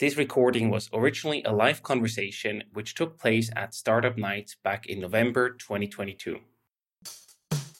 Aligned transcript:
This 0.00 0.16
recording 0.16 0.70
was 0.70 0.88
originally 0.92 1.42
a 1.42 1.50
live 1.50 1.82
conversation 1.82 2.62
which 2.72 2.94
took 2.94 3.18
place 3.18 3.50
at 3.56 3.74
Startup 3.74 4.16
Nights 4.16 4.54
back 4.62 4.86
in 4.86 5.00
November 5.00 5.50
2022. 5.50 6.38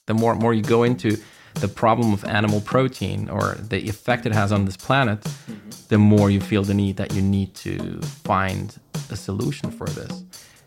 The 0.07 0.15
more 0.15 0.35
more 0.35 0.53
you 0.53 0.63
go 0.63 0.83
into 0.83 1.19
the 1.55 1.69
problem 1.69 2.13
of 2.13 2.25
animal 2.25 2.61
protein 2.61 3.29
or 3.29 3.55
the 3.55 3.89
effect 3.89 4.27
it 4.27 4.33
has 4.33 4.51
on 4.51 4.65
this 4.65 4.77
planet, 4.77 5.21
mm-hmm. 5.21 5.71
the 5.91 5.99
more 5.99 6.29
you 6.29 6.41
feel 6.41 6.65
the 6.65 6.75
need 6.75 6.97
that 6.97 7.15
you 7.15 7.23
need 7.23 7.55
to 7.55 8.01
find 8.25 8.77
a 9.11 9.17
solution 9.17 9.71
for 9.71 9.87
this. 9.87 10.25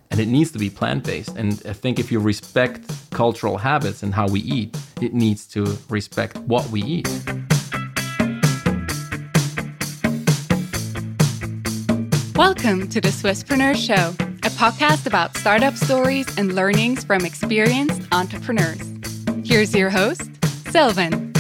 And 0.10 0.22
it 0.22 0.30
needs 0.30 0.52
to 0.52 0.60
be 0.60 0.70
plant 0.70 1.04
based. 1.04 1.36
And 1.36 1.62
I 1.68 1.74
think 1.74 2.00
if 2.00 2.14
you 2.14 2.22
respect 2.22 2.90
cultural 3.10 3.58
habits 3.58 4.04
and 4.04 4.14
how 4.14 4.30
we 4.30 4.40
eat, 4.40 4.78
it 5.02 5.14
needs 5.14 5.48
to 5.48 5.78
respect 5.90 6.38
what 6.38 6.70
we 6.70 6.82
eat. 6.82 7.10
Welcome 12.64 12.90
to 12.90 13.02
the 13.02 13.08
Swisspreneur 13.08 13.76
Show, 13.76 14.10
a 14.46 14.52
podcast 14.52 15.08
about 15.08 15.36
startup 15.36 15.74
stories 15.74 16.28
and 16.38 16.54
learnings 16.54 17.04
from 17.04 17.26
experienced 17.26 18.04
entrepreneurs. 18.12 18.80
Here's 19.44 19.74
your 19.74 19.90
host, 19.90 20.30
Sylvan. 20.70 21.34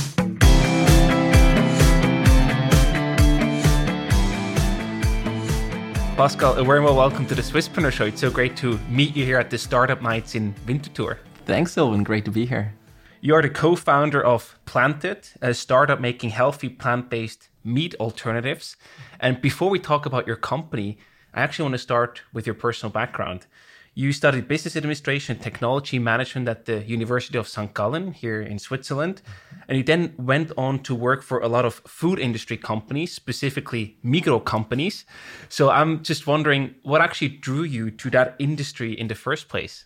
Pascal, 6.17 6.55
a 6.55 6.63
very 6.63 6.79
well 6.79 6.95
welcome 6.95 7.27
to 7.27 7.35
the 7.35 7.43
Swisspreneur 7.43 7.91
Show. 7.91 8.05
It's 8.05 8.19
so 8.19 8.31
great 8.31 8.57
to 8.57 8.79
meet 8.89 9.15
you 9.15 9.23
here 9.23 9.37
at 9.37 9.51
the 9.51 9.59
Startup 9.59 10.01
Nights 10.01 10.33
in 10.33 10.55
Winterthur. 10.65 11.19
Thanks, 11.45 11.73
Sylvan. 11.73 12.01
Great 12.03 12.25
to 12.25 12.31
be 12.31 12.47
here. 12.47 12.73
You 13.19 13.35
are 13.35 13.43
the 13.43 13.49
co 13.51 13.75
founder 13.75 14.23
of 14.25 14.57
Planted, 14.65 15.27
a 15.39 15.53
startup 15.53 16.01
making 16.01 16.31
healthy 16.31 16.67
plant 16.67 17.11
based 17.11 17.49
meat 17.63 17.93
alternatives. 17.99 18.75
And 19.19 19.39
before 19.39 19.69
we 19.69 19.77
talk 19.77 20.07
about 20.07 20.25
your 20.25 20.35
company, 20.35 20.97
I 21.33 21.41
actually 21.41 21.63
want 21.63 21.73
to 21.73 21.79
start 21.79 22.21
with 22.33 22.45
your 22.45 22.55
personal 22.55 22.91
background. 22.91 23.45
You 23.93 24.13
studied 24.13 24.47
business 24.47 24.77
administration 24.77 25.37
technology 25.39 25.99
management 25.99 26.47
at 26.47 26.65
the 26.65 26.81
University 26.83 27.37
of 27.37 27.47
St. 27.47 27.73
Gallen 27.73 28.13
here 28.13 28.41
in 28.41 28.57
Switzerland. 28.57 29.21
And 29.67 29.77
you 29.77 29.83
then 29.83 30.13
went 30.17 30.51
on 30.57 30.79
to 30.83 30.95
work 30.95 31.21
for 31.21 31.39
a 31.39 31.49
lot 31.49 31.65
of 31.65 31.75
food 31.85 32.17
industry 32.17 32.55
companies, 32.55 33.13
specifically 33.13 33.97
Migros 34.03 34.45
companies. 34.45 35.05
So 35.49 35.69
I'm 35.69 36.03
just 36.03 36.25
wondering 36.25 36.75
what 36.83 37.01
actually 37.01 37.29
drew 37.29 37.63
you 37.63 37.91
to 37.91 38.09
that 38.11 38.35
industry 38.39 38.97
in 38.97 39.07
the 39.07 39.15
first 39.15 39.49
place? 39.49 39.85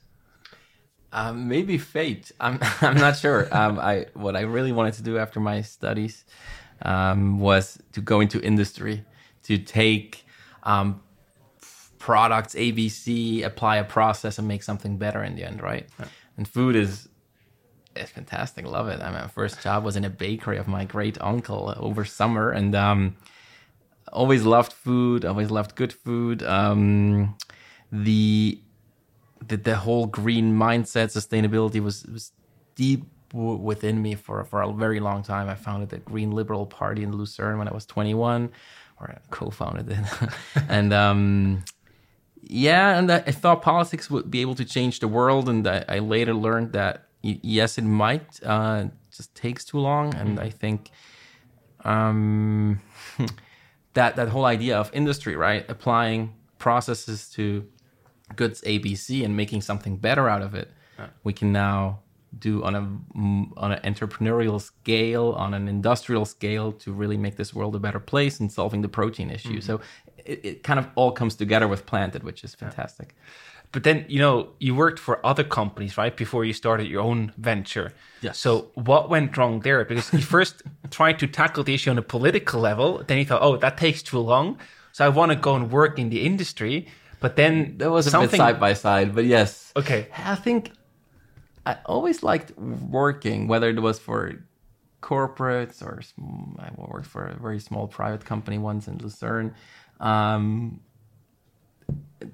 Um, 1.12 1.48
maybe 1.48 1.80
fate. 1.80 2.32
I'm, 2.40 2.60
I'm 2.82 2.98
not 2.98 3.18
sure. 3.18 3.48
Um, 3.52 3.80
I, 3.80 4.06
what 4.14 4.36
I 4.36 4.42
really 4.42 4.72
wanted 4.72 4.94
to 4.96 5.04
do 5.04 5.18
after 5.18 5.40
my 5.40 5.62
studies 5.62 6.26
um, 6.84 7.40
was 7.40 7.80
to 7.94 8.02
go 8.02 8.20
into 8.20 8.40
industry, 8.42 9.04
to 9.44 9.58
take 9.58 10.26
um, 10.62 11.02
products 12.06 12.54
ABC, 12.54 13.44
apply 13.44 13.78
a 13.78 13.84
process, 13.84 14.38
and 14.38 14.48
make 14.48 14.62
something 14.62 14.96
better 14.96 15.24
in 15.24 15.36
the 15.36 15.44
end, 15.44 15.60
right? 15.60 15.90
Yeah. 15.98 16.06
And 16.38 16.48
food 16.48 16.76
is 16.76 17.10
it's 17.96 18.12
fantastic. 18.12 18.64
Love 18.68 18.90
it. 18.90 19.02
I 19.02 19.06
mean, 19.06 19.22
my 19.22 19.28
first 19.28 19.60
job 19.60 19.84
was 19.84 19.96
in 19.96 20.06
a 20.06 20.10
bakery 20.12 20.60
of 20.60 20.68
my 20.68 20.86
great 20.86 21.18
uncle 21.20 21.74
over 21.78 22.06
summer, 22.06 22.52
and 22.52 22.76
um, 22.76 23.16
always 24.14 24.44
loved 24.46 24.72
food. 24.72 25.26
Always 25.26 25.50
loved 25.50 25.74
good 25.74 25.92
food. 25.92 26.44
Um, 26.44 27.36
the, 27.92 28.60
the 29.48 29.58
the 29.58 29.76
whole 29.78 30.06
green 30.06 30.56
mindset, 30.56 31.08
sustainability 31.10 31.82
was 31.82 32.06
was 32.06 32.34
deep 32.76 33.06
within 33.34 34.00
me 34.00 34.14
for 34.14 34.44
for 34.44 34.62
a 34.62 34.72
very 34.72 35.00
long 35.00 35.24
time. 35.24 35.50
I 35.50 35.56
founded 35.56 35.90
the 35.90 35.98
Green 35.98 36.30
Liberal 36.30 36.68
Party 36.68 37.02
in 37.02 37.18
Lucerne 37.18 37.58
when 37.58 37.68
I 37.68 37.74
was 37.74 37.88
21, 37.88 38.52
or 39.00 39.10
I 39.10 39.18
co-founded 39.32 39.90
it, 39.90 40.30
and 40.70 40.94
um, 40.94 41.64
yeah, 42.48 42.98
and 42.98 43.12
I 43.12 43.20
thought 43.20 43.62
politics 43.62 44.10
would 44.10 44.30
be 44.30 44.42
able 44.42 44.56
to 44.56 44.66
change 44.66 45.00
the 45.00 45.08
world, 45.08 45.50
and 45.50 45.68
I, 45.68 45.84
I 45.88 46.00
later 46.00 46.34
learned 46.34 46.74
that 46.74 47.08
yes, 47.22 47.78
it 47.78 47.84
might. 47.84 48.40
Uh, 48.44 48.86
just 49.12 49.34
takes 49.36 49.66
too 49.66 49.80
long, 49.80 50.14
and 50.16 50.40
I 50.40 50.50
think 50.50 50.92
um, 51.84 52.82
that 53.94 54.16
that 54.16 54.28
whole 54.30 54.46
idea 54.46 54.78
of 54.78 54.92
industry, 54.94 55.36
right, 55.36 55.66
applying 55.70 56.34
processes 56.58 57.30
to 57.32 57.68
goods 58.36 58.62
ABC 58.62 59.24
and 59.24 59.36
making 59.36 59.62
something 59.62 59.98
better 59.98 60.28
out 60.28 60.42
of 60.42 60.54
it, 60.56 60.72
yeah. 61.00 61.08
we 61.24 61.34
can 61.34 61.52
now 61.52 62.00
do 62.38 62.64
on 62.64 62.76
a 62.76 62.82
on 63.58 63.72
an 63.72 63.94
entrepreneurial 63.94 64.62
scale, 64.62 65.32
on 65.32 65.54
an 65.54 65.68
industrial 65.68 66.26
scale, 66.26 66.72
to 66.74 66.92
really 66.92 67.18
make 67.18 67.38
this 67.38 67.54
world 67.54 67.76
a 67.76 67.80
better 67.80 68.00
place 68.00 68.40
and 68.40 68.52
solving 68.52 68.82
the 68.82 68.90
protein 68.90 69.30
issue. 69.30 69.60
Mm-hmm. 69.60 69.60
So 69.62 69.82
it, 70.26 70.46
it, 70.46 70.64
kind 70.64 70.80
of 70.80 70.88
all 70.96 71.12
comes 71.12 71.36
together 71.36 71.68
with 71.68 71.86
Planted, 71.86 72.24
which 72.24 72.44
is 72.44 72.56
fantastic. 72.56 73.16
Yeah. 73.16 73.24
But 73.72 73.84
then 73.84 74.06
you 74.08 74.20
know 74.20 74.50
you 74.60 74.76
worked 74.76 75.00
for 75.00 75.26
other 75.26 75.44
companies, 75.44 75.98
right, 75.98 76.16
before 76.16 76.46
you 76.46 76.54
started 76.54 76.88
your 76.88 77.02
own 77.02 77.34
venture. 77.38 77.94
Yes. 78.22 78.38
So 78.38 78.72
what 78.76 79.10
went 79.10 79.36
wrong 79.38 79.62
there? 79.62 79.84
Because 79.86 80.14
you 80.14 80.22
first 80.22 80.62
tried 80.92 81.20
to 81.20 81.28
tackle 81.28 81.64
the 81.64 81.74
issue 81.74 81.90
on 81.90 81.98
a 81.98 82.02
political 82.02 82.60
level, 82.60 83.04
then 83.08 83.18
you 83.18 83.26
thought, 83.26 83.42
oh, 83.42 83.58
that 83.58 83.78
takes 83.78 84.02
too 84.02 84.20
long. 84.20 84.58
So 84.92 85.06
I 85.06 85.10
want 85.10 85.32
to 85.32 85.36
go 85.36 85.56
and 85.56 85.72
work 85.72 86.00
in 86.00 86.10
the 86.10 86.22
industry. 86.22 86.88
But 87.20 87.36
then 87.36 87.78
there 87.78 87.92
was 87.92 88.08
a 88.08 88.12
something... 88.12 88.32
bit 88.32 88.38
side 88.38 88.60
by 88.60 88.74
side, 88.74 89.16
but 89.16 89.26
yes. 89.26 89.74
Okay. 89.76 90.08
I 90.18 90.36
think 90.36 90.72
I 91.66 91.78
always 91.86 92.24
liked 92.24 92.58
working, 92.58 93.48
whether 93.48 93.70
it 93.70 93.82
was 93.82 94.00
for 94.00 94.46
corporates 95.02 95.82
or 95.82 96.02
I 96.60 96.70
worked 96.76 97.08
for 97.08 97.28
a 97.28 97.36
very 97.36 97.60
small 97.60 97.88
private 97.88 98.26
company 98.26 98.58
once 98.58 98.88
in 98.88 98.98
Lucerne. 98.98 99.54
Um, 100.00 100.82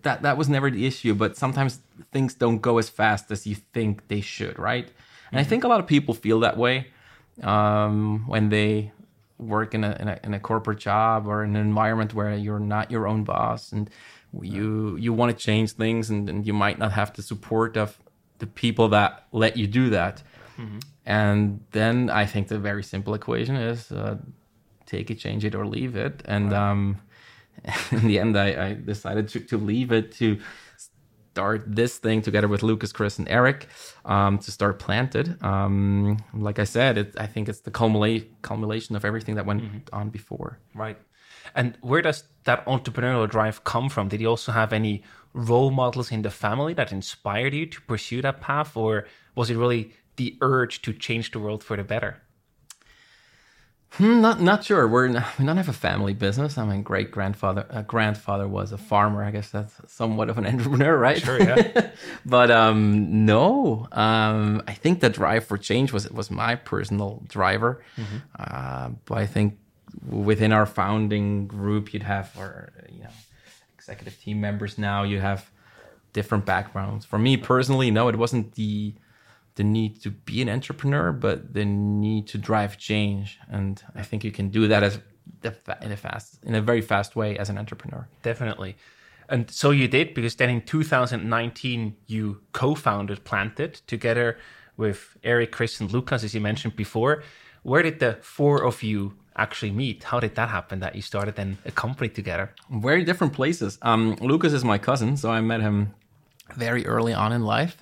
that 0.03 0.21
that 0.21 0.37
was 0.37 0.49
never 0.49 0.69
the 0.69 0.85
issue, 0.85 1.13
but 1.13 1.37
sometimes 1.37 1.79
things 2.11 2.33
don't 2.33 2.59
go 2.59 2.77
as 2.77 2.89
fast 2.89 3.31
as 3.31 3.45
you 3.45 3.55
think 3.55 4.07
they 4.07 4.21
should, 4.21 4.57
right? 4.57 4.85
And 4.85 4.93
mm-hmm. 4.93 5.37
I 5.37 5.43
think 5.43 5.63
a 5.63 5.67
lot 5.67 5.79
of 5.79 5.87
people 5.87 6.13
feel 6.13 6.39
that 6.41 6.57
way 6.57 6.87
um, 7.43 8.25
when 8.27 8.49
they 8.49 8.91
work 9.37 9.73
in 9.73 9.83
a, 9.83 9.97
in 9.99 10.07
a, 10.07 10.19
in 10.23 10.33
a 10.33 10.39
corporate 10.39 10.79
job 10.79 11.27
or 11.27 11.43
in 11.43 11.55
an 11.55 11.61
environment 11.61 12.13
where 12.13 12.35
you're 12.35 12.59
not 12.59 12.91
your 12.91 13.07
own 13.07 13.23
boss 13.23 13.71
and 13.71 13.89
you 14.41 14.95
you 14.97 15.11
want 15.11 15.37
to 15.37 15.45
change 15.45 15.71
things 15.73 16.09
and, 16.09 16.29
and 16.29 16.47
you 16.47 16.53
might 16.53 16.79
not 16.79 16.91
have 16.93 17.13
the 17.13 17.21
support 17.21 17.75
of 17.75 17.97
the 18.39 18.47
people 18.47 18.87
that 18.89 19.27
let 19.31 19.57
you 19.57 19.67
do 19.67 19.89
that. 19.89 20.23
Mm-hmm. 20.57 20.79
And 21.05 21.63
then 21.71 22.09
I 22.09 22.25
think 22.25 22.47
the 22.47 22.59
very 22.59 22.83
simple 22.83 23.13
equation 23.13 23.55
is 23.55 23.91
uh, 23.91 24.17
take 24.85 25.09
it, 25.09 25.15
change 25.15 25.43
it, 25.43 25.55
or 25.55 25.65
leave 25.65 25.95
it. 25.95 26.21
And 26.25 26.51
right. 26.51 26.71
um, 26.71 26.97
in 27.91 28.07
the 28.07 28.19
end, 28.19 28.37
I, 28.37 28.67
I 28.67 28.73
decided 28.73 29.27
to, 29.29 29.39
to, 29.39 29.57
leave 29.57 29.91
it 29.91 30.11
to 30.13 30.39
start 31.31 31.63
this 31.67 31.97
thing 31.97 32.21
together 32.21 32.47
with 32.47 32.63
Lucas, 32.63 32.91
Chris, 32.91 33.19
and 33.19 33.29
Eric 33.29 33.67
um, 34.05 34.37
to 34.39 34.51
start 34.51 34.79
Planted. 34.79 35.41
Um, 35.43 36.17
like 36.33 36.59
I 36.59 36.65
said, 36.65 36.97
it, 36.97 37.15
I 37.17 37.27
think 37.27 37.47
it's 37.47 37.61
the 37.61 37.71
culmina- 37.71 38.27
culmination 38.41 38.95
of 38.95 39.05
everything 39.05 39.35
that 39.35 39.45
went 39.45 39.63
mm-hmm. 39.63 39.77
on 39.93 40.09
before. 40.09 40.59
Right. 40.73 40.97
And 41.55 41.77
where 41.81 42.01
does 42.01 42.23
that 42.43 42.65
entrepreneurial 42.65 43.29
drive 43.29 43.63
come 43.63 43.89
from? 43.89 44.07
Did 44.07 44.21
you 44.21 44.27
also 44.27 44.51
have 44.51 44.73
any 44.73 45.03
role 45.33 45.71
models 45.71 46.11
in 46.11 46.21
the 46.21 46.29
family 46.29 46.73
that 46.73 46.91
inspired 46.91 47.53
you 47.53 47.65
to 47.65 47.81
pursue 47.81 48.21
that 48.21 48.41
path, 48.41 48.75
or 48.75 49.07
was 49.35 49.49
it 49.49 49.57
really 49.57 49.93
the 50.17 50.37
urge 50.41 50.81
to 50.83 50.93
change 50.93 51.31
the 51.31 51.39
world 51.39 51.63
for 51.63 51.77
the 51.77 51.83
better? 51.83 52.21
Hmm, 53.95 54.21
not 54.21 54.39
not 54.39 54.63
sure. 54.63 54.87
We're 54.87 55.09
not, 55.09 55.27
we 55.39 55.45
don't 55.45 55.57
have 55.57 55.67
a 55.67 55.73
family 55.73 56.13
business. 56.13 56.57
I 56.57 56.65
mean, 56.65 56.81
great 56.81 57.11
grandfather 57.11 57.65
uh, 57.69 57.81
grandfather 57.81 58.47
was 58.47 58.71
a 58.71 58.77
farmer. 58.77 59.23
I 59.23 59.31
guess 59.31 59.49
that's 59.49 59.75
somewhat 59.87 60.29
of 60.29 60.37
an 60.37 60.45
entrepreneur, 60.51 60.97
right? 60.97 61.21
Sure, 61.21 61.41
yeah. 61.41 61.91
but 62.25 62.51
um, 62.51 63.25
no, 63.25 63.87
um, 63.91 64.63
I 64.67 64.73
think 64.73 65.01
the 65.01 65.09
drive 65.09 65.45
for 65.45 65.57
change 65.57 65.91
was 65.91 66.09
was 66.09 66.31
my 66.31 66.55
personal 66.55 67.23
driver. 67.27 67.83
Mm-hmm. 67.97 68.17
Uh, 68.39 68.89
but 69.05 69.17
I 69.17 69.25
think 69.25 69.57
within 70.07 70.53
our 70.53 70.65
founding 70.65 71.47
group, 71.47 71.93
you'd 71.93 72.03
have 72.03 72.31
our 72.37 72.71
you 72.89 73.03
know 73.03 73.09
executive 73.77 74.17
team 74.21 74.39
members 74.39 74.77
now. 74.77 75.03
You 75.03 75.19
have 75.19 75.51
different 76.13 76.45
backgrounds. 76.45 77.05
For 77.05 77.19
me 77.19 77.35
personally, 77.35 77.91
no, 77.91 78.07
it 78.07 78.15
wasn't 78.15 78.53
the 78.55 78.93
the 79.55 79.63
need 79.63 80.01
to 80.01 80.11
be 80.11 80.41
an 80.41 80.49
entrepreneur, 80.49 81.11
but 81.11 81.53
the 81.53 81.65
need 81.65 82.27
to 82.27 82.37
drive 82.37 82.77
change. 82.77 83.39
And 83.49 83.81
I 83.95 84.03
think 84.03 84.23
you 84.23 84.31
can 84.31 84.49
do 84.49 84.67
that 84.67 84.83
as 84.83 84.99
in 85.43 85.91
a 85.91 85.97
fast, 85.97 86.39
in 86.43 86.55
a 86.55 86.61
very 86.61 86.81
fast 86.81 87.15
way 87.15 87.37
as 87.37 87.49
an 87.49 87.57
entrepreneur. 87.57 88.07
Definitely. 88.21 88.75
And 89.29 89.49
so 89.49 89.71
you 89.71 89.87
did 89.87 90.13
because 90.13 90.35
then 90.35 90.49
in 90.49 90.61
2019 90.61 91.95
you 92.07 92.41
co-founded 92.51 93.23
Planted 93.23 93.75
together 93.87 94.37
with 94.77 95.17
Eric, 95.23 95.51
Chris, 95.51 95.79
and 95.79 95.91
Lucas, 95.91 96.23
as 96.23 96.33
you 96.33 96.41
mentioned 96.41 96.75
before. 96.75 97.23
Where 97.63 97.83
did 97.83 97.99
the 97.99 98.17
four 98.21 98.63
of 98.63 98.81
you 98.83 99.13
actually 99.37 99.71
meet? 99.71 100.03
How 100.03 100.19
did 100.19 100.35
that 100.35 100.49
happen 100.49 100.79
that 100.79 100.95
you 100.95 101.01
started 101.01 101.35
then 101.35 101.57
a 101.65 101.71
company 101.71 102.09
together? 102.09 102.53
Very 102.69 103.03
different 103.03 103.33
places. 103.33 103.77
Um, 103.83 104.15
Lucas 104.15 104.53
is 104.53 104.63
my 104.63 104.77
cousin, 104.77 105.17
so 105.17 105.29
I 105.29 105.41
met 105.41 105.61
him 105.61 105.93
very 106.55 106.85
early 106.85 107.13
on 107.13 107.31
in 107.31 107.43
life. 107.43 107.77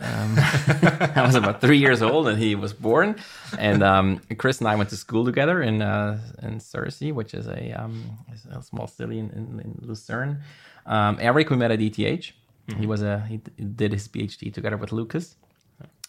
Um, 0.00 0.34
I 1.16 1.22
was 1.24 1.34
about 1.34 1.60
three 1.60 1.78
years 1.78 2.02
old, 2.02 2.28
and 2.28 2.38
he 2.38 2.54
was 2.54 2.72
born. 2.72 3.16
And 3.58 3.82
um, 3.82 4.20
Chris 4.36 4.58
and 4.58 4.68
I 4.68 4.76
went 4.76 4.90
to 4.90 4.96
school 4.96 5.24
together 5.24 5.62
in 5.62 5.82
uh, 5.82 6.20
in 6.42 6.58
Sursee, 6.58 7.12
which 7.12 7.34
is 7.34 7.46
a, 7.46 7.72
um, 7.72 8.18
a 8.50 8.62
small 8.62 8.86
city 8.86 9.18
in, 9.18 9.30
in, 9.30 9.60
in 9.60 9.78
Lucerne. 9.82 10.40
Um, 10.86 11.18
Eric, 11.20 11.50
we 11.50 11.56
met 11.56 11.70
at 11.70 11.80
ETH. 11.80 11.96
Mm-hmm. 11.96 12.80
He 12.80 12.86
was 12.86 13.02
a 13.02 13.20
he 13.28 13.38
did 13.38 13.92
his 13.92 14.08
PhD 14.08 14.52
together 14.52 14.76
with 14.76 14.92
Lucas, 14.92 15.36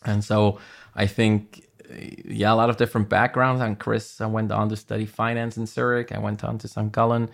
and 0.05 0.23
so 0.23 0.59
I 0.95 1.07
think 1.07 1.63
yeah, 2.25 2.53
a 2.53 2.55
lot 2.55 2.69
of 2.69 2.77
different 2.77 3.09
backgrounds. 3.09 3.61
And 3.61 3.79
Chris, 3.79 4.21
I 4.21 4.27
went 4.27 4.51
on 4.51 4.69
to 4.69 4.75
study 4.75 5.05
finance 5.05 5.57
in 5.57 5.65
Zurich. 5.65 6.11
I 6.11 6.19
went 6.19 6.43
on 6.43 6.57
to 6.59 6.67
St. 6.67 6.91
Gallen. 6.91 7.29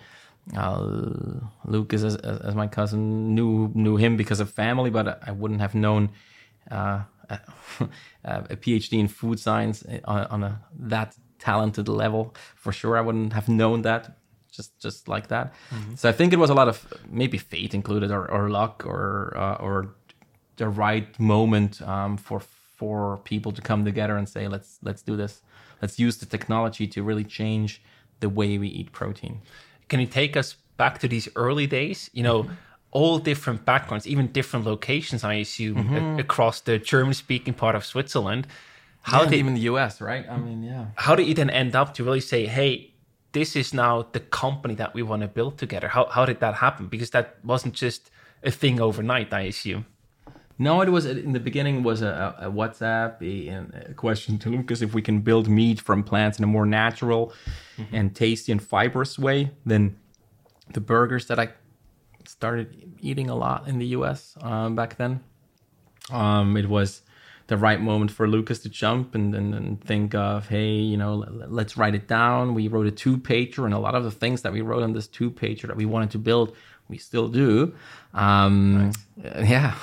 Uh, 0.56 1.40
Lucas, 1.64 2.04
as, 2.04 2.14
as, 2.16 2.54
my 2.54 2.68
cousin, 2.68 3.34
knew 3.34 3.70
knew 3.74 3.96
him 3.96 4.16
because 4.16 4.38
of 4.38 4.48
family, 4.50 4.90
but 4.90 5.20
I 5.26 5.32
wouldn't 5.32 5.60
have 5.60 5.74
known 5.74 6.10
uh, 6.70 7.00
a 8.24 8.56
PhD 8.56 8.98
in 8.98 9.08
food 9.08 9.40
science 9.40 9.84
on, 10.04 10.26
on, 10.26 10.44
a 10.44 10.60
that 10.78 11.16
talented 11.38 11.88
level 11.88 12.34
for 12.54 12.72
sure. 12.72 12.96
I 12.96 13.00
wouldn't 13.00 13.32
have 13.32 13.48
known 13.48 13.82
that 13.82 14.18
just 14.50 14.78
just 14.80 15.08
like 15.08 15.28
that. 15.28 15.52
Mm-hmm. 15.70 15.94
So 15.96 16.08
I 16.08 16.12
think 16.12 16.32
it 16.32 16.38
was 16.38 16.50
a 16.50 16.54
lot 16.54 16.68
of 16.68 16.86
maybe 17.10 17.38
fate 17.38 17.74
included, 17.74 18.10
or, 18.10 18.30
or 18.30 18.48
luck, 18.48 18.84
or 18.86 19.36
uh, 19.36 19.56
or 19.56 19.96
the 20.56 20.68
right 20.68 21.18
moment 21.18 21.82
um, 21.82 22.16
for 22.16 22.40
for 22.76 23.18
people 23.24 23.52
to 23.52 23.62
come 23.62 23.84
together 23.84 24.16
and 24.16 24.28
say 24.28 24.48
let's 24.48 24.78
let's 24.82 25.02
do 25.02 25.16
this 25.16 25.42
let's 25.80 25.98
use 25.98 26.18
the 26.18 26.26
technology 26.26 26.86
to 26.86 27.02
really 27.02 27.24
change 27.24 27.82
the 28.20 28.28
way 28.28 28.58
we 28.58 28.68
eat 28.68 28.92
protein 28.92 29.40
can 29.88 29.98
you 30.00 30.06
take 30.06 30.36
us 30.36 30.56
back 30.76 30.98
to 30.98 31.08
these 31.08 31.28
early 31.36 31.66
days 31.66 32.10
you 32.12 32.22
know 32.22 32.42
mm-hmm. 32.42 32.52
All 32.90 33.18
different 33.18 33.64
backgrounds 33.64 34.06
even 34.06 34.26
different 34.28 34.64
locations 34.64 35.24
i 35.24 35.34
assume 35.34 35.76
mm-hmm. 35.76 35.94
a- 35.94 36.18
across 36.18 36.60
the 36.60 36.78
german 36.78 37.14
speaking 37.14 37.54
part 37.54 37.74
of 37.74 37.84
switzerland. 37.84 38.46
How 39.02 39.22
yeah, 39.22 39.30
did 39.30 39.38
even 39.38 39.54
the 39.54 39.60
us 39.60 40.00
right? 40.00 40.26
I 40.28 40.36
mean 40.36 40.64
yeah. 40.64 40.86
how 40.96 41.14
did 41.14 41.28
you 41.28 41.34
then 41.34 41.48
end 41.48 41.76
up 41.76 41.94
to 41.94 42.02
really 42.02 42.20
say 42.20 42.46
hey 42.46 42.92
this 43.32 43.54
is 43.54 43.72
now 43.72 44.08
the 44.10 44.18
company 44.18 44.74
that 44.74 44.94
we 44.94 45.02
want 45.02 45.22
to 45.22 45.28
build 45.28 45.58
together 45.58 45.88
how, 45.88 46.06
how 46.06 46.24
did 46.26 46.40
that 46.40 46.54
happen? 46.54 46.88
Because 46.88 47.10
that 47.10 47.36
wasn't 47.44 47.74
just 47.74 48.10
a 48.42 48.50
thing 48.50 48.80
overnight 48.80 49.32
i 49.32 49.42
assume. 49.42 49.86
No, 50.58 50.80
it 50.80 50.88
was 50.88 51.04
in 51.04 51.32
the 51.32 51.40
beginning 51.40 51.82
was 51.82 52.00
a, 52.00 52.34
a 52.40 52.50
WhatsApp 52.50 53.20
a, 53.20 53.90
a, 53.90 53.94
question 53.94 54.38
to 54.38 54.48
Lucas 54.48 54.80
if 54.80 54.94
we 54.94 55.02
can 55.02 55.20
build 55.20 55.48
meat 55.48 55.80
from 55.80 56.02
plants 56.02 56.38
in 56.38 56.44
a 56.44 56.46
more 56.46 56.64
natural 56.64 57.32
mm-hmm. 57.76 57.94
and 57.94 58.16
tasty 58.16 58.52
and 58.52 58.62
fibrous 58.62 59.18
way 59.18 59.50
than 59.66 59.98
the 60.72 60.80
burgers 60.80 61.26
that 61.26 61.38
I 61.38 61.50
started 62.28 62.96
eating 63.00 63.30
a 63.30 63.34
lot 63.34 63.68
in 63.68 63.78
the 63.78 63.86
US 63.86 64.36
um, 64.40 64.74
back 64.74 64.96
then. 64.96 65.20
Um, 66.10 66.56
it 66.56 66.68
was 66.68 67.02
the 67.48 67.56
right 67.56 67.80
moment 67.80 68.10
for 68.10 68.28
Lucas 68.28 68.60
to 68.60 68.68
jump 68.68 69.14
and, 69.14 69.34
and, 69.34 69.54
and, 69.54 69.80
think 69.80 70.14
of, 70.14 70.48
hey, 70.48 70.74
you 70.74 70.96
know, 70.96 71.24
let's 71.48 71.76
write 71.76 71.94
it 71.94 72.08
down. 72.08 72.54
We 72.54 72.66
wrote 72.68 72.86
a 72.86 72.90
two 72.90 73.18
pager, 73.18 73.64
and 73.64 73.74
a 73.74 73.78
lot 73.78 73.94
of 73.94 74.02
the 74.04 74.10
things 74.10 74.42
that 74.42 74.52
we 74.52 74.60
wrote 74.60 74.82
on 74.82 74.92
this 74.92 75.06
two 75.06 75.30
pager 75.30 75.68
that 75.68 75.76
we 75.76 75.84
wanted 75.84 76.10
to 76.12 76.18
build 76.18 76.56
we 76.88 76.98
still 76.98 77.28
do. 77.28 77.74
Um, 78.14 78.92
nice. 79.18 79.44
Yeah, 79.48 79.74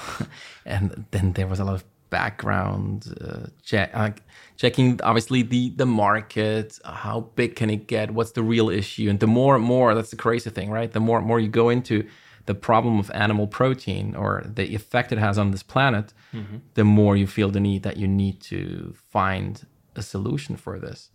and 0.66 1.06
then 1.12 1.34
there 1.34 1.48
was 1.48 1.60
a 1.60 1.64
lot 1.64 1.76
of 1.76 1.84
background 2.10 3.16
uh, 3.20 3.48
check, 3.64 3.90
uh, 3.94 4.12
checking 4.58 5.00
obviously 5.02 5.42
the 5.42 5.72
the 5.72 5.86
market, 5.86 6.80
how 6.86 7.32
big 7.36 7.56
can 7.56 7.70
it 7.70 7.88
get, 7.88 8.12
what's 8.12 8.32
the 8.32 8.44
real 8.44 8.70
issue, 8.70 9.10
and 9.10 9.20
the 9.20 9.28
more 9.28 9.56
and 9.56 9.64
more 9.64 9.96
that's 9.96 10.12
the 10.12 10.16
crazy 10.16 10.50
thing, 10.50 10.70
right? 10.70 10.92
The 10.92 11.00
more 11.00 11.18
and 11.18 11.28
more 11.28 11.40
you 11.40 11.50
go 11.50 11.70
into 11.70 12.08
the 12.46 12.56
problem 12.56 13.00
of 13.00 13.10
animal 13.12 13.48
protein 13.48 14.16
or 14.16 14.44
the 14.46 14.76
effect 14.76 15.12
it 15.12 15.18
has 15.18 15.38
on 15.38 15.52
this 15.52 15.64
planet, 15.64 16.14
mm-hmm. 16.34 16.58
the 16.74 16.84
more 16.84 17.16
you 17.16 17.28
feel 17.28 17.50
the 17.50 17.60
need 17.60 17.84
that 17.84 17.98
you 17.98 18.08
need 18.08 18.42
to 18.42 18.94
find 19.10 19.66
a 19.96 20.02
solution 20.02 20.58
for 20.58 20.80
this. 20.80 21.10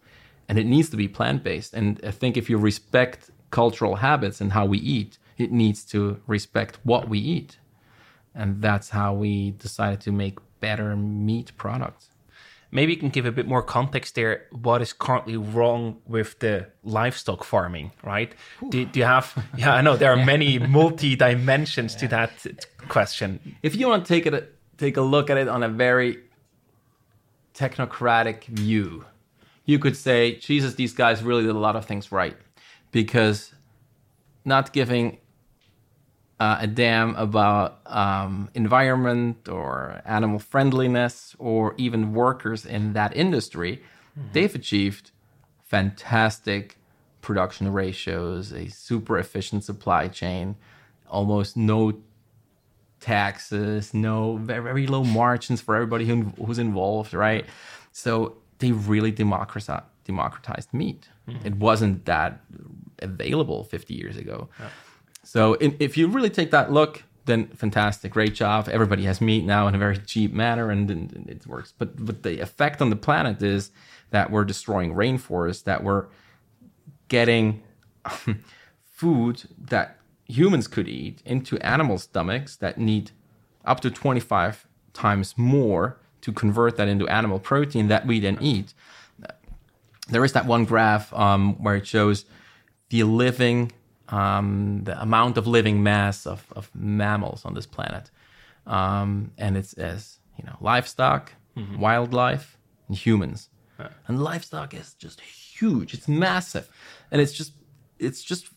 And 0.48 0.58
it 0.58 0.66
needs 0.66 0.88
to 0.90 0.96
be 0.96 1.08
plant 1.08 1.42
based. 1.42 1.75
And 1.75 2.00
I 2.02 2.10
think 2.10 2.36
if 2.36 2.48
you 2.48 2.56
respect 2.56 3.30
cultural 3.50 3.96
habits 3.96 4.40
and 4.40 4.52
how 4.52 4.64
we 4.64 4.78
eat, 4.78 5.19
it 5.36 5.52
needs 5.52 5.84
to 5.86 6.20
respect 6.26 6.78
what 6.82 7.08
we 7.08 7.19
eat. 7.19 7.58
And 8.34 8.62
that's 8.62 8.90
how 8.90 9.12
we 9.14 9.50
decided 9.52 10.00
to 10.02 10.12
make 10.12 10.38
better 10.60 10.96
meat 10.96 11.52
products. 11.56 12.08
Maybe 12.70 12.92
you 12.92 12.98
can 12.98 13.08
give 13.08 13.24
a 13.24 13.32
bit 13.32 13.46
more 13.46 13.62
context 13.62 14.14
there. 14.14 14.46
What 14.52 14.82
is 14.82 14.92
currently 14.92 15.36
wrong 15.36 16.02
with 16.06 16.38
the 16.40 16.66
livestock 16.84 17.42
farming, 17.44 17.92
right? 18.04 18.34
Do, 18.68 18.84
do, 18.84 19.00
you 19.00 19.06
have? 19.06 19.42
Yeah, 19.56 19.72
I 19.72 19.80
know 19.80 19.96
there 19.96 20.12
are 20.12 20.24
many 20.34 20.58
multi 20.78 21.16
dimensions 21.16 21.94
yeah. 21.94 22.00
to 22.00 22.08
that 22.08 22.66
question. 22.88 23.56
If 23.62 23.74
you 23.74 23.88
want 23.88 24.04
to 24.04 24.08
take 24.08 24.26
it, 24.26 24.54
take 24.76 24.98
a 24.98 25.02
look 25.02 25.30
at 25.30 25.38
it 25.38 25.48
on 25.48 25.62
a 25.62 25.68
very 25.68 26.18
technocratic 27.58 28.44
view, 28.44 29.04
you 29.64 29.78
could 29.78 29.96
say, 29.96 30.36
Jesus, 30.36 30.74
these 30.74 30.92
guys 30.92 31.22
really 31.22 31.42
did 31.42 31.54
a 31.54 31.58
lot 31.58 31.76
of 31.76 31.84
things 31.84 32.12
right, 32.12 32.36
because 32.92 33.52
not 34.44 34.72
giving 34.72 35.18
uh, 36.40 36.58
a 36.61 36.67
damn 36.67 37.17
about 37.17 37.81
um, 37.87 38.49
environment 38.55 39.49
or 39.49 40.00
animal 40.05 40.38
friendliness 40.38 41.35
or 41.38 41.75
even 41.76 42.12
workers 42.12 42.64
in 42.64 42.93
that 42.93 43.17
industry, 43.17 43.82
mm-hmm. 44.19 44.29
they've 44.32 44.55
achieved 44.55 45.11
fantastic 45.64 46.79
production 47.20 47.73
ratios, 47.73 48.52
a 48.52 48.69
super 48.69 49.19
efficient 49.19 49.64
supply 49.64 50.08
chain, 50.08 50.56
almost 51.08 51.56
no 51.56 51.93
taxes, 53.00 53.93
no 53.93 54.37
very, 54.37 54.62
very 54.62 54.87
low 54.87 55.05
margins 55.05 55.61
for 55.61 55.75
everybody 55.75 56.06
who, 56.06 56.23
who's 56.44 56.58
involved, 56.58 57.14
right? 57.14 57.44
So 57.93 58.37
they 58.61 58.73
really 58.73 59.11
democratized, 59.11 59.85
democratized 60.05 60.73
meat. 60.73 61.08
Mm-hmm. 61.29 61.46
It 61.46 61.56
wasn't 61.56 62.05
that 62.06 62.40
available 63.00 63.64
50 63.64 63.94
years 63.94 64.17
ago. 64.17 64.49
Yeah. 64.58 64.69
So 65.22 65.54
in, 65.54 65.76
if 65.78 65.96
you 65.96 66.08
really 66.08 66.30
take 66.30 66.50
that 66.50 66.72
look, 66.72 67.04
then 67.26 67.48
fantastic, 67.48 68.12
great 68.12 68.34
job. 68.34 68.68
Everybody 68.68 69.04
has 69.04 69.20
meat 69.20 69.44
now 69.44 69.68
in 69.68 69.74
a 69.74 69.78
very 69.78 69.98
cheap 69.98 70.32
manner, 70.32 70.70
and, 70.70 70.90
and 70.90 71.28
it 71.28 71.46
works. 71.46 71.72
But 71.76 72.04
but 72.04 72.22
the 72.22 72.40
effect 72.40 72.80
on 72.80 72.90
the 72.90 72.96
planet 72.96 73.42
is 73.42 73.70
that 74.10 74.30
we're 74.30 74.44
destroying 74.44 74.94
rainforests, 74.94 75.64
that 75.64 75.84
we're 75.84 76.06
getting 77.08 77.62
food 78.90 79.44
that 79.58 79.98
humans 80.26 80.66
could 80.66 80.88
eat 80.88 81.22
into 81.24 81.58
animal 81.58 81.98
stomachs 81.98 82.56
that 82.56 82.78
need 82.78 83.10
up 83.64 83.80
to 83.80 83.90
25 83.90 84.66
times 84.92 85.36
more 85.36 85.98
to 86.20 86.32
convert 86.32 86.76
that 86.76 86.88
into 86.88 87.06
animal 87.08 87.38
protein 87.38 87.88
that 87.88 88.06
we 88.06 88.20
then 88.20 88.38
eat. 88.40 88.74
There 90.08 90.24
is 90.24 90.32
that 90.32 90.46
one 90.46 90.64
graph 90.64 91.12
um, 91.12 91.62
where 91.62 91.76
it 91.76 91.86
shows 91.86 92.24
the 92.88 93.02
living 93.04 93.72
um, 94.08 94.82
the 94.84 95.00
amount 95.00 95.37
of 95.37 95.46
living 95.46 95.82
mass 95.82 96.26
of, 96.26 96.44
of 96.56 96.70
mammals 96.75 97.44
on 97.44 97.54
this 97.54 97.66
planet. 97.66 98.11
Um, 98.66 99.32
and 99.38 99.56
it's 99.56 99.73
as, 99.75 100.18
you 100.37 100.44
know, 100.44 100.56
livestock, 100.61 101.32
mm-hmm. 101.56 101.78
wildlife, 101.78 102.59
and 102.88 102.97
humans. 102.97 103.49
Yeah. 103.78 103.88
And 104.06 104.23
livestock 104.23 104.75
is 104.75 104.94
just 104.94 105.21
huge. 105.21 105.94
It's 105.94 106.09
massive. 106.09 106.68
And 107.11 107.21
it's 107.21 107.32
just 107.32 107.52
it's 107.99 108.23
just 108.23 108.49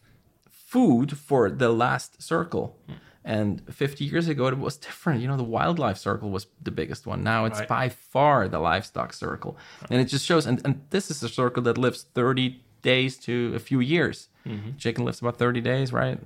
food 0.49 1.17
for 1.17 1.49
the 1.49 1.69
last 1.69 2.21
circle. 2.21 2.77
Mm. 2.89 2.95
And 3.23 3.73
50 3.73 4.03
years 4.05 4.27
ago, 4.27 4.47
it 4.47 4.57
was 4.57 4.77
different. 4.77 5.21
You 5.21 5.27
know, 5.27 5.37
the 5.37 5.43
wildlife 5.43 5.97
circle 5.97 6.31
was 6.31 6.47
the 6.61 6.71
biggest 6.71 7.05
one. 7.05 7.23
Now 7.23 7.45
it's 7.45 7.59
right. 7.59 7.67
by 7.67 7.89
far 7.89 8.47
the 8.47 8.59
livestock 8.59 9.13
circle. 9.13 9.57
Right. 9.81 9.91
And 9.91 10.01
it 10.01 10.05
just 10.05 10.25
shows, 10.25 10.47
and, 10.47 10.61
and 10.65 10.81
this 10.89 11.11
is 11.11 11.21
a 11.21 11.29
circle 11.29 11.61
that 11.63 11.77
lives 11.77 12.03
30 12.15 12.63
days 12.81 13.17
to 13.17 13.53
a 13.55 13.59
few 13.59 13.79
years. 13.79 14.27
Mm-hmm. 14.45 14.77
Chicken 14.77 15.05
lives 15.05 15.19
about 15.21 15.37
30 15.37 15.61
days, 15.61 15.93
right? 15.93 16.19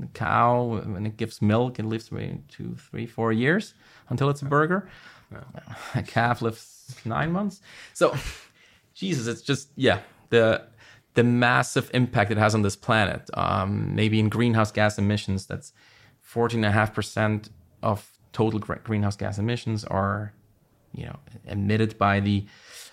The 0.00 0.08
cow, 0.08 0.80
when 0.84 1.06
it 1.06 1.16
gives 1.16 1.40
milk, 1.40 1.78
it 1.78 1.84
lives 1.84 2.10
maybe 2.10 2.40
two, 2.48 2.74
three, 2.76 3.06
four 3.06 3.32
years 3.32 3.74
until 4.08 4.28
it's 4.30 4.42
a 4.42 4.46
burger. 4.46 4.88
A 5.94 6.02
calf 6.02 6.42
lives 6.42 6.94
nine 7.06 7.32
months. 7.32 7.62
So, 7.94 8.14
Jesus, 8.94 9.26
it's 9.26 9.40
just, 9.40 9.70
yeah, 9.76 10.00
the 10.28 10.62
the 11.14 11.22
massive 11.22 11.90
impact 11.92 12.30
it 12.30 12.38
has 12.38 12.54
on 12.54 12.62
this 12.62 12.76
planet. 12.76 13.28
Um, 13.34 13.94
maybe 13.94 14.18
in 14.18 14.28
greenhouse 14.28 14.72
gas 14.72 14.98
emissions, 14.98 15.46
that's 15.46 15.72
14.5% 16.26 17.50
of 17.82 18.10
total 18.32 18.58
greenhouse 18.60 19.16
gas 19.16 19.38
emissions 19.38 19.84
are, 19.84 20.32
you 20.94 21.06
know, 21.06 21.18
emitted 21.46 21.98
by 21.98 22.20
the 22.20 22.46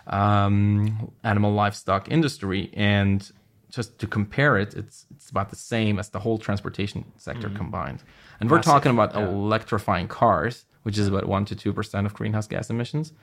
um, 0.07 1.11
animal 1.23 1.53
livestock 1.53 2.09
industry. 2.09 2.71
And 2.73 3.29
just 3.69 3.99
to 3.99 4.07
compare 4.07 4.57
it, 4.57 4.73
it's 4.73 5.05
it's 5.15 5.29
about 5.29 5.49
the 5.49 5.55
same 5.55 5.99
as 5.99 6.09
the 6.09 6.19
whole 6.19 6.37
transportation 6.37 7.05
sector 7.17 7.47
mm-hmm. 7.47 7.57
combined. 7.57 8.03
And 8.39 8.49
we're 8.49 8.61
talking 8.61 8.91
about 8.91 9.13
yeah. 9.13 9.27
electrifying 9.27 10.07
cars, 10.07 10.65
which 10.83 10.97
is 10.97 11.07
about 11.07 11.25
one 11.25 11.45
to 11.45 11.55
two 11.55 11.73
percent 11.73 12.07
of 12.07 12.13
greenhouse 12.13 12.47
gas 12.47 12.69
emissions. 12.69 13.13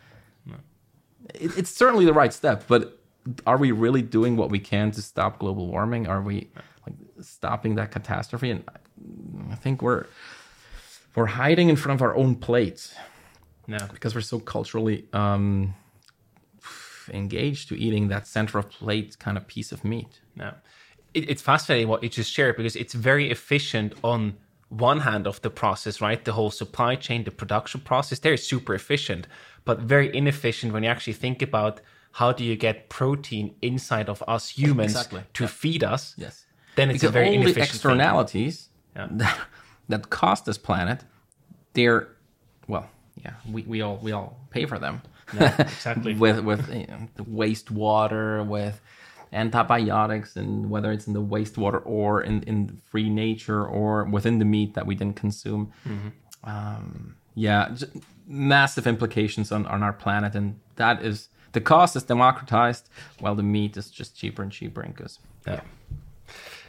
It, 1.35 1.59
it's 1.59 1.71
certainly 1.71 2.05
the 2.05 2.13
right 2.13 2.33
step, 2.33 2.65
but 2.69 3.01
are 3.47 3.57
we 3.57 3.73
really 3.73 4.03
doing 4.03 4.37
what 4.37 4.51
we 4.51 4.61
can 4.61 4.91
to 4.93 5.03
stop 5.03 5.39
global 5.39 5.67
warming? 5.67 6.07
Are 6.07 6.23
we 6.23 6.49
like 6.87 6.95
stopping 7.21 7.75
that 7.75 7.91
catastrophe? 7.91 8.51
And 8.51 8.63
I 9.51 9.57
think 9.57 9.83
we're 9.83 10.07
we're 11.17 11.27
hiding 11.27 11.69
in 11.69 11.77
front 11.77 12.01
of 12.01 12.03
our 12.03 12.15
own 12.15 12.37
plates. 12.37 12.95
No. 13.67 13.79
because 13.93 14.15
we're 14.15 14.21
so 14.21 14.39
culturally 14.39 15.07
um, 15.13 15.75
engaged 17.13 17.69
to 17.69 17.79
eating 17.79 18.09
that 18.09 18.27
center 18.27 18.59
of 18.59 18.71
plate 18.71 19.19
kind 19.19 19.37
of 19.37 19.47
piece 19.47 19.73
of 19.73 19.85
meat. 19.85 20.21
No. 20.35 20.53
It, 21.15 21.31
it's 21.31 21.43
fascinating 21.43 21.89
what 21.89 22.03
you 22.03 22.09
just 22.09 22.33
shared 22.33 22.57
because 22.57 22.77
it's 22.77 22.95
very 22.95 23.31
efficient 23.31 23.95
on 24.03 24.37
one 24.69 25.01
hand 25.01 25.27
of 25.27 25.41
the 25.43 25.51
process, 25.51 26.01
right? 26.01 26.25
The 26.25 26.33
whole 26.33 26.51
supply 26.51 26.97
chain, 26.97 27.25
the 27.25 27.31
production 27.31 27.81
process, 27.81 28.19
there 28.19 28.33
is 28.35 28.47
super 28.47 28.75
efficient, 28.75 29.27
but 29.65 29.81
very 29.81 30.15
inefficient 30.15 30.73
when 30.73 30.83
you 30.83 30.89
actually 30.89 31.13
think 31.13 31.41
about 31.43 31.81
how 32.13 32.33
do 32.33 32.45
you 32.45 32.57
get 32.57 32.89
protein 32.89 33.55
inside 33.63 34.09
of 34.09 34.23
us 34.27 34.49
humans 34.51 34.93
Exactly. 34.93 35.23
to 35.35 35.47
feed 35.47 35.85
us. 35.85 36.15
Yes. 36.17 36.47
Then 36.75 36.91
it's 36.91 36.97
because 37.01 37.11
a 37.11 37.13
very 37.13 37.27
all 37.27 37.33
the 37.33 37.37
inefficient 37.39 37.67
thing. 37.69 37.75
externalities 37.77 38.69
Yeah. 38.97 39.09
that, 39.13 39.39
that 39.89 40.11
cost 40.11 40.47
this 40.47 40.59
planet, 40.59 41.05
they're 41.75 42.09
well, 42.67 42.91
yeah, 43.27 43.53
we, 43.53 43.63
we 43.63 43.83
all 43.83 43.99
we 44.03 44.13
all 44.13 44.39
pay 44.51 44.67
for 44.67 44.79
them. 44.79 45.03
exactly. 45.33 46.15
with 46.25 46.41
with 46.41 46.73
you 46.73 46.87
know, 46.87 47.09
the 47.17 47.25
wastewater, 47.25 48.47
with 48.47 48.81
antibiotics, 49.33 50.37
and 50.37 50.71
whether 50.71 50.93
it's 50.93 51.07
in 51.07 51.13
the 51.13 51.23
wastewater 51.23 51.83
or 51.85 52.23
in 52.23 52.43
in 52.45 52.81
free 52.91 53.11
nature 53.11 53.67
or 53.67 54.05
within 54.05 54.39
the 54.39 54.45
meat 54.45 54.75
that 54.75 54.87
we 54.87 54.95
didn't 54.95 55.17
consume. 55.17 55.73
Um, 56.45 57.17
yeah, 57.35 57.75
massive 58.27 58.87
implications 58.87 59.51
on 59.51 59.67
on 59.67 59.83
our 59.83 59.93
planet, 59.93 60.35
and 60.35 60.61
that 60.77 61.03
is 61.03 61.29
the 61.53 61.61
cost 61.61 61.97
is 61.97 62.05
democratized, 62.05 62.89
while 63.19 63.35
the 63.35 63.43
meat 63.43 63.77
is 63.77 63.91
just 63.91 64.17
cheaper 64.17 64.43
and 64.43 64.53
cheaper 64.53 64.83
and 64.83 64.95
goes. 64.95 65.19
Yeah. 65.47 65.63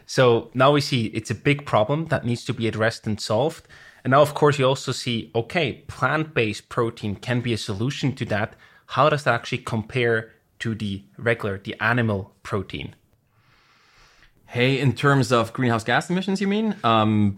So 0.07 0.49
now 0.53 0.71
we 0.71 0.81
see 0.81 1.07
it's 1.07 1.29
a 1.29 1.35
big 1.35 1.65
problem 1.65 2.05
that 2.05 2.25
needs 2.25 2.45
to 2.45 2.53
be 2.53 2.67
addressed 2.67 3.05
and 3.05 3.19
solved. 3.19 3.67
And 4.07 4.11
now, 4.11 4.21
of 4.21 4.33
course, 4.33 4.57
you 4.57 4.63
also 4.63 4.93
see 4.93 5.29
okay, 5.35 5.83
plant 5.89 6.33
based 6.33 6.69
protein 6.69 7.17
can 7.17 7.41
be 7.41 7.51
a 7.51 7.57
solution 7.57 8.15
to 8.15 8.23
that. 8.27 8.53
How 8.85 9.09
does 9.09 9.25
that 9.25 9.33
actually 9.33 9.57
compare 9.57 10.31
to 10.59 10.73
the 10.75 11.03
regular, 11.17 11.57
the 11.57 11.75
animal 11.81 12.33
protein? 12.41 12.95
Hey, 14.45 14.79
in 14.79 14.93
terms 14.93 15.33
of 15.33 15.51
greenhouse 15.51 15.83
gas 15.83 16.09
emissions, 16.09 16.39
you 16.39 16.47
mean? 16.47 16.77
Um, 16.85 17.35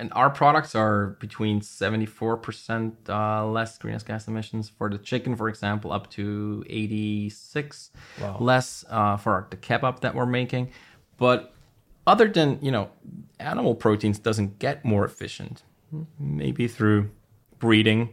and 0.00 0.12
our 0.14 0.28
products 0.28 0.74
are 0.74 1.16
between 1.20 1.60
74% 1.60 3.08
uh, 3.08 3.46
less 3.46 3.78
greenhouse 3.78 4.02
gas 4.02 4.26
emissions 4.26 4.68
for 4.68 4.90
the 4.90 4.98
chicken, 4.98 5.36
for 5.36 5.48
example, 5.48 5.92
up 5.92 6.10
to 6.10 6.64
86 6.68 7.92
Wow. 8.20 8.38
less 8.40 8.84
uh, 8.90 9.18
for 9.18 9.46
the 9.50 9.56
kebab 9.56 10.00
that 10.00 10.16
we're 10.16 10.26
making. 10.26 10.72
But 11.16 11.54
other 12.08 12.26
than, 12.26 12.58
you 12.60 12.72
know, 12.72 12.90
animal 13.38 13.76
proteins 13.76 14.18
doesn't 14.18 14.58
get 14.58 14.84
more 14.84 15.04
efficient. 15.04 15.62
Maybe 16.18 16.68
through 16.68 17.10
breeding 17.58 18.10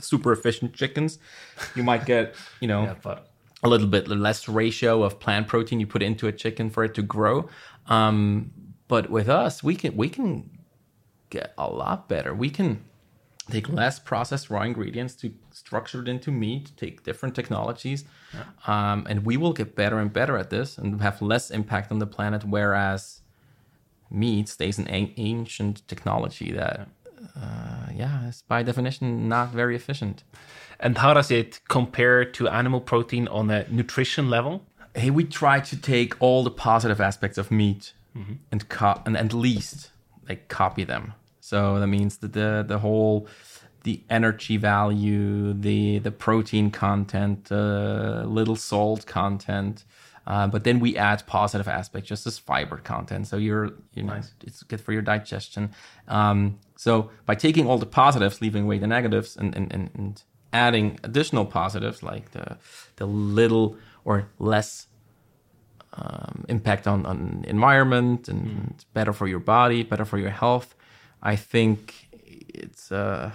super 0.00 0.32
efficient 0.32 0.74
chickens, 0.74 1.18
you 1.74 1.82
might 1.82 2.04
get, 2.04 2.34
you 2.60 2.68
know, 2.68 2.84
but 3.02 3.30
a 3.62 3.68
little 3.68 3.86
bit 3.86 4.08
less 4.08 4.48
ratio 4.48 5.02
of 5.02 5.18
plant 5.18 5.48
protein 5.48 5.80
you 5.80 5.86
put 5.86 6.02
into 6.02 6.26
a 6.28 6.32
chicken 6.32 6.70
for 6.70 6.84
it 6.84 6.94
to 6.94 7.02
grow. 7.02 7.48
Um, 7.86 8.52
but 8.88 9.10
with 9.10 9.28
us, 9.28 9.62
we 9.62 9.74
can 9.76 9.96
we 9.96 10.08
can 10.08 10.50
get 11.30 11.52
a 11.58 11.68
lot 11.68 12.08
better. 12.08 12.34
We 12.34 12.50
can 12.50 12.84
take 13.50 13.68
less 13.68 13.98
processed 13.98 14.50
raw 14.50 14.62
ingredients 14.62 15.14
to 15.14 15.32
structure 15.52 16.02
it 16.02 16.08
into 16.08 16.30
meat, 16.30 16.72
take 16.76 17.02
different 17.02 17.34
technologies, 17.34 18.04
um, 18.66 19.06
and 19.08 19.24
we 19.24 19.36
will 19.36 19.52
get 19.52 19.74
better 19.74 19.98
and 19.98 20.12
better 20.12 20.36
at 20.36 20.50
this 20.50 20.76
and 20.78 21.00
have 21.00 21.20
less 21.22 21.50
impact 21.50 21.90
on 21.90 21.98
the 21.98 22.06
planet. 22.06 22.44
Whereas 22.44 23.22
meat 24.10 24.48
stays 24.48 24.78
an 24.78 24.86
an- 24.88 25.12
ancient 25.16 25.86
technology 25.88 26.52
that, 26.52 26.88
uh, 27.36 27.86
yeah, 27.94 28.28
is 28.28 28.42
by 28.48 28.62
definition 28.62 29.28
not 29.28 29.50
very 29.52 29.76
efficient. 29.76 30.24
and 30.80 30.98
how 30.98 31.12
does 31.12 31.30
it 31.30 31.60
compare 31.68 32.24
to 32.24 32.48
animal 32.48 32.80
protein 32.80 33.26
on 33.28 33.50
a 33.50 33.66
nutrition 33.68 34.30
level? 34.30 34.62
hey, 34.94 35.10
we 35.10 35.24
try 35.24 35.60
to 35.60 35.76
take 35.76 36.14
all 36.20 36.42
the 36.42 36.50
positive 36.50 37.00
aspects 37.00 37.38
of 37.38 37.50
meat 37.50 37.92
and 38.50 38.68
co- 38.68 39.00
and 39.06 39.16
at 39.16 39.32
least 39.32 39.90
like 40.28 40.48
copy 40.48 40.84
them. 40.84 41.12
So 41.40 41.78
that 41.80 41.86
means 41.86 42.18
that 42.18 42.32
the 42.32 42.64
the 42.66 42.78
whole 42.78 43.28
the 43.84 44.02
energy 44.10 44.56
value, 44.56 45.52
the 45.52 45.98
the 46.00 46.10
protein 46.10 46.70
content, 46.70 47.50
uh, 47.52 48.24
little 48.26 48.56
salt 48.56 49.06
content, 49.06 49.84
uh, 50.28 50.46
but 50.46 50.62
then 50.62 50.78
we 50.78 50.94
add 50.94 51.26
positive 51.26 51.66
aspects, 51.66 52.06
just 52.06 52.26
as 52.26 52.38
fiber 52.38 52.76
content. 52.76 53.26
So 53.26 53.38
you're 53.38 53.70
you 53.94 54.02
know 54.02 54.20
it's 54.44 54.62
good 54.62 54.80
for 54.80 54.92
your 54.92 55.00
digestion. 55.00 55.70
Um, 56.06 56.58
so 56.76 57.10
by 57.24 57.34
taking 57.34 57.66
all 57.66 57.78
the 57.78 57.86
positives, 57.86 58.42
leaving 58.42 58.64
away 58.64 58.78
the 58.78 58.86
negatives, 58.86 59.36
and 59.38 59.56
and, 59.56 59.72
and, 59.72 59.90
and 59.94 60.22
adding 60.52 61.00
additional 61.02 61.46
positives 61.46 62.02
like 62.02 62.32
the 62.32 62.58
the 62.96 63.06
little 63.06 63.78
or 64.04 64.28
less 64.38 64.86
um, 65.94 66.44
impact 66.48 66.86
on, 66.86 67.06
on 67.06 67.44
environment 67.48 68.28
and 68.28 68.72
it's 68.74 68.84
better 68.84 69.14
for 69.14 69.26
your 69.26 69.40
body, 69.40 69.82
better 69.82 70.04
for 70.04 70.18
your 70.18 70.30
health. 70.30 70.74
I 71.22 71.36
think 71.36 72.08
it's 72.12 72.90
a 72.90 73.32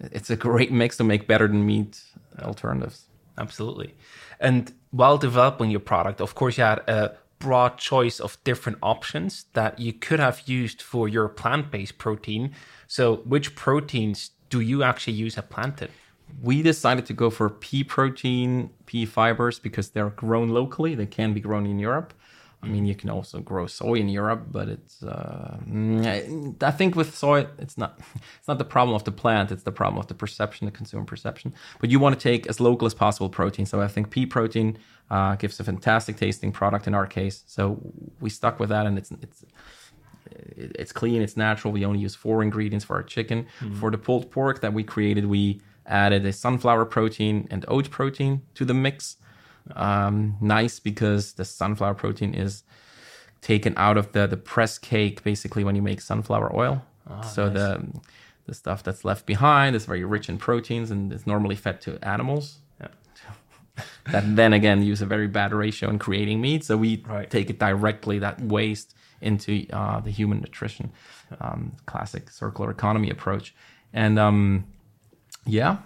it's 0.00 0.30
a 0.30 0.36
great 0.36 0.72
mix 0.72 0.96
to 0.96 1.04
make 1.04 1.28
better 1.28 1.46
than 1.46 1.64
meat 1.64 2.02
alternatives. 2.42 3.06
Absolutely. 3.38 3.94
And 4.40 4.72
while 4.96 5.18
developing 5.18 5.70
your 5.70 5.80
product, 5.80 6.20
of 6.20 6.34
course, 6.34 6.56
you 6.56 6.64
had 6.64 6.78
a 6.88 7.16
broad 7.38 7.76
choice 7.76 8.18
of 8.18 8.42
different 8.44 8.78
options 8.82 9.44
that 9.52 9.78
you 9.78 9.92
could 9.92 10.18
have 10.18 10.42
used 10.46 10.80
for 10.80 11.06
your 11.06 11.28
plant 11.28 11.70
based 11.70 11.98
protein. 11.98 12.52
So, 12.86 13.16
which 13.16 13.54
proteins 13.54 14.30
do 14.48 14.60
you 14.60 14.82
actually 14.82 15.12
use 15.14 15.36
at 15.36 15.50
Planted? 15.50 15.90
We 16.42 16.62
decided 16.62 17.04
to 17.06 17.12
go 17.12 17.28
for 17.30 17.50
pea 17.50 17.84
protein, 17.84 18.70
pea 18.86 19.04
fibers 19.04 19.58
because 19.58 19.90
they're 19.90 20.10
grown 20.10 20.48
locally. 20.48 20.94
They 20.94 21.06
can 21.06 21.34
be 21.34 21.40
grown 21.40 21.66
in 21.66 21.78
Europe. 21.78 22.14
I 22.66 22.68
mean, 22.68 22.84
you 22.86 22.94
can 22.94 23.10
also 23.10 23.40
grow 23.40 23.66
soy 23.66 23.94
in 23.94 24.08
Europe, 24.08 24.46
but 24.50 24.68
it's. 24.68 25.02
Uh, 25.02 25.58
mm, 25.68 26.62
I 26.62 26.70
think 26.70 26.96
with 26.96 27.14
soy, 27.14 27.46
it's 27.58 27.78
not. 27.78 28.00
It's 28.38 28.48
not 28.48 28.58
the 28.58 28.64
problem 28.64 28.94
of 28.94 29.04
the 29.04 29.12
plant. 29.12 29.50
It's 29.52 29.62
the 29.64 29.72
problem 29.72 29.98
of 29.98 30.06
the 30.06 30.14
perception, 30.14 30.66
the 30.66 30.70
consumer 30.70 31.04
perception. 31.04 31.52
But 31.80 31.90
you 31.90 31.98
want 31.98 32.18
to 32.18 32.22
take 32.30 32.46
as 32.46 32.60
local 32.60 32.86
as 32.86 32.94
possible 32.94 33.28
protein. 33.28 33.66
So 33.66 33.80
I 33.80 33.88
think 33.88 34.10
pea 34.10 34.26
protein 34.26 34.78
uh, 35.10 35.34
gives 35.36 35.58
a 35.60 35.64
fantastic 35.64 36.16
tasting 36.16 36.52
product 36.52 36.86
in 36.86 36.94
our 36.94 37.06
case. 37.06 37.44
So 37.46 37.80
we 38.20 38.30
stuck 38.30 38.60
with 38.60 38.68
that, 38.70 38.86
and 38.86 38.98
it's 38.98 39.10
it's 39.10 39.44
it's 40.56 40.92
clean, 40.92 41.22
it's 41.22 41.36
natural. 41.36 41.72
We 41.72 41.84
only 41.84 42.00
use 42.00 42.14
four 42.14 42.42
ingredients 42.42 42.84
for 42.84 42.96
our 42.96 43.02
chicken. 43.02 43.46
For 43.80 43.90
the 43.90 43.98
pulled 43.98 44.30
pork 44.30 44.60
that 44.60 44.72
we 44.72 44.82
created, 44.84 45.26
we 45.26 45.60
added 45.86 46.26
a 46.26 46.32
sunflower 46.32 46.86
protein 46.86 47.46
and 47.50 47.64
oat 47.68 47.90
protein 47.90 48.42
to 48.54 48.64
the 48.64 48.74
mix. 48.74 49.16
Um, 49.74 50.36
nice 50.40 50.78
because 50.80 51.32
the 51.34 51.44
sunflower 51.44 51.94
protein 51.94 52.34
is 52.34 52.62
taken 53.40 53.74
out 53.76 53.96
of 53.96 54.12
the 54.12 54.26
the 54.26 54.36
press 54.36 54.78
cake 54.78 55.22
basically 55.22 55.64
when 55.64 55.76
you 55.76 55.82
make 55.82 56.00
sunflower 56.00 56.54
oil. 56.56 56.82
so 57.34 57.48
the 57.48 57.86
the 58.46 58.54
stuff 58.54 58.82
that's 58.82 59.04
left 59.04 59.26
behind 59.26 59.74
is 59.76 59.86
very 59.86 60.04
rich 60.04 60.28
in 60.28 60.38
proteins 60.38 60.90
and 60.90 61.12
is 61.12 61.26
normally 61.26 61.56
fed 61.56 61.80
to 61.80 61.98
animals 62.02 62.58
Yeah. 62.80 62.88
that 64.12 64.24
then 64.36 64.52
again 64.52 64.82
use 64.82 65.02
a 65.02 65.06
very 65.06 65.26
bad 65.28 65.52
ratio 65.52 65.90
in 65.90 65.98
creating 65.98 66.40
meat. 66.40 66.64
So 66.64 66.76
we 66.76 67.02
Right. 67.06 67.28
take 67.30 67.50
it 67.50 67.58
directly 67.58 68.18
that 68.20 68.40
waste 68.40 68.94
into 69.20 69.66
uh, 69.72 70.00
the 70.00 70.10
human 70.10 70.38
nutrition, 70.40 70.92
um, 71.40 71.72
classic 71.86 72.30
circular 72.30 72.70
economy 72.70 73.10
approach, 73.10 73.54
and 73.92 74.18
um, 74.18 74.64
yeah, 75.44 75.78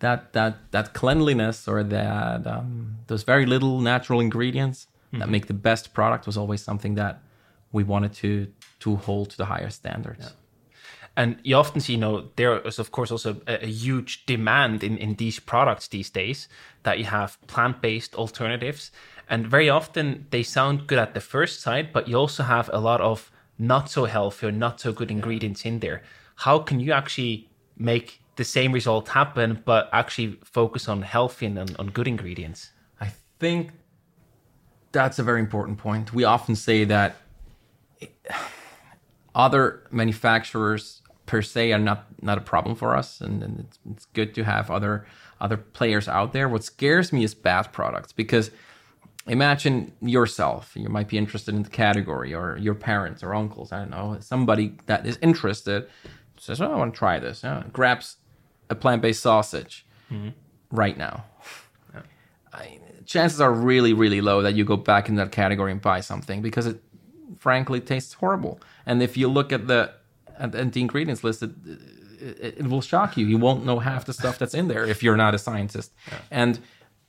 that 0.00 0.32
that 0.32 0.70
that 0.70 0.94
cleanliness 0.94 1.68
or 1.68 1.82
that 1.82 2.46
um, 2.46 2.98
those 3.06 3.22
very 3.22 3.46
little 3.46 3.80
natural 3.80 4.20
ingredients 4.20 4.86
that 5.12 5.28
make 5.28 5.46
the 5.46 5.54
best 5.54 5.94
product 5.94 6.26
was 6.26 6.36
always 6.36 6.62
something 6.62 6.94
that 6.94 7.22
we 7.72 7.82
wanted 7.82 8.12
to 8.12 8.48
to 8.80 8.96
hold 8.96 9.30
to 9.30 9.36
the 9.36 9.46
higher 9.46 9.70
standards. 9.70 10.34
And 11.16 11.36
you 11.42 11.56
often 11.56 11.80
see, 11.80 11.94
you 11.94 11.98
know, 11.98 12.28
there 12.36 12.60
is 12.60 12.78
of 12.78 12.90
course 12.92 13.10
also 13.10 13.40
a, 13.46 13.64
a 13.64 13.66
huge 13.66 14.24
demand 14.26 14.84
in, 14.84 14.96
in 14.98 15.14
these 15.16 15.40
products 15.40 15.88
these 15.88 16.10
days 16.10 16.48
that 16.84 16.98
you 16.98 17.06
have 17.06 17.38
plant 17.46 17.80
based 17.80 18.14
alternatives. 18.14 18.92
And 19.28 19.46
very 19.46 19.68
often 19.68 20.26
they 20.30 20.42
sound 20.42 20.86
good 20.86 20.98
at 20.98 21.14
the 21.14 21.20
first 21.20 21.60
sight, 21.60 21.92
but 21.92 22.06
you 22.08 22.16
also 22.16 22.44
have 22.44 22.70
a 22.72 22.78
lot 22.78 23.00
of 23.00 23.32
not 23.58 23.90
so 23.90 24.04
healthy 24.04 24.46
or 24.46 24.52
not 24.52 24.80
so 24.80 24.92
good 24.92 25.10
ingredients 25.10 25.64
in 25.64 25.80
there. 25.80 26.02
How 26.36 26.60
can 26.60 26.78
you 26.78 26.92
actually 26.92 27.48
make 27.76 28.20
the 28.38 28.44
same 28.44 28.72
result 28.72 29.08
happen, 29.08 29.60
but 29.64 29.90
actually 29.92 30.38
focus 30.44 30.88
on 30.88 31.02
healthy 31.02 31.44
and 31.46 31.58
on, 31.58 31.76
on 31.78 31.88
good 31.88 32.06
ingredients? 32.06 32.70
I 33.00 33.10
think 33.40 33.72
that's 34.92 35.18
a 35.18 35.24
very 35.24 35.40
important 35.40 35.76
point. 35.78 36.14
We 36.14 36.22
often 36.22 36.54
say 36.54 36.84
that 36.84 37.16
other 39.34 39.82
manufacturers 39.90 41.02
per 41.26 41.42
se 41.42 41.72
are 41.72 41.78
not 41.78 42.06
not 42.22 42.38
a 42.38 42.40
problem 42.40 42.74
for 42.76 42.96
us, 42.96 43.20
and, 43.20 43.42
and 43.42 43.60
it's, 43.60 43.78
it's 43.90 44.04
good 44.06 44.34
to 44.36 44.44
have 44.44 44.70
other 44.70 45.04
other 45.40 45.56
players 45.56 46.08
out 46.08 46.32
there. 46.32 46.48
What 46.48 46.62
scares 46.62 47.12
me 47.12 47.24
is 47.24 47.34
bad 47.34 47.72
products 47.72 48.12
because 48.12 48.52
imagine 49.26 49.92
yourself 50.00 50.72
you 50.74 50.88
might 50.88 51.06
be 51.06 51.18
interested 51.18 51.54
in 51.54 51.62
the 51.62 51.68
category 51.68 52.32
or 52.32 52.56
your 52.56 52.74
parents 52.74 53.22
or 53.22 53.34
uncles 53.34 53.72
i 53.72 53.78
don't 53.78 53.90
know 53.90 54.16
somebody 54.20 54.72
that 54.86 55.04
is 55.06 55.18
interested 55.20 55.86
says 56.38 56.62
oh 56.62 56.72
i 56.72 56.74
want 56.74 56.94
to 56.94 56.98
try 56.98 57.18
this 57.18 57.42
yeah, 57.44 57.62
grabs 57.70 58.16
a 58.70 58.74
plant-based 58.74 59.22
sausage 59.22 59.86
mm-hmm. 60.10 60.30
right 60.70 60.96
now, 60.96 61.24
I, 62.52 62.78
chances 63.04 63.40
are 63.40 63.52
really, 63.52 63.92
really 63.92 64.20
low 64.20 64.42
that 64.42 64.54
you 64.54 64.64
go 64.64 64.76
back 64.76 65.08
in 65.08 65.16
that 65.16 65.32
category 65.32 65.72
and 65.72 65.80
buy 65.80 66.00
something 66.00 66.42
because 66.42 66.66
it, 66.66 66.82
frankly, 67.38 67.80
tastes 67.80 68.14
horrible. 68.14 68.60
And 68.86 69.02
if 69.02 69.16
you 69.16 69.28
look 69.28 69.52
at 69.52 69.66
the 69.66 69.92
at, 70.38 70.54
at 70.54 70.72
the 70.72 70.80
ingredients 70.80 71.24
list, 71.24 71.42
it, 71.42 71.50
it, 72.20 72.54
it 72.58 72.66
will 72.68 72.80
shock 72.80 73.16
you. 73.16 73.26
You 73.26 73.38
won't 73.38 73.64
know 73.64 73.78
half 73.78 74.04
the 74.04 74.12
stuff 74.12 74.38
that's 74.38 74.54
in 74.54 74.68
there 74.68 74.84
if 74.84 75.02
you're 75.02 75.16
not 75.16 75.34
a 75.34 75.38
scientist. 75.38 75.92
And 76.30 76.60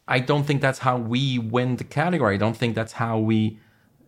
I 0.08 0.20
don't 0.20 0.44
think 0.44 0.62
that's 0.62 0.80
how 0.80 0.98
we 0.98 1.38
win 1.38 1.76
the 1.78 1.84
category. 1.84 2.36
I 2.36 2.38
don't 2.38 2.58
think 2.58 2.76
that's 2.76 2.94
how 2.94 3.20
we 3.20 3.60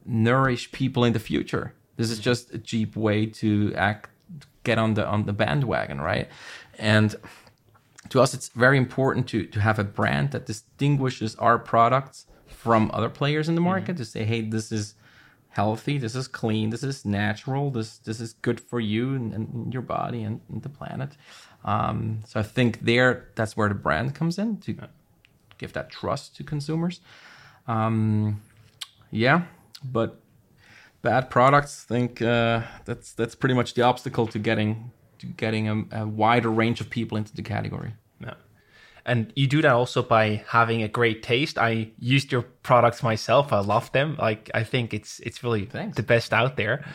nourish 0.05 0.71
people 0.71 1.03
in 1.03 1.13
the 1.13 1.19
future. 1.19 1.73
This 1.97 2.09
is 2.09 2.17
mm-hmm. 2.17 2.23
just 2.23 2.53
a 2.53 2.57
cheap 2.57 2.95
way 2.95 3.25
to 3.27 3.73
act, 3.75 4.09
get 4.63 4.77
on 4.77 4.95
the 4.95 5.05
on 5.05 5.25
the 5.25 5.33
bandwagon, 5.33 6.01
right? 6.01 6.27
And 6.79 7.15
to 8.11 8.21
us, 8.21 8.33
it's 8.33 8.49
very 8.49 8.77
important 8.77 9.27
to 9.29 9.45
to 9.45 9.59
have 9.59 9.79
a 9.79 9.83
brand 9.83 10.31
that 10.31 10.45
distinguishes 10.45 11.35
our 11.37 11.57
products 11.57 12.27
from 12.45 12.91
other 12.93 13.09
players 13.09 13.49
in 13.49 13.55
the 13.55 13.61
market. 13.61 13.97
To 13.97 14.05
say, 14.05 14.23
hey, 14.25 14.41
this 14.41 14.71
is 14.71 14.95
healthy, 15.49 15.97
this 15.97 16.15
is 16.15 16.27
clean, 16.27 16.69
this 16.69 16.83
is 16.83 17.05
natural, 17.05 17.71
this 17.71 17.97
this 17.97 18.19
is 18.19 18.33
good 18.41 18.59
for 18.59 18.79
you 18.79 19.15
and, 19.15 19.33
and 19.33 19.73
your 19.73 19.81
body 19.81 20.23
and, 20.23 20.41
and 20.49 20.61
the 20.61 20.69
planet. 20.69 21.11
Um, 21.63 22.21
so 22.25 22.39
I 22.39 22.43
think 22.43 22.81
there, 22.81 23.29
that's 23.35 23.55
where 23.55 23.69
the 23.69 23.75
brand 23.75 24.15
comes 24.15 24.39
in 24.39 24.57
to 24.57 24.75
give 25.57 25.73
that 25.73 25.89
trust 25.89 26.35
to 26.37 26.43
consumers. 26.43 27.01
Um, 27.67 28.41
yeah, 29.11 29.43
but 29.83 30.19
bad 31.01 31.29
products, 31.29 31.85
I 31.85 31.93
think 31.93 32.21
uh, 32.21 32.61
that's 32.85 33.13
that's 33.13 33.35
pretty 33.35 33.55
much 33.55 33.73
the 33.73 33.83
obstacle 33.83 34.27
to 34.27 34.39
getting 34.39 34.91
to 35.19 35.27
getting 35.27 35.67
a, 35.69 36.01
a 36.01 36.07
wider 36.07 36.49
range 36.49 36.81
of 36.81 36.89
people 36.89 37.17
into 37.17 37.33
the 37.35 37.43
category. 37.43 37.93
And 39.05 39.31
you 39.35 39.47
do 39.47 39.61
that 39.61 39.71
also 39.71 40.03
by 40.03 40.43
having 40.47 40.83
a 40.83 40.87
great 40.87 41.23
taste. 41.23 41.57
I 41.57 41.91
used 41.99 42.31
your 42.31 42.43
products 42.63 43.01
myself. 43.03 43.51
I 43.51 43.59
love 43.59 43.91
them. 43.91 44.15
Like 44.19 44.51
I 44.53 44.63
think 44.63 44.93
it's 44.93 45.19
it's 45.21 45.43
really 45.43 45.65
Thanks. 45.65 45.97
the 45.97 46.03
best 46.03 46.33
out 46.33 46.55
there. 46.57 46.85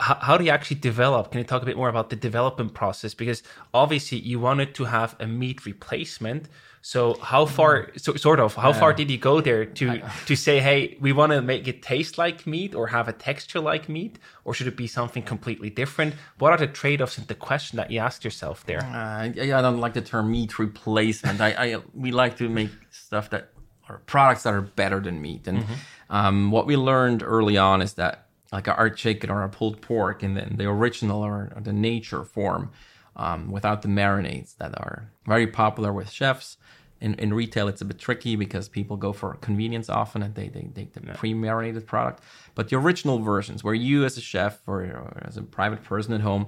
How, 0.00 0.14
how 0.14 0.36
do 0.36 0.44
you 0.44 0.50
actually 0.50 0.80
develop? 0.80 1.30
Can 1.30 1.38
you 1.38 1.44
talk 1.44 1.62
a 1.62 1.66
bit 1.66 1.76
more 1.76 1.88
about 1.88 2.10
the 2.10 2.16
development 2.16 2.74
process? 2.74 3.14
Because 3.14 3.42
obviously 3.72 4.18
you 4.18 4.40
wanted 4.40 4.74
to 4.74 4.84
have 4.84 5.16
a 5.20 5.26
meat 5.26 5.64
replacement. 5.66 6.48
So 6.82 7.14
how 7.14 7.46
far, 7.46 7.90
so, 7.96 8.14
sort 8.14 8.40
of, 8.40 8.54
how 8.56 8.74
far 8.74 8.92
did 8.92 9.10
you 9.10 9.16
go 9.16 9.40
there 9.40 9.64
to 9.64 10.02
to 10.26 10.36
say, 10.36 10.60
hey, 10.60 10.98
we 11.00 11.12
want 11.12 11.32
to 11.32 11.40
make 11.40 11.66
it 11.66 11.82
taste 11.82 12.18
like 12.18 12.46
meat 12.46 12.74
or 12.74 12.88
have 12.88 13.08
a 13.08 13.12
texture 13.14 13.58
like 13.58 13.88
meat, 13.88 14.18
or 14.44 14.52
should 14.52 14.66
it 14.66 14.76
be 14.76 14.86
something 14.86 15.22
completely 15.22 15.70
different? 15.70 16.14
What 16.38 16.52
are 16.52 16.58
the 16.58 16.66
trade 16.66 17.00
offs 17.00 17.16
and 17.16 17.26
the 17.26 17.34
question 17.34 17.78
that 17.78 17.90
you 17.90 18.00
asked 18.00 18.22
yourself 18.22 18.66
there? 18.66 18.84
Uh, 18.84 19.30
yeah, 19.34 19.58
I 19.58 19.62
don't 19.62 19.80
like 19.80 19.94
the 19.94 20.02
term 20.02 20.30
meat 20.30 20.58
replacement. 20.58 21.40
I, 21.40 21.50
I 21.52 21.76
we 21.94 22.12
like 22.12 22.36
to 22.36 22.50
make 22.50 22.70
stuff 22.90 23.30
that 23.30 23.54
are 23.88 23.98
products 24.06 24.42
that 24.42 24.52
are 24.52 24.60
better 24.62 25.00
than 25.00 25.20
meat. 25.20 25.46
And 25.46 25.64
um, 26.10 26.50
what 26.50 26.66
we 26.66 26.76
learned 26.76 27.22
early 27.22 27.56
on 27.56 27.82
is 27.82 27.94
that 27.94 28.23
like 28.54 28.68
a 28.68 28.74
art 28.76 28.96
chicken 28.96 29.28
or 29.30 29.42
a 29.42 29.48
pulled 29.48 29.80
pork 29.80 30.22
in 30.22 30.34
the, 30.34 30.42
in 30.48 30.56
the 30.56 30.66
original 30.66 31.20
or, 31.22 31.52
or 31.54 31.60
the 31.60 31.72
nature 31.72 32.24
form, 32.36 32.70
um, 33.16 33.50
without 33.50 33.82
the 33.82 33.88
marinades 33.88 34.56
that 34.60 34.72
are 34.78 35.10
very 35.26 35.46
popular 35.46 35.92
with 35.92 36.08
chefs. 36.10 36.56
In, 37.00 37.14
in 37.14 37.34
retail, 37.34 37.66
it's 37.68 37.82
a 37.82 37.84
bit 37.84 37.98
tricky 37.98 38.36
because 38.36 38.68
people 38.68 38.96
go 38.96 39.12
for 39.12 39.34
convenience 39.48 39.90
often 39.90 40.22
and 40.22 40.34
they, 40.34 40.48
they 40.48 40.62
take 40.74 40.92
the 40.94 41.00
pre-marinated 41.18 41.84
product. 41.86 42.22
But 42.54 42.68
the 42.68 42.76
original 42.76 43.18
versions, 43.18 43.62
where 43.64 43.74
you 43.74 44.04
as 44.04 44.16
a 44.16 44.20
chef 44.22 44.60
or, 44.66 44.82
or 44.84 45.22
as 45.28 45.36
a 45.36 45.42
private 45.42 45.82
person 45.82 46.14
at 46.14 46.22
home 46.22 46.44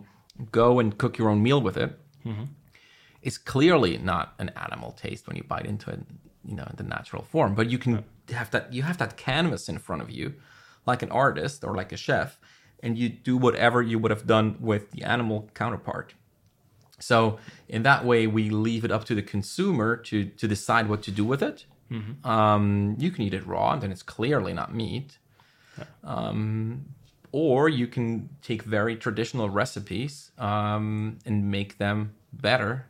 go 0.52 0.78
and 0.78 0.96
cook 0.96 1.18
your 1.18 1.28
own 1.28 1.42
meal 1.42 1.60
with 1.60 1.76
it, 1.76 1.98
it's 3.22 3.38
clearly 3.38 3.98
not 3.98 4.34
an 4.38 4.50
animal 4.50 4.92
taste 4.92 5.26
when 5.26 5.36
you 5.36 5.42
bite 5.42 5.66
into 5.66 5.90
it, 5.90 6.00
you 6.44 6.54
know, 6.54 6.66
in 6.70 6.76
the 6.76 6.84
natural 6.84 7.25
form. 7.25 7.54
But 7.54 7.68
you 7.68 7.78
can 7.78 8.04
have 8.30 8.50
that 8.52 8.72
you 8.72 8.82
have 8.82 8.98
that 8.98 9.16
canvas 9.16 9.68
in 9.68 9.78
front 9.78 10.02
of 10.02 10.10
you, 10.10 10.34
like 10.86 11.02
an 11.02 11.10
artist 11.10 11.64
or 11.64 11.74
like 11.74 11.92
a 11.92 11.96
chef, 11.96 12.38
and 12.82 12.96
you 12.96 13.08
do 13.08 13.36
whatever 13.36 13.82
you 13.82 13.98
would 13.98 14.10
have 14.10 14.26
done 14.26 14.56
with 14.60 14.90
the 14.92 15.02
animal 15.02 15.48
counterpart. 15.54 16.14
So 16.98 17.38
in 17.68 17.82
that 17.82 18.04
way, 18.04 18.26
we 18.26 18.49
leave 18.50 18.84
it 18.84 18.90
up 18.90 19.04
to 19.04 19.14
the 19.14 19.22
consumer 19.22 19.96
to 19.96 20.25
to 20.25 20.49
decide 20.49 20.88
what 20.88 21.02
to 21.02 21.10
do 21.10 21.25
with 21.25 21.42
it. 21.42 21.66
Um, 22.25 22.96
you 22.99 23.10
can 23.10 23.22
eat 23.25 23.34
it 23.34 23.46
raw, 23.46 23.72
and 23.72 23.82
then 23.82 23.92
it's 23.92 24.02
clearly 24.02 24.52
not 24.52 24.75
meat. 24.75 25.18
Um, 26.02 26.86
or 27.32 27.68
you 27.68 27.86
can 27.86 28.30
take 28.40 28.62
very 28.62 28.96
traditional 28.96 29.50
recipes 29.50 30.30
um, 30.38 31.18
and 31.26 31.50
make 31.50 31.76
them 31.78 32.14
better 32.32 32.86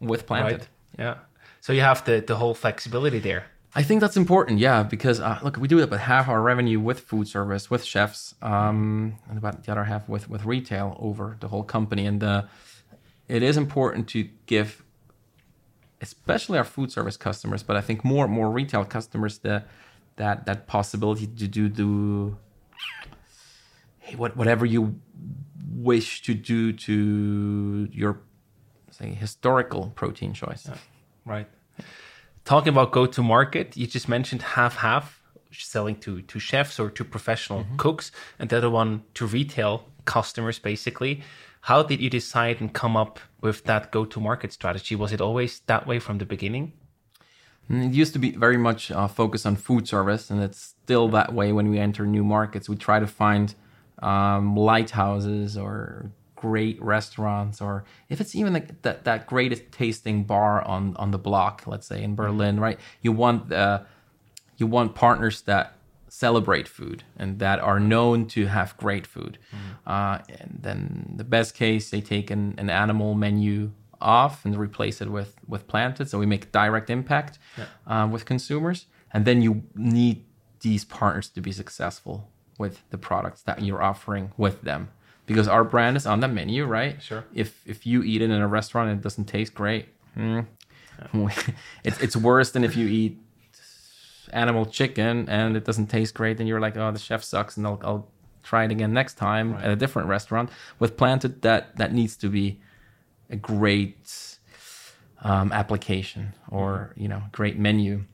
with 0.00 0.26
planted. 0.26 0.60
Right. 0.60 0.68
Yeah. 0.98 1.14
So 1.60 1.72
you 1.72 1.82
have 1.82 2.04
the, 2.04 2.24
the 2.26 2.36
whole 2.36 2.54
flexibility 2.54 3.18
there. 3.18 3.46
I 3.74 3.82
think 3.82 4.00
that's 4.02 4.18
important, 4.18 4.58
yeah, 4.58 4.82
because 4.82 5.18
uh, 5.18 5.38
look, 5.42 5.56
we 5.56 5.66
do 5.66 5.80
about 5.80 6.00
half 6.00 6.28
our 6.28 6.42
revenue 6.42 6.78
with 6.78 7.00
food 7.00 7.26
service, 7.26 7.70
with 7.70 7.84
chefs, 7.84 8.34
um, 8.42 9.16
and 9.28 9.38
about 9.38 9.64
the 9.64 9.72
other 9.72 9.84
half 9.84 10.08
with 10.08 10.28
with 10.28 10.44
retail 10.44 10.96
over 11.00 11.38
the 11.40 11.48
whole 11.48 11.62
company. 11.62 12.04
And 12.06 12.22
uh, 12.22 12.42
it 13.28 13.42
is 13.42 13.56
important 13.56 14.08
to 14.08 14.28
give, 14.44 14.84
especially 16.02 16.58
our 16.58 16.64
food 16.64 16.92
service 16.92 17.16
customers, 17.16 17.62
but 17.62 17.76
I 17.76 17.80
think 17.80 18.04
more 18.04 18.28
more 18.28 18.50
retail 18.50 18.84
customers, 18.84 19.38
the 19.38 19.64
that 20.16 20.44
that 20.44 20.66
possibility 20.66 21.26
to 21.26 21.48
do 21.48 21.70
do 21.70 22.36
hey, 24.00 24.16
what 24.16 24.36
whatever 24.36 24.66
you 24.66 25.00
wish 25.74 26.20
to 26.22 26.34
do 26.34 26.74
to 26.74 27.88
your 27.90 28.20
say 28.90 29.14
historical 29.14 29.92
protein 29.94 30.34
choice. 30.34 30.68
Right. 31.24 31.48
Talking 32.44 32.72
about 32.72 32.92
go 32.92 33.06
to 33.06 33.22
market, 33.22 33.76
you 33.76 33.86
just 33.86 34.08
mentioned 34.08 34.42
half 34.42 34.76
half 34.76 35.22
selling 35.52 35.96
to 35.96 36.22
to 36.22 36.38
chefs 36.38 36.80
or 36.80 36.90
to 36.90 37.04
professional 37.04 37.66
cooks, 37.76 38.10
and 38.38 38.50
the 38.50 38.56
other 38.56 38.70
one 38.70 39.02
to 39.14 39.26
retail 39.26 39.84
customers, 40.04 40.58
basically. 40.58 41.22
How 41.62 41.82
did 41.84 42.00
you 42.00 42.10
decide 42.10 42.60
and 42.60 42.72
come 42.72 42.96
up 42.96 43.20
with 43.40 43.62
that 43.64 43.92
go 43.92 44.04
to 44.04 44.20
market 44.20 44.52
strategy? 44.52 44.96
Was 44.96 45.12
it 45.12 45.20
always 45.20 45.60
that 45.66 45.86
way 45.86 46.00
from 46.00 46.18
the 46.18 46.26
beginning? 46.26 46.72
Mm, 47.70 47.86
It 47.90 47.92
used 47.92 48.12
to 48.14 48.18
be 48.18 48.32
very 48.32 48.56
much 48.56 48.90
uh, 48.90 49.06
focused 49.06 49.46
on 49.46 49.54
food 49.54 49.86
service, 49.86 50.28
and 50.30 50.42
it's 50.42 50.60
still 50.82 51.08
that 51.10 51.32
way 51.32 51.52
when 51.52 51.70
we 51.70 51.78
enter 51.78 52.04
new 52.06 52.24
markets. 52.24 52.68
We 52.68 52.76
try 52.76 52.98
to 52.98 53.06
find 53.06 53.54
um, 54.02 54.56
lighthouses 54.56 55.56
or 55.56 56.10
great 56.42 56.78
restaurants, 56.94 57.60
or 57.60 57.84
if 58.08 58.20
it's 58.22 58.34
even 58.40 58.52
like 58.52 58.68
that, 58.82 59.04
that 59.04 59.20
greatest 59.26 59.62
tasting 59.80 60.18
bar 60.24 60.54
on, 60.74 60.96
on 60.96 61.10
the 61.12 61.18
block, 61.18 61.54
let's 61.66 61.86
say 61.86 62.02
in 62.02 62.14
Berlin, 62.14 62.54
right? 62.66 62.78
You 63.04 63.12
want 63.22 63.52
uh, 63.52 63.78
you 64.60 64.66
want 64.76 64.94
partners 64.94 65.42
that 65.42 65.66
celebrate 66.08 66.68
food 66.68 66.98
and 67.20 67.38
that 67.38 67.58
are 67.70 67.80
known 67.80 68.26
to 68.26 68.46
have 68.46 68.76
great 68.76 69.06
food. 69.06 69.38
Uh, 69.86 70.18
and 70.40 70.58
then 70.66 70.80
the 71.16 71.24
best 71.24 71.54
case, 71.54 71.84
they 71.90 72.02
take 72.14 72.30
an, 72.36 72.54
an 72.58 72.68
animal 72.68 73.14
menu 73.14 73.70
off 74.00 74.44
and 74.44 74.56
replace 74.56 75.00
it 75.04 75.10
with 75.18 75.32
with 75.52 75.62
planted, 75.72 76.06
so 76.10 76.18
we 76.18 76.26
make 76.26 76.44
direct 76.52 76.88
impact 76.90 77.38
uh, 77.86 78.08
with 78.12 78.24
consumers. 78.24 78.86
And 79.14 79.24
then 79.24 79.42
you 79.42 79.52
need 79.74 80.16
these 80.60 80.84
partners 80.84 81.28
to 81.30 81.40
be 81.40 81.52
successful 81.52 82.16
with 82.58 82.74
the 82.90 82.98
products 82.98 83.42
that 83.42 83.56
you're 83.66 83.82
offering 83.92 84.32
with 84.36 84.56
them, 84.62 84.88
because 85.26 85.48
our 85.48 85.64
brand 85.64 85.96
is 85.96 86.06
on 86.06 86.20
the 86.20 86.28
menu, 86.28 86.64
right? 86.64 87.00
Sure. 87.02 87.24
If 87.34 87.62
if 87.66 87.86
you 87.86 88.02
eat 88.02 88.22
it 88.22 88.30
in 88.30 88.40
a 88.40 88.48
restaurant 88.48 88.90
and 88.90 89.00
it 89.00 89.02
doesn't 89.02 89.26
taste 89.26 89.54
great, 89.54 89.88
hmm, 90.14 90.40
it's 91.84 92.00
it's 92.00 92.16
worse 92.16 92.50
than 92.50 92.64
if 92.64 92.76
you 92.76 92.86
eat 92.86 93.18
animal 94.32 94.66
chicken 94.66 95.28
and 95.28 95.56
it 95.56 95.64
doesn't 95.64 95.88
taste 95.88 96.14
great, 96.14 96.38
then 96.38 96.46
you're 96.46 96.60
like, 96.60 96.76
oh, 96.76 96.90
the 96.90 96.98
chef 96.98 97.22
sucks, 97.22 97.56
and 97.56 97.66
I'll, 97.66 97.80
I'll 97.84 98.08
try 98.42 98.64
it 98.64 98.70
again 98.70 98.92
next 98.92 99.14
time 99.14 99.54
at 99.54 99.70
a 99.70 99.76
different 99.76 100.08
restaurant. 100.08 100.50
With 100.78 100.96
planted, 100.96 101.42
that 101.42 101.76
that 101.76 101.92
needs 101.92 102.16
to 102.18 102.28
be 102.28 102.60
a 103.30 103.36
great 103.36 104.38
um, 105.22 105.52
application 105.52 106.34
or 106.50 106.92
you 106.96 107.08
know 107.08 107.22
great 107.32 107.58
menu. 107.58 108.04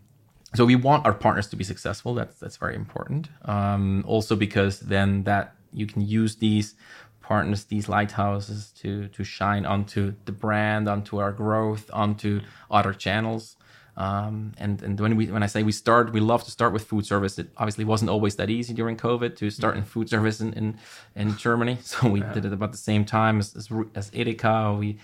So 0.55 0.65
we 0.65 0.77
want 0.77 1.05
our 1.05 1.13
partners 1.13 1.49
to 1.49 1.57
be 1.57 1.65
successful. 1.65 2.15
That's 2.15 2.39
that's 2.39 2.57
very 2.57 2.75
important. 2.75 3.29
Um, 3.45 4.05
also 4.07 4.37
because 4.37 4.81
then 4.81 5.25
that 5.25 5.55
you 5.73 5.87
can 5.87 6.03
use 6.03 6.37
these 6.37 6.75
partners, 7.21 7.65
these 7.65 7.89
lighthouses, 7.89 8.71
to 8.81 9.09
to 9.09 9.25
shine 9.25 9.67
onto 9.67 10.15
the 10.25 10.33
brand, 10.33 10.89
onto 10.89 11.19
our 11.19 11.33
growth, 11.33 11.91
onto 11.93 12.41
other 12.71 12.93
channels. 12.93 13.57
Um, 13.97 14.53
and 14.59 14.81
and 14.83 14.99
when 15.01 15.17
we 15.17 15.27
when 15.27 15.43
I 15.43 15.47
say 15.47 15.63
we 15.65 15.73
start, 15.73 16.13
we 16.13 16.21
love 16.21 16.45
to 16.45 16.51
start 16.51 16.73
with 16.73 16.85
food 16.85 17.05
service. 17.05 17.39
It 17.39 17.49
obviously 17.57 17.85
wasn't 17.85 18.11
always 18.11 18.37
that 18.37 18.49
easy 18.49 18.73
during 18.73 18.97
COVID 18.97 19.37
to 19.37 19.51
start 19.51 19.77
in 19.77 19.85
food 19.85 20.09
service 20.09 20.41
in 20.41 20.53
in, 20.55 20.79
in 21.17 21.37
Germany. 21.37 21.79
So 21.83 22.09
we 22.09 22.21
did 22.21 22.45
it 22.45 22.53
about 22.53 22.71
the 22.73 22.79
same 22.91 23.05
time 23.05 23.41
as 23.41 23.57
as, 23.57 23.69
as 23.95 24.11
Edeka. 24.13 24.79
We 24.79 24.99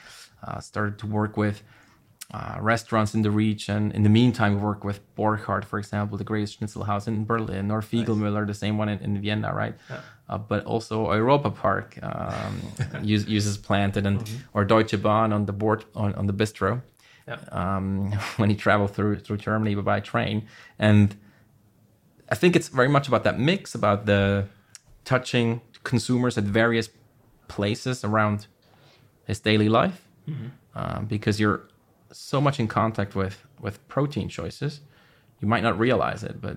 uh, 0.47 0.61
started 0.61 0.99
to 1.01 1.07
work 1.07 1.37
with 1.37 1.63
uh, 2.33 2.57
restaurants 2.61 3.15
in 3.15 3.23
the 3.23 3.31
region. 3.31 3.93
In 3.93 4.03
the 4.03 4.09
meantime, 4.09 4.55
we 4.55 4.61
work 4.61 4.85
with 4.85 5.01
Borchardt, 5.17 5.65
for 5.65 5.79
example, 5.79 6.17
the 6.17 6.25
greatest 6.25 6.59
schnitzel 6.59 6.85
house 6.85 7.07
in 7.07 7.25
Berlin, 7.25 7.71
or 7.71 7.81
Figlmüller, 7.83 8.47
the 8.47 8.55
same 8.55 8.79
one 8.79 8.89
in, 8.89 8.99
in 9.01 9.21
Vienna, 9.21 9.53
right? 9.53 9.75
Uh, 10.29 10.39
but 10.39 10.65
also 10.65 11.13
Europa 11.13 11.51
Park 11.51 11.99
um, 12.03 12.61
use, 13.03 13.27
uses 13.27 13.57
planted, 13.59 14.07
and 14.07 14.29
or 14.53 14.65
Deutsche 14.65 15.01
Bahn 15.01 15.33
on 15.33 15.47
the 15.47 15.53
board 15.53 15.85
on, 15.95 16.15
on 16.15 16.27
the 16.27 16.33
bistro. 16.33 16.83
Yeah. 17.27 17.39
um, 17.53 18.13
when 18.37 18.51
he 18.51 18.57
traveled 18.57 18.91
through 18.95 19.21
through 19.21 19.39
Germany 19.39 19.75
by 19.77 20.01
train, 20.01 20.47
and 20.79 21.17
I 22.29 22.35
think 22.35 22.57
it's 22.57 22.69
very 22.69 22.89
much 22.89 23.09
about 23.09 23.25
that 23.25 23.39
mix 23.39 23.75
about 23.75 24.07
the 24.07 24.47
touching 25.05 25.61
consumers 25.85 26.37
at 26.39 26.45
various 26.45 26.89
places 27.49 28.05
around 28.05 28.47
his 29.27 29.41
daily 29.41 29.69
life, 29.69 30.09
um, 30.75 31.07
because 31.07 31.41
you're 31.41 31.69
so 32.13 32.41
much 32.41 32.61
in 32.61 32.69
contact 32.69 33.15
with 33.15 33.45
with 33.61 33.87
protein 33.89 34.29
choices, 34.29 34.81
you 35.41 35.49
might 35.49 35.63
not 35.63 35.79
realize 35.79 36.23
it, 36.23 36.41
but 36.41 36.57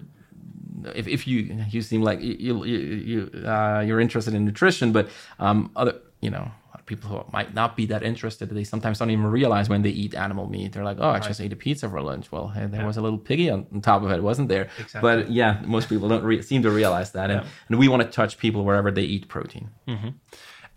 if, 0.95 1.07
if 1.07 1.27
you 1.27 1.63
you 1.69 1.81
seem 1.81 2.01
like 2.01 2.21
you 2.21 2.63
you, 2.65 2.75
you 3.11 3.47
uh, 3.47 3.83
you're 3.85 3.99
interested 3.99 4.33
in 4.33 4.45
nutrition, 4.45 4.91
but 4.91 5.09
um, 5.39 5.71
other 5.75 5.95
you 6.21 6.29
know 6.29 6.51
people 6.85 7.09
who 7.09 7.23
might 7.33 7.53
not 7.53 7.75
be 7.75 7.85
that 7.85 8.01
interested, 8.01 8.49
they 8.49 8.63
sometimes 8.63 8.97
don't 8.97 9.11
even 9.11 9.27
realize 9.27 9.67
when 9.69 9.81
they 9.81 9.89
eat 9.89 10.15
animal 10.15 10.49
meat. 10.49 10.71
They're 10.71 10.85
like, 10.85 10.97
oh, 10.99 11.09
I 11.09 11.19
just 11.19 11.41
ate 11.41 11.51
a 11.51 11.55
pizza 11.55 11.89
for 11.89 12.01
lunch. 12.01 12.31
Well, 12.31 12.47
hey, 12.47 12.65
there 12.65 12.85
was 12.85 12.95
a 12.97 13.01
little 13.01 13.19
piggy 13.19 13.49
on, 13.49 13.67
on 13.73 13.81
top 13.81 14.03
of 14.03 14.11
it, 14.11 14.23
wasn't 14.23 14.47
there? 14.47 14.69
Exactly. 14.79 15.01
But 15.01 15.29
yeah, 15.29 15.61
most 15.65 15.89
people 15.89 16.07
don't 16.07 16.23
re- 16.23 16.41
seem 16.41 16.63
to 16.63 16.71
realize 16.71 17.11
that, 17.11 17.29
and, 17.29 17.45
and 17.67 17.77
we 17.77 17.87
want 17.89 18.03
to 18.03 18.09
touch 18.09 18.37
people 18.37 18.63
wherever 18.63 18.89
they 18.89 19.03
eat 19.03 19.27
protein. 19.27 19.69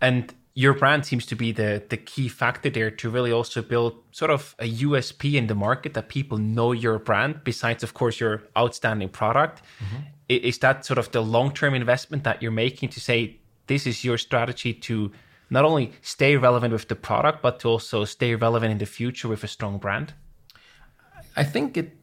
And 0.01 0.33
your 0.53 0.73
brand 0.73 1.05
seems 1.05 1.25
to 1.27 1.35
be 1.35 1.51
the 1.51 1.83
the 1.89 1.97
key 1.97 2.27
factor 2.27 2.69
there 2.69 2.91
to 2.91 3.09
really 3.09 3.31
also 3.31 3.61
build 3.61 3.93
sort 4.11 4.31
of 4.31 4.55
a 4.59 4.69
USP 4.69 5.35
in 5.35 5.47
the 5.47 5.55
market 5.55 5.93
that 5.93 6.09
people 6.09 6.37
know 6.37 6.73
your 6.73 6.99
brand. 6.99 7.43
Besides, 7.43 7.83
of 7.83 7.93
course, 7.93 8.19
your 8.19 8.43
outstanding 8.57 9.09
product, 9.09 9.61
mm-hmm. 9.79 10.03
I- 10.29 10.33
is 10.33 10.57
that 10.59 10.85
sort 10.85 10.97
of 10.97 11.11
the 11.11 11.21
long 11.21 11.53
term 11.53 11.73
investment 11.73 12.23
that 12.25 12.41
you're 12.41 12.51
making 12.51 12.89
to 12.89 12.99
say 12.99 13.39
this 13.67 13.87
is 13.87 14.03
your 14.03 14.17
strategy 14.17 14.73
to 14.73 15.11
not 15.49 15.63
only 15.65 15.93
stay 16.01 16.35
relevant 16.37 16.73
with 16.73 16.87
the 16.87 16.95
product, 16.95 17.41
but 17.41 17.59
to 17.59 17.69
also 17.69 18.05
stay 18.05 18.35
relevant 18.35 18.71
in 18.71 18.77
the 18.77 18.85
future 18.85 19.27
with 19.27 19.43
a 19.43 19.47
strong 19.47 19.77
brand. 19.77 20.13
I 21.35 21.43
think 21.45 21.77
it 21.77 21.95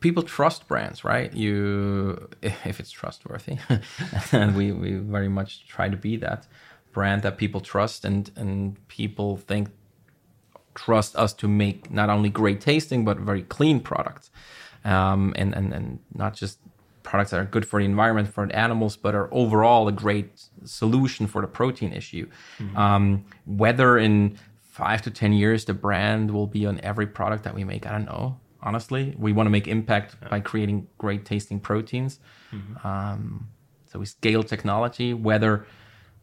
people 0.00 0.22
trust 0.22 0.66
brands, 0.66 1.04
right? 1.04 1.32
You 1.32 2.28
if 2.42 2.80
it's 2.80 2.90
trustworthy, 2.90 3.58
and 4.32 4.56
we 4.58 4.72
we 4.72 4.94
very 4.94 5.28
much 5.28 5.68
try 5.68 5.88
to 5.88 5.96
be 5.96 6.16
that 6.16 6.48
brand 6.92 7.22
that 7.22 7.36
people 7.38 7.60
trust 7.60 8.04
and 8.04 8.30
and 8.36 8.76
people 8.88 9.36
think 9.36 9.68
trust 10.74 11.16
us 11.16 11.32
to 11.34 11.48
make 11.48 11.90
not 11.90 12.08
only 12.08 12.28
great 12.28 12.60
tasting 12.60 13.04
but 13.04 13.18
very 13.18 13.42
clean 13.42 13.80
products, 13.80 14.30
um, 14.84 15.32
and 15.36 15.54
and 15.54 15.72
and 15.72 15.98
not 16.14 16.34
just 16.34 16.58
products 17.02 17.30
that 17.30 17.40
are 17.40 17.44
good 17.44 17.66
for 17.66 17.80
the 17.80 17.86
environment 17.86 18.28
for 18.28 18.46
the 18.46 18.54
animals, 18.54 18.96
but 18.96 19.14
are 19.14 19.28
overall 19.32 19.88
a 19.88 19.92
great 19.92 20.42
solution 20.64 21.26
for 21.26 21.40
the 21.40 21.48
protein 21.48 21.92
issue. 21.92 22.28
Um, 22.76 23.24
whether 23.46 23.98
in 23.98 24.38
five 24.60 25.00
to 25.02 25.10
ten 25.10 25.32
years 25.32 25.64
the 25.64 25.74
brand 25.74 26.30
will 26.30 26.46
be 26.46 26.66
on 26.66 26.80
every 26.82 27.06
product 27.06 27.44
that 27.44 27.54
we 27.54 27.64
make, 27.64 27.86
I 27.86 27.92
don't 27.92 28.04
know. 28.04 28.38
Honestly, 28.60 29.14
we 29.18 29.32
want 29.32 29.46
to 29.46 29.50
make 29.50 29.68
impact 29.68 30.16
by 30.30 30.40
creating 30.40 30.88
great 30.98 31.24
tasting 31.24 31.60
proteins. 31.60 32.18
Um, 32.84 33.48
so 33.86 33.98
we 33.98 34.06
scale 34.06 34.42
technology, 34.42 35.14
whether 35.14 35.66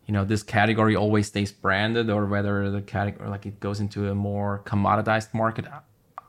you 0.05 0.13
know 0.13 0.25
this 0.25 0.43
category 0.43 0.95
always 0.95 1.27
stays 1.27 1.51
branded 1.51 2.09
or 2.09 2.25
whether 2.25 2.69
the 2.69 2.81
category 2.81 3.29
like 3.29 3.45
it 3.45 3.59
goes 3.59 3.79
into 3.79 4.09
a 4.09 4.15
more 4.15 4.61
commoditized 4.65 5.33
market. 5.33 5.65
I 5.67 5.79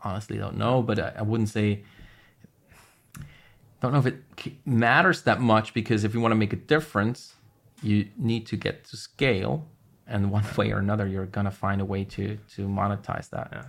honestly 0.03 0.39
don't 0.39 0.57
know, 0.57 0.83
but 0.83 0.99
I, 0.99 1.13
I 1.19 1.23
wouldn't 1.23 1.51
say 1.51 1.85
don't 3.81 3.93
know 3.93 3.99
if 3.99 4.07
it 4.07 4.67
matters 4.67 5.23
that 5.23 5.41
much 5.41 5.75
because 5.75 6.05
if 6.05 6.15
you 6.15 6.21
want 6.21 6.33
to 6.33 6.37
make 6.37 6.53
a 6.53 6.57
difference, 6.57 7.35
you 7.83 8.09
need 8.17 8.47
to 8.47 8.57
get 8.57 8.85
to 8.87 8.97
scale, 8.97 9.69
and 10.07 10.31
one 10.31 10.45
way 10.57 10.73
or 10.73 10.79
another, 10.79 11.07
you're 11.07 11.27
gonna 11.27 11.51
find 11.51 11.81
a 11.81 11.85
way 11.85 12.05
to 12.05 12.39
to 12.55 12.67
monetize 12.67 13.31
that. 13.31 13.49
yeah. 13.53 13.65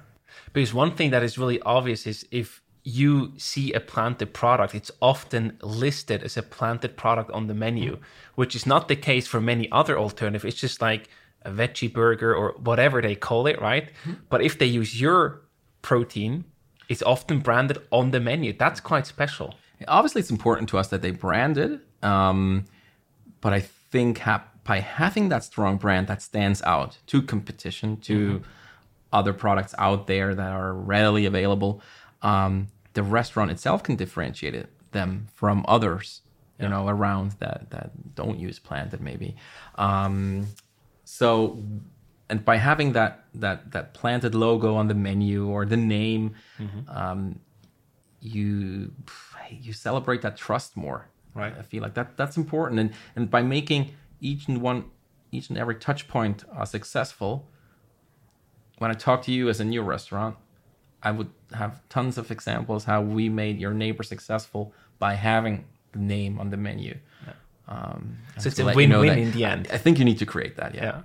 Because 0.53 0.73
one 0.73 0.95
thing 0.95 1.11
that 1.11 1.23
is 1.23 1.37
really 1.37 1.59
obvious 1.61 2.05
is 2.05 2.25
if 2.31 2.61
you 2.87 3.33
see 3.37 3.73
a 3.73 3.81
planted 3.81 4.33
product, 4.33 4.73
it's 4.73 4.91
often 5.01 5.57
listed 5.61 6.23
as 6.23 6.37
a 6.37 6.41
planted 6.41 6.95
product 6.95 7.29
on 7.31 7.47
the 7.47 7.53
menu, 7.53 7.99
which 8.35 8.55
is 8.55 8.65
not 8.65 8.87
the 8.87 8.95
case 8.95 9.27
for 9.27 9.41
many 9.41 9.69
other 9.73 9.99
alternatives. 9.99 10.45
It's 10.45 10.61
just 10.61 10.81
like 10.81 11.09
a 11.41 11.51
veggie 11.51 11.91
burger 11.91 12.33
or 12.33 12.53
whatever 12.53 13.01
they 13.01 13.13
call 13.13 13.45
it, 13.45 13.59
right? 13.59 13.89
But 14.29 14.41
if 14.41 14.57
they 14.57 14.67
use 14.67 15.01
your 15.01 15.41
protein, 15.81 16.45
it's 16.87 17.03
often 17.03 17.39
branded 17.39 17.79
on 17.91 18.11
the 18.11 18.21
menu. 18.21 18.53
That's 18.53 18.79
quite 18.79 19.05
special. 19.05 19.55
Obviously, 19.89 20.21
it's 20.21 20.31
important 20.31 20.69
to 20.69 20.77
us 20.77 20.87
that 20.87 21.01
they 21.01 21.11
brand 21.11 21.57
it, 21.57 21.81
um, 22.01 22.63
but 23.41 23.51
I 23.51 23.59
think 23.91 24.19
ha- 24.19 24.45
by 24.63 24.79
having 24.79 25.27
that 25.27 25.43
strong 25.43 25.75
brand 25.75 26.07
that 26.07 26.21
stands 26.21 26.61
out 26.63 26.99
to 27.07 27.21
competition, 27.21 27.97
to 27.97 28.41
other 29.11 29.33
products 29.33 29.75
out 29.77 30.07
there 30.07 30.33
that 30.33 30.51
are 30.53 30.73
readily 30.73 31.25
available, 31.25 31.81
um, 32.21 32.67
the 32.97 33.03
restaurant 33.03 33.51
itself 33.51 33.83
can 33.83 33.95
differentiate 33.95 34.55
it, 34.55 34.69
them 34.91 35.27
from 35.35 35.63
others, 35.67 36.23
you 36.59 36.67
know, 36.67 36.87
around 36.87 37.33
that 37.43 37.69
that 37.69 38.15
don't 38.15 38.39
use 38.39 38.57
planted 38.57 38.99
maybe. 39.01 39.35
Um, 39.75 40.47
so, 41.05 41.63
and 42.27 42.43
by 42.43 42.57
having 42.57 42.93
that 42.93 43.25
that 43.35 43.71
that 43.73 43.93
planted 43.93 44.33
logo 44.33 44.73
on 44.75 44.87
the 44.87 44.95
menu 44.95 45.47
or 45.47 45.63
the 45.63 45.77
name, 45.77 46.33
um, 46.87 47.39
you 48.19 48.91
you 49.51 49.73
celebrate 49.73 50.23
that 50.23 50.35
trust 50.35 50.75
more. 50.75 51.01
Right. 51.35 51.53
I 51.55 51.61
feel 51.61 51.83
like 51.83 51.93
that 51.93 52.17
that's 52.17 52.35
important, 52.35 52.79
and 52.79 52.89
and 53.15 53.29
by 53.29 53.43
making 53.43 53.93
each 54.21 54.47
and 54.47 54.59
one 54.59 54.85
each 55.31 55.49
and 55.49 55.57
every 55.59 55.75
touch 55.75 56.07
point 56.07 56.43
uh, 56.51 56.65
successful. 56.65 57.47
When 58.79 58.89
I 58.89 58.95
talk 58.95 59.21
to 59.23 59.31
you 59.31 59.49
as 59.49 59.59
a 59.59 59.65
new 59.65 59.83
restaurant, 59.83 60.35
I 61.03 61.11
would 61.11 61.29
have 61.53 61.81
tons 61.89 62.17
of 62.17 62.31
examples 62.31 62.85
how 62.85 63.01
we 63.01 63.29
made 63.29 63.59
your 63.59 63.73
neighbor 63.73 64.03
successful 64.03 64.73
by 64.99 65.13
having 65.15 65.65
the 65.91 65.99
name 65.99 66.39
on 66.39 66.49
the 66.49 66.57
menu. 66.57 66.97
Um, 67.67 68.17
So 68.37 68.47
it's 68.47 68.59
a 68.59 68.63
let 68.63 68.77
you 68.77 68.87
know 68.87 69.01
win-win 69.01 69.19
in 69.19 69.31
the 69.31 69.43
end. 69.45 69.67
I, 69.71 69.75
I 69.75 69.77
think 69.77 69.99
you 69.99 70.05
need 70.05 70.19
to 70.19 70.25
create 70.25 70.55
that. 70.55 70.73
Yeah. 70.75 70.83
Yeah. 70.83 71.01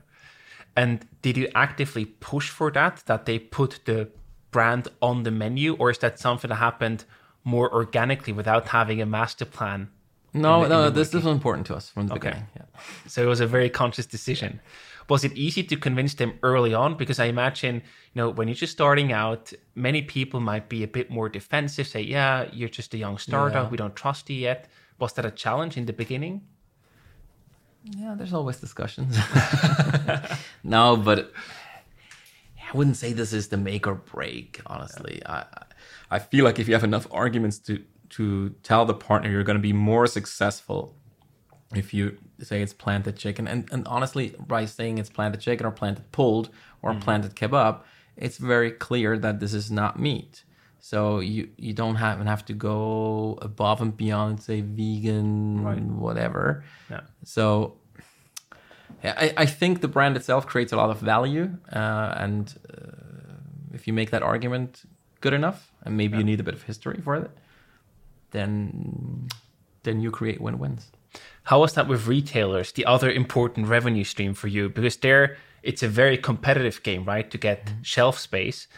And 0.77 1.05
did 1.23 1.37
you 1.37 1.49
actively 1.55 2.05
push 2.07 2.49
for 2.51 2.71
that, 2.71 3.03
that 3.07 3.27
they 3.27 3.39
put 3.39 3.81
the 3.85 4.09
brand 4.51 4.89
on 5.01 5.23
the 5.25 5.31
menu, 5.31 5.75
or 5.75 5.91
is 5.91 5.99
that 5.99 6.19
something 6.19 6.49
that 6.49 6.57
happened 6.57 7.05
more 7.45 7.73
organically 7.73 8.33
without 8.33 8.69
having 8.69 9.01
a 9.03 9.07
master 9.07 9.45
plan? 9.45 9.89
No, 10.33 10.63
the- 10.63 10.69
no, 10.69 10.91
this, 10.91 11.11
this 11.11 11.25
was 11.25 11.33
important 11.33 11.67
to 11.67 11.75
us 11.75 11.91
from 11.91 12.07
the 12.07 12.15
Okay. 12.15 12.29
beginning. 12.29 12.49
Yeah. 12.57 12.63
So 13.07 13.23
it 13.23 13.27
was 13.27 13.41
a 13.41 13.47
very 13.47 13.69
conscious 13.69 14.07
decision. 14.07 14.61
Was 15.09 15.25
it 15.25 15.33
easy 15.33 15.63
to 15.65 15.77
convince 15.77 16.15
them 16.15 16.39
early 16.43 16.75
on? 16.75 16.97
Because 16.97 17.19
I 17.19 17.25
imagine, 17.27 17.77
you 17.77 18.17
know, 18.23 18.31
when 18.31 18.49
you're 18.49 18.55
just 18.55 18.73
starting 18.73 19.13
out, 19.13 19.53
many 19.75 20.03
people 20.03 20.41
might 20.41 20.69
be 20.69 20.83
a 20.83 20.89
bit 20.89 21.11
more 21.11 21.29
defensive, 21.29 21.87
say, 21.87 22.01
yeah, 22.03 22.47
you're 22.53 22.69
just 22.69 22.95
a 22.95 22.99
young 22.99 23.19
startup, 23.19 23.65
Yeah. 23.67 23.71
we 23.71 23.77
don't 23.77 23.97
trust 23.97 24.31
you 24.31 24.37
yet. 24.37 24.69
Was 24.99 25.13
that 25.15 25.25
a 25.25 25.31
challenge 25.31 25.77
in 25.77 25.87
the 25.87 25.93
beginning? 25.93 26.43
Yeah, 27.99 28.15
there's 28.17 28.33
always 28.33 28.59
discussions. 28.61 29.17
no, 30.63 30.97
but 30.97 31.33
I 32.73 32.77
wouldn't 32.77 32.97
say 32.97 33.13
this 33.13 33.33
is 33.33 33.49
the 33.49 33.57
make 33.57 33.87
or 33.87 33.97
break. 33.97 34.61
Honestly, 34.67 35.21
I 35.27 35.45
I 36.11 36.19
feel 36.21 36.45
like 36.45 36.59
if 36.61 36.69
you 36.69 36.75
have 36.75 36.85
enough 36.85 37.07
arguments 37.11 37.59
to 37.61 37.83
to 38.11 38.51
tell 38.63 38.85
the 38.85 38.95
partner 38.95 39.31
you're 39.31 39.43
going 39.43 39.59
to 39.59 39.63
be 39.63 39.73
more 39.73 40.07
successful 40.07 40.95
if 41.75 41.95
you 41.95 42.19
say 42.41 42.63
it's 42.63 42.73
planted 42.73 43.17
chicken, 43.17 43.49
and 43.49 43.69
and 43.73 43.87
honestly, 43.89 44.35
by 44.47 44.67
saying 44.67 44.99
it's 44.99 45.11
planted 45.11 45.41
chicken 45.41 45.67
or 45.67 45.71
planted 45.71 46.11
pulled 46.13 46.51
or 46.83 46.95
planted 46.95 47.35
kebab, 47.35 47.81
it's 48.17 48.39
very 48.39 48.71
clear 48.71 49.19
that 49.19 49.41
this 49.41 49.55
is 49.55 49.71
not 49.71 49.99
meat. 49.99 50.45
So 50.81 51.21
you 51.21 51.49
you 51.57 51.73
don't 51.73 51.97
have 51.97 52.21
have 52.27 52.45
to 52.47 52.53
go 52.53 53.39
above 53.41 53.81
and 53.81 53.97
beyond 53.97 54.43
say 54.43 54.61
vegan 54.61 55.99
whatever. 56.01 56.65
Yeah. 56.91 57.03
So 57.25 57.77
I, 59.05 59.33
I 59.37 59.47
think 59.47 59.81
the 59.81 59.89
brand 59.89 60.17
itself 60.17 60.47
creates 60.47 60.73
a 60.73 60.77
lot 60.77 60.91
of 60.91 60.99
value, 60.99 61.57
uh, 61.73 62.15
and 62.17 62.53
uh, 62.69 63.73
if 63.73 63.87
you 63.87 63.93
make 63.93 64.11
that 64.11 64.23
argument 64.23 64.83
good 65.21 65.33
enough, 65.33 65.73
and 65.83 65.97
maybe 65.97 66.19
you 66.19 66.25
need 66.25 66.41
a 66.41 66.43
bit 66.43 66.55
of 66.55 66.63
history 66.63 67.01
for 67.03 67.17
it, 67.17 67.31
then 68.33 69.29
then 69.83 70.01
you 70.01 70.11
create 70.11 70.41
win-wins. 70.41 70.91
How 71.45 71.61
was 71.61 71.73
that 71.75 71.89
with 71.89 72.07
retailers, 72.07 72.73
the 72.73 72.87
other 72.87 73.11
important 73.11 73.67
revenue 73.69 74.05
stream 74.05 74.35
for 74.35 74.49
you? 74.49 74.69
Because 74.69 74.97
there, 74.97 75.37
it's 75.63 75.83
a 75.83 75.89
very 75.89 76.17
competitive 76.17 76.83
game, 76.83 77.05
right? 77.05 77.29
To 77.31 77.39
get 77.39 77.73
shelf 77.83 78.19
space. 78.19 78.69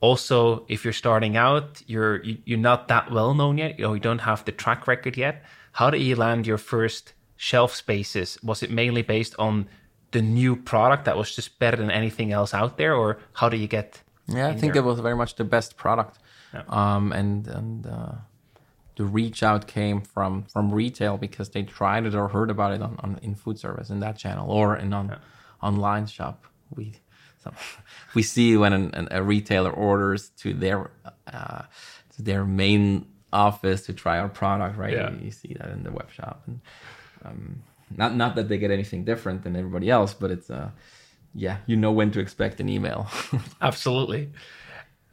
Also, 0.00 0.64
if 0.68 0.84
you're 0.84 0.92
starting 0.92 1.36
out, 1.36 1.82
you're 1.86 2.22
you- 2.24 2.38
you're 2.44 2.58
not 2.70 2.88
that 2.88 3.10
well 3.10 3.34
known 3.34 3.58
yet. 3.58 3.78
You 3.78 3.84
know, 3.86 3.94
you 3.94 4.00
don't 4.00 4.20
have 4.20 4.44
the 4.44 4.52
track 4.52 4.86
record 4.86 5.16
yet. 5.16 5.42
How 5.72 5.90
did 5.90 6.00
you 6.02 6.16
land 6.16 6.46
your 6.46 6.58
first 6.58 7.14
shelf 7.36 7.74
spaces? 7.74 8.38
Was 8.42 8.62
it 8.62 8.70
mainly 8.70 9.02
based 9.02 9.34
on 9.38 9.66
the 10.10 10.22
new 10.22 10.56
product 10.56 11.04
that 11.04 11.16
was 11.16 11.34
just 11.36 11.58
better 11.58 11.76
than 11.76 11.90
anything 11.90 12.32
else 12.32 12.54
out 12.54 12.76
there, 12.78 12.94
or 12.94 13.18
how 13.34 13.48
do 13.48 13.56
you 13.56 13.66
get? 13.68 14.02
Yeah, 14.26 14.48
I 14.48 14.54
think 14.56 14.72
there? 14.74 14.82
it 14.82 14.86
was 14.86 15.00
very 15.00 15.16
much 15.16 15.34
the 15.34 15.44
best 15.44 15.76
product, 15.76 16.18
um, 16.68 17.12
and 17.12 17.46
and 17.48 17.86
uh, 17.86 18.12
the 18.98 19.04
reach 19.04 19.44
out 19.44 19.68
came 19.68 20.00
from 20.00 20.42
from 20.42 20.74
retail 20.74 21.16
because 21.16 21.50
they 21.50 21.62
tried 21.62 22.04
it 22.04 22.16
or 22.16 22.26
heard 22.28 22.50
about 22.50 22.72
it 22.72 22.82
on, 22.82 22.96
on 22.98 23.18
in 23.22 23.36
food 23.36 23.56
service 23.56 23.90
in 23.90 24.00
that 24.00 24.18
channel 24.18 24.50
or 24.50 24.76
in 24.76 24.92
on 24.92 25.16
online 25.62 26.06
shop. 26.06 26.44
We 26.74 26.94
so 27.42 27.52
we 28.14 28.24
see 28.24 28.56
when 28.56 28.72
an, 28.72 28.90
an, 28.94 29.08
a 29.12 29.22
retailer 29.22 29.70
orders 29.70 30.30
to 30.40 30.52
their 30.52 30.90
uh, 31.32 31.62
to 32.16 32.22
their 32.22 32.44
main 32.44 33.06
office 33.32 33.86
to 33.86 33.92
try 33.92 34.18
our 34.18 34.28
product, 34.28 34.76
right? 34.76 34.94
Yeah. 34.94 35.12
You, 35.12 35.26
you 35.26 35.30
see 35.30 35.54
that 35.60 35.70
in 35.70 35.84
the 35.84 35.92
web 35.92 36.10
shop, 36.10 36.42
and 36.48 36.60
um, 37.24 37.62
not 37.96 38.16
not 38.16 38.34
that 38.34 38.48
they 38.48 38.58
get 38.58 38.72
anything 38.72 39.04
different 39.04 39.44
than 39.44 39.54
everybody 39.54 39.88
else, 39.90 40.12
but 40.12 40.32
it's 40.32 40.50
uh, 40.50 40.70
yeah, 41.36 41.58
you 41.66 41.76
know 41.76 41.92
when 41.92 42.10
to 42.10 42.18
expect 42.20 42.58
an 42.58 42.68
email. 42.68 43.08
Absolutely. 43.62 44.30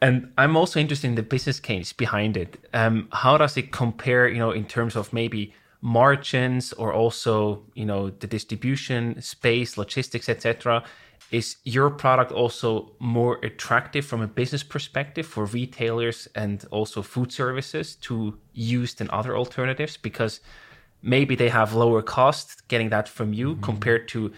And 0.00 0.32
I'm 0.36 0.56
also 0.56 0.78
interested 0.78 1.08
in 1.08 1.14
the 1.14 1.22
business 1.22 1.58
case 1.58 1.92
behind 1.92 2.36
it. 2.36 2.58
Um, 2.74 3.08
how 3.12 3.38
does 3.38 3.56
it 3.56 3.72
compare, 3.72 4.28
you 4.28 4.38
know, 4.38 4.50
in 4.50 4.66
terms 4.66 4.94
of 4.94 5.12
maybe 5.12 5.54
margins 5.80 6.72
or 6.74 6.92
also, 6.92 7.62
you 7.74 7.84
know, 7.84 8.10
the 8.10 8.26
distribution 8.26 9.20
space, 9.22 9.78
logistics, 9.78 10.28
etc. 10.28 10.82
Is 11.30 11.56
your 11.64 11.90
product 11.90 12.32
also 12.32 12.92
more 12.98 13.38
attractive 13.42 14.04
from 14.04 14.20
a 14.20 14.26
business 14.26 14.62
perspective 14.62 15.26
for 15.26 15.44
retailers 15.46 16.28
and 16.34 16.64
also 16.70 17.02
food 17.02 17.32
services 17.32 17.96
to 17.96 18.38
use 18.52 18.94
than 18.94 19.08
other 19.10 19.36
alternatives? 19.36 19.96
Because 19.96 20.40
maybe 21.02 21.34
they 21.36 21.48
have 21.48 21.72
lower 21.74 22.02
costs 22.02 22.60
getting 22.68 22.90
that 22.90 23.08
from 23.08 23.32
you 23.32 23.56
compared 23.56 24.08
to 24.08 24.32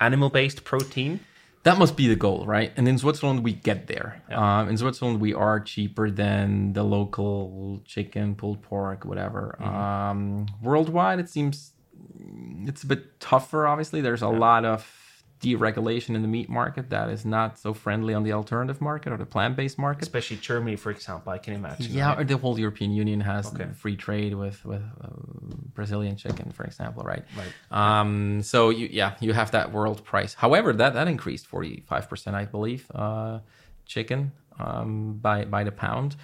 animal-based 0.00 0.64
protein. 0.64 1.20
That 1.64 1.78
must 1.78 1.96
be 1.96 2.08
the 2.08 2.16
goal, 2.16 2.46
right? 2.46 2.72
And 2.76 2.86
in 2.88 2.98
Switzerland, 2.98 3.44
we 3.44 3.52
get 3.52 3.86
there. 3.86 4.22
Um, 4.30 4.68
in 4.68 4.76
Switzerland, 4.76 5.20
we 5.20 5.34
are 5.34 5.60
cheaper 5.60 6.10
than 6.10 6.72
the 6.72 6.82
local 6.82 7.82
chicken, 7.84 8.34
pulled 8.34 8.62
pork, 8.62 9.04
whatever. 9.04 9.60
Um, 9.62 10.46
worldwide, 10.62 11.18
it 11.18 11.28
seems 11.28 11.72
it's 12.66 12.82
a 12.82 12.86
bit 12.86 13.20
tougher. 13.20 13.66
Obviously, 13.66 14.00
there's 14.00 14.22
a 14.22 14.28
lot 14.28 14.64
of 14.64 15.07
deregulation 15.40 16.14
in 16.16 16.22
the 16.22 16.28
meat 16.28 16.48
market 16.48 16.90
that 16.90 17.08
is 17.10 17.24
not 17.24 17.58
so 17.58 17.72
friendly 17.72 18.12
on 18.12 18.22
the 18.24 18.32
alternative 18.32 18.80
market 18.80 19.12
or 19.12 19.16
the 19.16 19.26
plant-based 19.26 19.78
market. 19.78 20.02
especially 20.02 20.36
Germany, 20.36 20.76
for 20.76 20.90
example. 20.90 21.32
I 21.32 21.38
can 21.38 21.54
imagine. 21.54 21.92
Yeah, 21.92 22.08
right? 22.08 22.20
or 22.20 22.24
the 22.24 22.36
whole 22.36 22.58
European 22.58 22.90
Union 22.92 23.20
has 23.20 23.46
Okay. 23.46 23.68
free 23.74 23.96
trade 23.96 24.34
with 24.34 24.64
with 24.64 24.82
uh, 25.00 25.08
Brazilian 25.74 26.16
chicken, 26.16 26.50
for 26.50 26.64
example, 26.64 27.02
right? 27.04 27.24
Right. 27.36 27.52
Um, 27.70 28.42
so 28.42 28.70
you 28.70 28.88
yeah, 28.90 29.14
you 29.20 29.32
have 29.32 29.50
that 29.52 29.72
world 29.72 30.04
price. 30.04 30.34
However, 30.34 30.72
that 30.72 30.94
that 30.94 31.08
increased 31.08 31.46
forty 31.46 31.82
five 31.86 32.08
percent, 32.08 32.34
I 32.36 32.44
believe, 32.44 32.90
uh, 32.94 33.38
chicken 33.86 34.32
um, 34.58 35.14
by 35.26 35.44
by 35.44 35.62
the 35.64 35.72
pound 35.72 36.16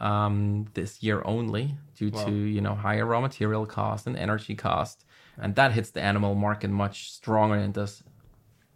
um, 0.00 0.66
this 0.74 1.02
year 1.02 1.22
only 1.24 1.76
due 1.96 2.10
to 2.10 2.30
you 2.32 2.60
know 2.60 2.74
higher 2.74 3.04
raw 3.04 3.20
material 3.20 3.66
cost 3.66 4.06
and 4.06 4.16
energy 4.16 4.54
cost, 4.54 5.04
and 5.38 5.54
that 5.56 5.72
hits 5.72 5.90
the 5.90 6.00
animal 6.00 6.34
market 6.34 6.70
much 6.70 7.12
stronger 7.12 7.56
than 7.60 7.70
it 7.70 7.74
does 7.74 8.02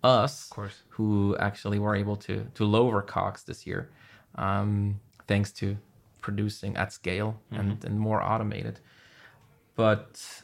us, 0.03 0.45
of 0.45 0.51
course. 0.51 0.83
who 0.91 1.37
actually 1.39 1.79
were 1.79 1.95
able 1.97 2.17
to 2.17 2.47
to 2.55 2.65
lower 2.65 3.03
costs 3.03 3.45
this 3.45 3.67
year, 3.67 3.91
um, 4.37 5.01
thanks 5.27 5.53
to 5.53 5.77
producing 6.21 6.77
at 6.77 6.93
scale 6.93 7.41
and, 7.51 7.85
and 7.85 7.99
more 8.01 8.23
automated. 8.23 8.81
But 9.77 10.43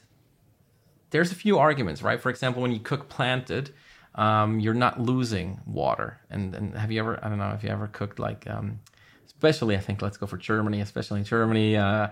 there's 1.11 1.33
a 1.33 1.35
few 1.35 1.59
arguments, 1.59 2.03
right? 2.03 2.21
For 2.21 2.31
example, 2.31 2.63
when 2.63 2.73
you 2.73 2.81
cook 2.81 3.09
planted, 3.09 3.75
um, 4.15 4.61
you're 4.61 4.75
not 4.75 5.01
losing 5.01 5.61
water. 5.67 6.21
And 6.31 6.55
and 6.55 6.75
have 6.75 6.91
you 6.91 7.01
ever? 7.01 7.19
I 7.25 7.29
don't 7.29 7.39
know 7.39 7.53
if 7.55 7.63
you 7.63 7.71
ever 7.71 7.87
cooked 7.89 8.19
like, 8.19 8.47
um, 8.49 8.81
especially 9.27 9.77
I 9.77 9.81
think 9.81 10.03
let's 10.03 10.17
go 10.17 10.27
for 10.27 10.37
Germany. 10.39 10.81
Especially 10.81 11.21
in 11.21 11.25
Germany, 11.25 11.77
uh, 11.77 12.09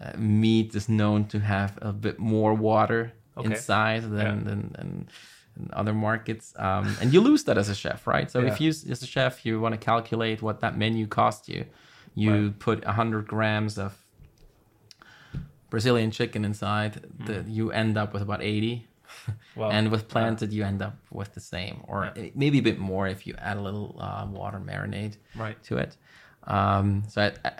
uh, 0.00 0.12
meat 0.16 0.74
is 0.74 0.88
known 0.88 1.26
to 1.26 1.38
have 1.40 1.78
a 1.82 1.92
bit 1.92 2.18
more 2.18 2.54
water 2.54 3.12
Okay. 3.36 3.46
inside 3.48 4.02
than 4.02 4.18
Yeah. 4.18 4.34
than, 4.34 4.72
than 4.76 5.08
other 5.72 5.92
markets, 5.92 6.54
um, 6.58 6.96
and 7.00 7.12
you 7.12 7.20
lose 7.20 7.44
that 7.44 7.58
as 7.58 7.68
a 7.68 7.74
chef, 7.74 8.06
right? 8.06 8.30
So 8.30 8.40
if 8.40 8.60
you, 8.60 8.68
as 8.68 9.02
a 9.02 9.06
chef, 9.06 9.44
you 9.46 9.60
want 9.60 9.74
to 9.74 9.78
calculate 9.78 10.42
what 10.42 10.60
that 10.60 10.76
menu 10.76 11.06
cost 11.06 11.48
you, 11.48 11.66
you 12.14 12.32
Right. 12.48 12.58
put 12.58 12.84
100 12.84 13.26
grams 13.26 13.78
of 13.78 13.96
Brazilian 15.70 16.10
chicken 16.10 16.44
inside, 16.44 17.00
the, 17.26 17.44
you 17.48 17.70
end 17.72 17.96
up 17.96 18.12
with 18.12 18.22
about 18.22 18.42
80. 18.42 18.86
Wow. 19.54 19.70
And 19.70 19.90
with 19.90 20.08
planted, 20.08 20.52
you 20.52 20.64
end 20.64 20.80
up 20.82 20.96
with 21.10 21.34
the 21.34 21.40
same, 21.40 21.82
or 21.86 22.12
maybe 22.34 22.58
a 22.58 22.62
bit 22.62 22.78
more 22.78 23.06
if 23.06 23.26
you 23.26 23.34
add 23.38 23.56
a 23.58 23.60
little 23.60 23.96
uh, 24.00 24.26
water 24.30 24.58
marinade 24.58 25.16
Right. 25.34 25.62
to 25.64 25.76
it. 25.76 25.96
Um, 26.44 27.04
so 27.08 27.22
I, 27.22 27.32
I, 27.48 27.52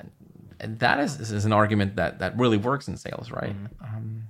that 0.61 1.01
is, 1.01 1.21
is 1.33 1.45
an 1.45 1.53
argument 1.53 1.97
that, 1.97 2.19
that 2.21 2.39
really 2.39 2.57
works 2.57 2.89
in 2.89 2.97
sales, 2.97 3.31
right? 3.31 3.55
Um, 3.83 4.25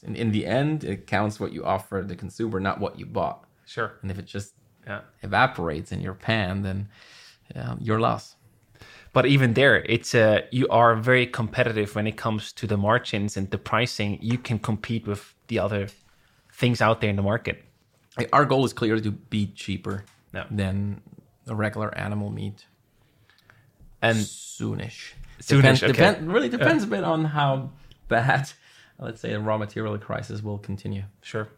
because 0.00 0.08
in, 0.08 0.16
in 0.16 0.32
the 0.32 0.46
end, 0.46 0.84
it 0.84 1.06
counts 1.06 1.40
what 1.40 1.52
you 1.52 1.64
offer 1.64 2.04
the 2.06 2.16
consumer, 2.16 2.60
not 2.60 2.80
what 2.80 2.98
you 2.98 3.06
bought. 3.06 3.44
Sure. 3.66 3.98
And 4.02 4.10
if 4.10 4.18
it 4.18 4.26
just 4.26 4.54
Yeah. 4.86 5.00
evaporates 5.22 5.92
in 5.92 6.00
your 6.00 6.14
pan, 6.14 6.62
then 6.62 6.88
yeah, 7.54 7.74
you're 7.80 8.00
lost. 8.00 8.36
But 9.12 9.26
even 9.26 9.54
there, 9.54 9.82
it's 9.88 10.14
uh, 10.14 10.40
you 10.52 10.68
are 10.68 10.94
very 10.96 11.26
competitive 11.26 11.94
when 11.94 12.06
it 12.06 12.16
comes 12.16 12.52
to 12.52 12.66
the 12.66 12.76
margins 12.76 13.36
and 13.36 13.50
the 13.50 13.58
pricing. 13.58 14.18
You 14.20 14.38
can 14.38 14.58
compete 14.58 15.06
with 15.06 15.34
the 15.48 15.58
other 15.58 15.88
things 16.52 16.80
out 16.80 17.00
there 17.00 17.10
in 17.10 17.16
the 17.16 17.22
market. 17.22 17.64
Our 18.32 18.44
goal 18.44 18.64
is 18.64 18.72
clearly 18.72 19.02
to 19.02 19.10
be 19.10 19.46
cheaper 19.54 20.04
Yeah. 20.34 20.44
than 20.50 21.00
a 21.48 21.54
regular 21.54 21.96
animal 21.98 22.30
meat. 22.30 22.66
And 24.02 24.18
soonish. 24.18 25.14
Soonish, 25.40 25.48
Depends, 25.48 25.82
okay. 25.82 25.92
depend, 25.92 26.32
really 26.32 26.48
depends 26.48 26.84
a 26.84 26.86
bit 26.86 27.04
on 27.04 27.24
how 27.24 27.70
bad, 28.08 28.52
let's 28.98 29.20
say, 29.20 29.32
the 29.32 29.40
raw 29.40 29.58
material 29.58 29.98
crisis 29.98 30.42
will 30.42 30.58
continue. 30.58 31.02
Sure. 31.22 31.48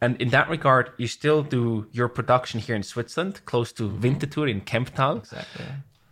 And 0.00 0.20
in 0.20 0.28
that 0.30 0.48
regard, 0.50 0.90
you 0.98 1.06
still 1.06 1.42
do 1.42 1.86
your 1.92 2.08
production 2.08 2.60
here 2.60 2.76
in 2.76 2.82
Switzerland, 2.82 3.40
close 3.46 3.72
to 3.72 3.88
Winterthur 3.88 4.50
in 4.50 4.60
Kemptthal. 4.60 5.18
Exactly. 5.18 5.64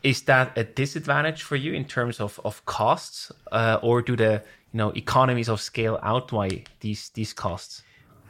Is 0.03 0.23
that 0.23 0.57
a 0.57 0.65
disadvantage 0.65 1.43
for 1.43 1.57
you 1.57 1.73
in 1.75 1.85
terms 1.85 2.21
of, 2.21 2.41
of 2.45 2.65
costs, 2.65 3.31
uh, 3.51 3.79
or 3.83 4.03
do 4.03 4.17
the 4.17 4.43
you 4.73 4.79
know 4.79 4.91
economies 4.91 5.49
of 5.49 5.61
scale 5.61 6.01
outweigh 6.03 6.65
these 6.81 7.11
these 7.11 7.33
costs? 7.33 7.83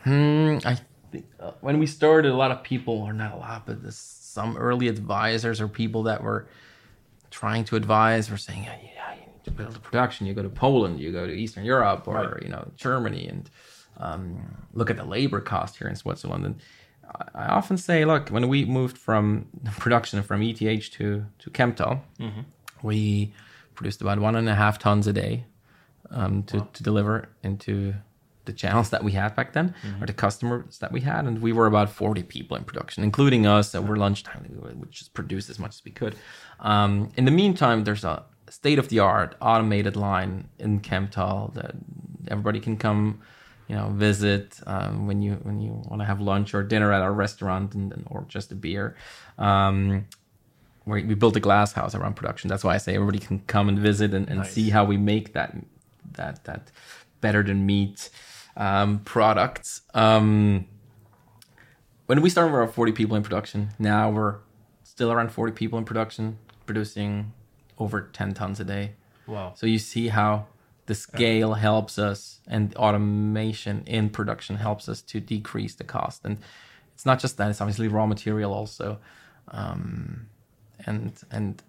Hmm, 0.04 0.58
I 0.64 0.78
think 1.10 1.26
uh, 1.38 1.52
when 1.60 1.78
we 1.78 1.86
started, 1.86 2.32
a 2.32 2.34
lot 2.34 2.50
of 2.50 2.62
people, 2.62 2.94
or 2.94 3.12
not 3.12 3.32
a 3.32 3.36
lot, 3.36 3.64
but 3.66 3.82
this, 3.82 3.96
some 3.96 4.56
early 4.56 4.88
advisors 4.88 5.60
or 5.60 5.68
people 5.68 6.02
that 6.04 6.22
were 6.22 6.48
trying 7.30 7.64
to 7.64 7.76
advise 7.76 8.30
were 8.30 8.36
saying, 8.36 8.64
yeah, 8.64 8.76
yeah, 8.82 9.14
you 9.14 9.20
need 9.20 9.21
to 9.44 9.50
build 9.50 9.76
a 9.76 9.78
production. 9.78 10.26
You 10.26 10.34
go 10.34 10.42
to 10.42 10.48
Poland, 10.48 11.00
you 11.00 11.12
go 11.12 11.26
to 11.26 11.32
Eastern 11.32 11.64
Europe, 11.64 12.06
or 12.06 12.14
Right. 12.14 12.42
you 12.42 12.48
know 12.48 12.70
Germany, 12.76 13.28
and 13.28 13.50
um, 13.98 14.56
look 14.72 14.90
at 14.90 14.96
the 14.96 15.04
labor 15.04 15.40
cost 15.40 15.76
here 15.78 15.88
in 15.88 15.96
Switzerland. 15.96 16.44
And 16.46 16.56
I, 17.34 17.46
often 17.46 17.76
say, 17.76 18.04
look, 18.04 18.28
when 18.30 18.48
we 18.48 18.64
moved 18.64 18.96
from 18.98 19.46
production 19.78 20.22
from 20.22 20.42
ETH 20.42 20.58
to 20.58 21.26
to 21.38 21.50
Kemptthal, 21.50 22.00
we 22.82 23.32
produced 23.74 24.00
about 24.00 24.18
one 24.18 24.36
and 24.36 24.48
a 24.48 24.54
half 24.54 24.78
tons 24.78 25.06
a 25.06 25.12
day 25.12 25.44
um, 26.10 26.42
to, 26.44 26.66
to 26.72 26.82
deliver 26.82 27.28
into 27.42 27.94
the 28.44 28.52
channels 28.52 28.90
that 28.90 29.04
we 29.04 29.12
had 29.12 29.34
back 29.36 29.52
then 29.52 29.72
or 30.00 30.06
the 30.06 30.12
customers 30.12 30.78
that 30.78 30.90
we 30.90 31.00
had 31.00 31.24
and 31.26 31.40
we 31.40 31.52
were 31.52 31.66
about 31.66 31.88
40 31.88 32.24
people 32.24 32.56
in 32.56 32.64
production 32.64 33.04
including 33.04 33.46
us 33.46 33.72
over 33.74 33.94
lunchtime 33.96 34.44
we 34.50 34.74
would 34.74 34.90
just 34.90 35.14
produce 35.14 35.48
as 35.48 35.60
much 35.60 35.70
as 35.76 35.82
we 35.84 35.92
could 35.92 36.16
um, 36.58 37.10
in 37.16 37.24
the 37.24 37.30
meantime 37.30 37.84
there's 37.84 38.02
a 38.04 38.24
state-of-the-art 38.52 39.34
automated 39.40 39.96
line 39.96 40.46
in 40.58 40.80
Kemptthal 40.80 41.54
that 41.54 41.74
everybody 42.28 42.60
can 42.60 42.76
come 42.76 43.20
you 43.66 43.74
know 43.74 43.88
visit 43.88 44.60
um, 44.66 45.06
when 45.06 45.22
you 45.22 45.32
when 45.42 45.58
you 45.60 45.72
want 45.88 46.00
to 46.00 46.04
have 46.04 46.20
lunch 46.20 46.52
or 46.52 46.62
dinner 46.62 46.92
at 46.92 47.00
our 47.00 47.12
restaurant 47.12 47.74
and, 47.74 47.92
and 47.92 48.06
or 48.10 48.26
just 48.28 48.52
a 48.52 48.54
beer 48.54 48.94
um, 49.38 50.06
where 50.84 51.02
we 51.02 51.14
built 51.14 51.36
a 51.36 51.40
glass 51.40 51.72
house 51.72 51.94
around 51.94 52.14
production. 52.14 52.48
That's 52.48 52.62
why 52.64 52.74
I 52.74 52.78
say 52.78 52.94
everybody 52.94 53.18
can 53.18 53.38
come 53.46 53.68
and 53.70 53.78
visit 53.78 54.12
and, 54.12 54.28
and 54.28 54.40
Nice. 54.40 54.52
see 54.52 54.68
how 54.68 54.84
we 54.84 54.98
make 54.98 55.32
that 55.32 55.56
that 56.12 56.44
that 56.44 56.70
better 57.22 57.42
than 57.42 57.64
meat 57.64 58.10
um, 58.56 58.98
products. 58.98 59.80
Um, 59.94 60.66
when 62.06 62.20
we 62.20 62.28
started, 62.28 62.52
we 62.52 62.58
were 62.58 62.66
40 62.66 62.92
people 62.92 63.16
in 63.16 63.22
production. 63.22 63.70
Now 63.78 64.10
we're 64.10 64.36
still 64.84 65.10
around 65.10 65.32
40 65.32 65.52
people 65.52 65.78
in 65.78 65.86
production, 65.86 66.36
producing 66.66 67.32
over 67.78 68.02
10 68.02 68.34
tons 68.34 68.60
a 68.60 68.64
day. 68.64 68.92
Wow. 69.26 69.52
So 69.56 69.66
you 69.66 69.78
see 69.78 70.08
how 70.08 70.46
the 70.86 70.94
scale 70.94 71.54
helps 71.54 71.98
us 71.98 72.40
and 72.46 72.74
automation 72.76 73.84
in 73.86 74.10
production 74.10 74.56
helps 74.56 74.88
us 74.88 75.00
to 75.02 75.20
decrease 75.20 75.74
the 75.74 75.84
cost. 75.84 76.24
And 76.24 76.38
it's 76.94 77.06
not 77.06 77.18
just 77.18 77.36
that; 77.36 77.50
it's 77.50 77.60
obviously 77.60 77.88
raw 77.88 78.06
material 78.06 78.52
also. 78.52 78.98
Um, 79.48 80.28
and 80.86 81.12
and 81.30 81.62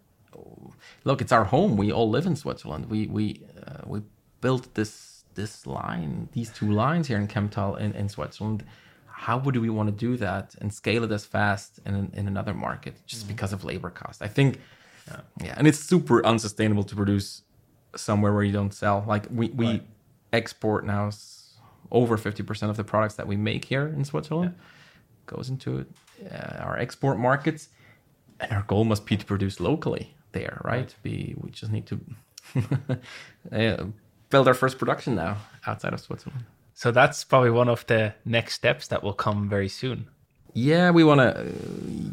look, 1.04 1.22
it's 1.22 1.32
our 1.32 1.46
home. 1.46 1.78
We 1.78 1.92
all 1.92 2.10
live 2.10 2.26
in 2.26 2.36
Switzerland. 2.36 2.90
We 2.90 3.08
we 3.08 3.42
uh, 3.66 3.82
we 3.86 4.02
built 4.42 4.74
this 4.74 5.24
this 5.36 5.66
line, 5.66 6.30
these 6.34 6.52
two 6.52 6.72
lines 6.72 7.08
here 7.08 7.18
in 7.18 7.28
Kemptthal 7.28 7.80
in, 7.80 7.94
in 7.94 8.10
Switzerland. 8.10 8.64
How 9.08 9.38
would 9.38 9.56
we 9.56 9.70
want 9.70 9.88
to 9.88 9.96
do 9.96 10.18
that 10.18 10.56
and 10.60 10.74
scale 10.74 11.04
it 11.04 11.12
as 11.12 11.26
fast 11.26 11.80
in 11.86 12.12
in 12.14 12.28
another 12.28 12.54
market 12.54 12.96
just 13.06 13.28
because 13.28 13.54
of 13.54 13.64
labor 13.64 13.90
cost? 13.90 14.22
I 14.22 14.28
think, 14.28 14.60
yeah. 15.42 15.54
and 15.58 15.68
it's 15.68 15.80
super 15.80 16.26
unsustainable 16.26 16.84
to 16.84 16.96
produce 16.96 17.44
somewhere 17.96 18.34
where 18.34 18.44
you 18.44 18.52
don't 18.54 18.74
sell. 18.74 19.04
Like 19.08 19.28
we 19.32 19.50
we 19.50 19.66
Right. 19.68 19.84
export 20.32 20.86
now 20.86 21.10
over 21.92 22.18
fifty 22.18 22.44
percent 22.44 22.70
of 22.70 22.78
the 22.78 22.84
products 22.84 23.16
that 23.16 23.28
we 23.28 23.36
make 23.38 23.66
here 23.66 23.88
in 23.88 24.04
Switzerland 24.06 24.56
goes 25.26 25.50
into 25.50 25.86
uh, 26.32 26.58
our 26.60 26.78
export 26.78 27.18
markets, 27.18 27.70
and 28.40 28.52
our 28.52 28.64
goal 28.64 28.84
must 28.84 29.06
be 29.06 29.16
to 29.18 29.26
produce 29.26 29.60
locally 29.60 30.16
there, 30.32 30.62
right? 30.64 30.94
We 31.04 31.36
we 31.38 31.50
just 31.52 31.72
need 31.72 31.86
to 31.88 32.00
uh, 33.52 33.86
build 34.30 34.48
our 34.48 34.54
first 34.54 34.78
production 34.78 35.16
now 35.16 35.38
outside 35.66 35.94
of 35.94 36.00
Switzerland. 36.00 36.46
So 36.74 36.92
that's 36.92 37.24
probably 37.24 37.52
one 37.52 37.70
of 37.70 37.86
the 37.86 38.16
next 38.26 38.56
steps 38.56 38.88
that 38.88 39.04
will 39.04 39.14
come 39.14 39.48
very 39.48 39.70
soon. 39.70 40.08
Yeah, 40.54 40.92
we 40.92 41.04
want 41.04 41.20
to 41.20 41.52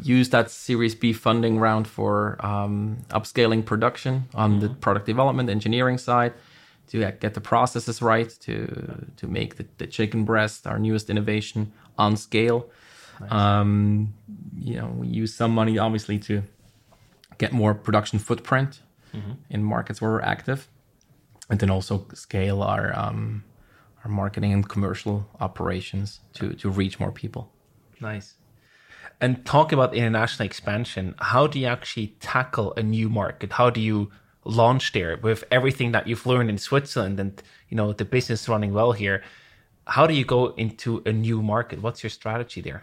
use 0.01 0.29
that 0.29 0.49
Series 0.49 0.95
B 0.95 1.13
funding 1.13 1.59
round 1.59 1.87
for 1.87 2.43
um, 2.43 2.97
upscaling 3.09 3.63
production 3.63 4.27
on 4.33 4.59
the 4.59 4.69
product 4.69 5.05
development 5.05 5.49
engineering 5.49 5.99
side 5.99 6.33
to 6.87 7.05
uh, 7.05 7.11
get 7.19 7.35
the 7.35 7.41
processes 7.41 8.01
right 8.01 8.29
to 8.41 9.05
to 9.17 9.27
make 9.27 9.57
the, 9.57 9.65
the 9.77 9.85
chicken 9.85 10.25
breast 10.25 10.65
our 10.65 10.79
newest 10.79 11.09
innovation 11.09 11.71
on 11.97 12.17
scale. 12.17 12.69
Um, 13.29 14.13
you 14.57 14.75
know, 14.77 14.87
we 14.87 15.07
use 15.07 15.35
some 15.35 15.51
money 15.51 15.77
obviously 15.77 16.17
to 16.19 16.41
get 17.37 17.51
more 17.53 17.75
production 17.75 18.17
footprint 18.17 18.81
in 19.49 19.63
markets 19.63 20.01
where 20.01 20.11
we're 20.11 20.21
active, 20.21 20.67
and 21.49 21.59
then 21.59 21.69
also 21.69 22.07
scale 22.13 22.63
our 22.63 22.97
um, 22.97 23.43
our 24.03 24.09
marketing 24.09 24.51
and 24.51 24.67
commercial 24.67 25.29
operations 25.39 26.21
to 26.33 26.53
to 26.55 26.71
reach 26.71 26.99
more 26.99 27.11
people. 27.11 27.51
Nice. 28.01 28.35
And 29.19 29.45
talk 29.45 29.71
about 29.71 29.93
international 29.93 30.45
expansion. 30.45 31.15
How 31.19 31.45
do 31.47 31.59
you 31.59 31.67
actually 31.67 32.15
tackle 32.19 32.73
a 32.75 32.83
new 32.83 33.07
market? 33.07 33.53
How 33.53 33.69
do 33.69 33.79
you 33.79 34.11
launch 34.43 34.91
there 34.93 35.17
with 35.17 35.43
everything 35.51 35.91
that 35.91 36.07
you've 36.07 36.25
learned 36.25 36.49
in 36.49 36.57
Switzerland 36.57 37.19
and 37.19 37.41
you 37.69 37.77
know 37.77 37.93
the 37.93 38.05
business 38.05 38.49
running 38.49 38.73
well 38.73 38.93
here? 38.93 39.23
How 39.85 40.07
do 40.07 40.13
you 40.13 40.25
go 40.25 40.53
into 40.55 41.03
a 41.05 41.11
new 41.11 41.41
market? 41.41 41.81
What's 41.81 42.03
your 42.03 42.09
strategy 42.09 42.61
there? 42.61 42.81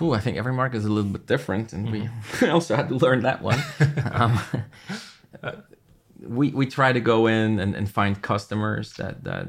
Ooh, 0.00 0.12
I 0.12 0.20
think 0.20 0.36
every 0.36 0.52
market 0.52 0.78
is 0.78 0.84
a 0.84 0.92
little 0.92 1.10
bit 1.10 1.26
different, 1.26 1.72
and 1.72 1.90
we 1.90 2.08
also 2.48 2.76
had 2.76 2.88
to 2.90 2.94
learn 2.94 3.22
that 3.22 3.42
one. 3.42 3.60
um, 4.12 4.40
we 6.20 6.50
we 6.50 6.66
try 6.66 6.92
to 6.92 7.00
go 7.00 7.26
in 7.26 7.58
and, 7.58 7.74
and 7.74 7.90
find 7.90 8.20
customers 8.20 8.92
that 8.94 9.24
that 9.24 9.48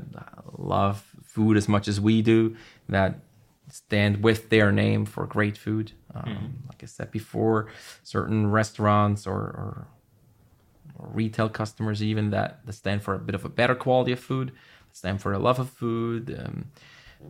love 0.57 1.03
food 1.23 1.57
as 1.57 1.67
much 1.67 1.87
as 1.87 2.01
we 2.01 2.21
do, 2.21 2.55
that 2.87 3.19
stand 3.69 4.23
with 4.23 4.49
their 4.49 4.71
name 4.71 5.05
for 5.05 5.25
great 5.25 5.57
food. 5.57 5.91
Um, 6.13 6.63
Like 6.67 6.83
I 6.83 6.87
said 6.87 7.11
before, 7.11 7.67
certain 8.03 8.51
restaurants 8.51 9.27
or, 9.27 9.35
or 9.35 9.87
or 10.99 11.09
retail 11.13 11.49
customers 11.49 12.03
even 12.03 12.29
that, 12.31 12.65
that 12.65 12.73
stand 12.73 13.01
for 13.01 13.13
a 13.15 13.19
bit 13.19 13.35
of 13.35 13.45
a 13.45 13.49
better 13.49 13.75
quality 13.75 14.11
of 14.11 14.19
food, 14.19 14.51
stand 14.91 15.21
for 15.21 15.33
a 15.33 15.39
love 15.39 15.59
of 15.59 15.69
food, 15.69 16.37
um, 16.45 16.65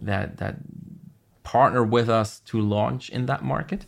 that 0.02 0.38
that 0.38 0.56
partner 1.44 1.84
with 1.84 2.10
us 2.10 2.40
to 2.40 2.60
launch 2.60 3.10
in 3.10 3.26
that 3.28 3.44
market. 3.44 3.86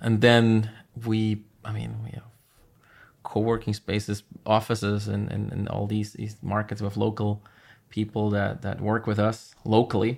And 0.00 0.20
then 0.20 0.70
we, 1.04 1.44
I 1.64 1.72
mean, 1.72 1.96
we 2.04 2.10
have 2.10 2.24
co-working 3.22 3.74
spaces, 3.74 4.22
offices, 4.44 5.08
and 5.08 5.32
and, 5.32 5.52
in 5.52 5.68
all 5.68 5.86
these 5.86 6.12
these 6.12 6.36
markets 6.42 6.82
with 6.82 6.96
local 6.96 7.42
people 7.94 8.30
that 8.30 8.62
that 8.62 8.80
work 8.80 9.06
with 9.06 9.18
us 9.18 9.54
locally. 9.64 10.12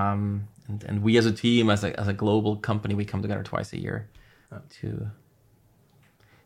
Um, 0.00 0.48
and, 0.68 0.84
and 0.88 1.02
we 1.02 1.18
as 1.20 1.26
a 1.26 1.32
team, 1.32 1.70
as 1.70 1.82
a 1.84 1.90
as 1.98 2.08
a 2.08 2.12
global 2.12 2.56
company, 2.56 2.94
we 2.94 3.04
come 3.04 3.22
together 3.22 3.42
twice 3.42 3.72
a 3.72 3.80
year 3.80 4.08
to 4.80 4.88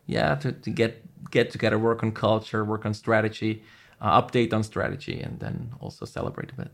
yeah 0.05 0.35
to, 0.35 0.51
to 0.51 0.69
get 0.69 0.91
get 1.31 1.51
together, 1.51 1.77
work 1.77 2.03
on 2.03 2.11
culture, 2.11 2.63
work 2.63 2.85
on 2.85 2.93
strategy, 2.93 3.63
uh, 4.01 4.21
update 4.21 4.53
on 4.53 4.63
strategy, 4.63 5.19
and 5.25 5.39
then 5.39 5.55
also 5.79 6.05
celebrate 6.05 6.51
a 6.51 6.55
bit. 6.55 6.71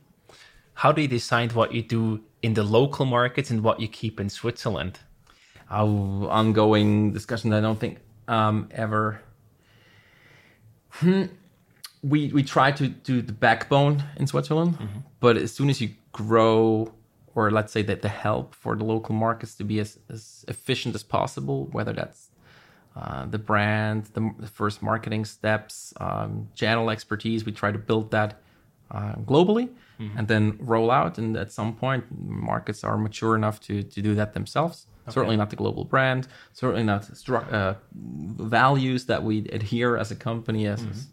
How 0.82 0.92
do 0.92 1.02
you 1.02 1.08
decide 1.08 1.54
what 1.54 1.74
you 1.74 1.82
do 1.82 2.22
in 2.42 2.54
the 2.54 2.64
local 2.64 3.06
markets 3.06 3.50
and 3.52 3.64
what 3.64 3.80
you 3.80 3.88
keep 3.88 4.20
in 4.20 4.30
Switzerland? 4.30 5.00
Our 5.70 6.30
ongoing 6.30 7.14
discussion. 7.14 7.54
I 7.54 7.62
don't 7.62 7.80
think 7.80 7.98
um, 8.28 8.70
ever. 8.72 9.22
We 12.12 12.20
we 12.38 12.44
try 12.44 12.70
to 12.80 12.86
do 13.12 13.16
the 13.30 13.34
backbone 13.48 13.96
in 14.22 14.26
Switzerland, 14.28 14.74
but 15.20 15.34
as 15.46 15.52
soon 15.58 15.70
as 15.70 15.78
you 15.82 15.90
grow, 16.12 16.94
or 17.36 17.44
let's 17.58 17.72
say 17.76 17.84
that 17.84 18.00
the 18.02 18.10
help 18.10 18.48
for 18.64 18.76
the 18.80 18.86
local 18.94 19.16
markets 19.16 19.56
to 19.56 19.64
be 19.64 19.78
as, 19.80 20.00
as 20.16 20.46
efficient 20.48 20.94
as 20.96 21.04
possible, 21.04 21.58
whether 21.76 21.94
that's 21.94 22.22
uh, 22.96 23.26
the 23.26 23.40
brand, 23.40 24.00
the, 24.14 24.22
the 24.40 24.48
first 24.48 24.82
marketing 24.82 25.26
steps, 25.26 25.94
um, 26.00 26.32
channel 26.56 26.90
expertise. 26.96 27.40
We 27.46 27.52
try 27.52 27.72
to 27.72 27.78
build 27.90 28.12
that 28.12 28.32
uh, 28.92 29.16
globally 29.32 29.68
and 30.18 30.28
then 30.28 30.58
roll 30.60 30.90
out. 30.92 31.18
And 31.18 31.38
at 31.38 31.52
some 31.52 31.74
point, 31.74 32.04
markets 32.52 32.84
are 32.84 32.98
mature 32.98 33.34
enough 33.36 33.58
to, 33.68 33.74
to 33.84 34.02
do 34.02 34.14
that 34.16 34.34
themselves. 34.34 34.88
Certainly 35.10 35.38
not 35.38 35.50
the 35.50 35.56
global 35.56 35.84
brand, 35.86 36.28
certainly 36.54 36.84
not 36.84 37.02
stru- 37.14 37.48
uh, 37.54 37.76
values 38.60 39.06
that 39.06 39.24
we 39.24 39.48
adhere 39.60 39.98
as 39.98 40.12
a 40.12 40.16
company, 40.16 40.68
as 40.68 40.82
as, 40.92 41.08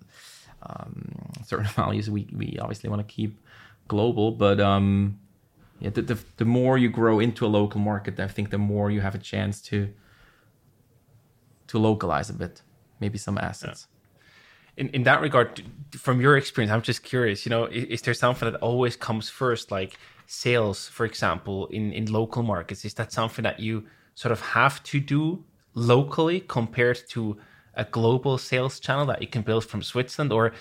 um, 0.67 1.13
certain 1.45 1.67
values 1.83 2.11
we, 2.11 2.29
we 2.33 2.59
obviously 2.61 2.89
want 2.91 3.07
to 3.07 3.15
keep 3.15 3.41
global. 3.89 4.31
But 4.31 4.61
um, 4.61 5.19
yeah, 5.81 5.91
the, 5.91 6.03
the, 6.03 6.19
the 6.37 6.45
more 6.45 6.79
you 6.79 6.89
grow 6.89 7.21
into 7.21 7.47
a 7.47 7.49
local 7.49 7.81
market, 7.81 8.19
I 8.21 8.29
think 8.29 8.51
the 8.51 8.59
more 8.59 8.91
you 8.91 9.01
have 9.01 9.15
a 9.15 9.19
chance 9.19 9.61
to 9.63 9.93
to 11.69 11.79
localize 11.79 12.29
a 12.29 12.35
bit, 12.35 12.61
maybe 13.01 13.17
some 13.17 13.39
assets. 13.39 13.87
in, 14.77 14.89
in 14.91 15.03
that 15.05 15.21
regard, 15.23 15.63
from 15.93 16.21
your 16.21 16.37
experience, 16.37 16.71
I'm 16.71 16.83
just 16.83 17.03
curious, 17.03 17.47
you 17.47 17.51
know, 17.51 17.65
is, 17.65 17.85
is 17.85 18.03
there 18.03 18.15
something 18.15 18.51
that 18.51 18.59
always 18.61 18.95
comes 18.97 19.31
first, 19.31 19.71
like 19.71 19.99
sales, 20.27 20.89
for 20.89 21.07
example, 21.07 21.67
in, 21.69 21.93
in 21.93 22.13
local 22.13 22.43
markets? 22.43 22.85
Is 22.85 22.95
that 22.95 23.11
something 23.11 23.43
that 23.45 23.59
you 23.59 23.87
sort 24.15 24.33
of 24.33 24.41
have 24.41 24.83
to 24.85 25.01
do 25.01 25.45
locally 25.75 26.41
compared 26.41 27.01
to 27.11 27.39
a 27.75 27.85
global 27.85 28.39
sales 28.39 28.81
channel 28.81 29.07
that 29.07 29.21
you 29.21 29.29
can 29.29 29.43
build 29.43 29.65
from 29.65 29.83
Switzerland? 29.83 30.33
Or 30.33 30.53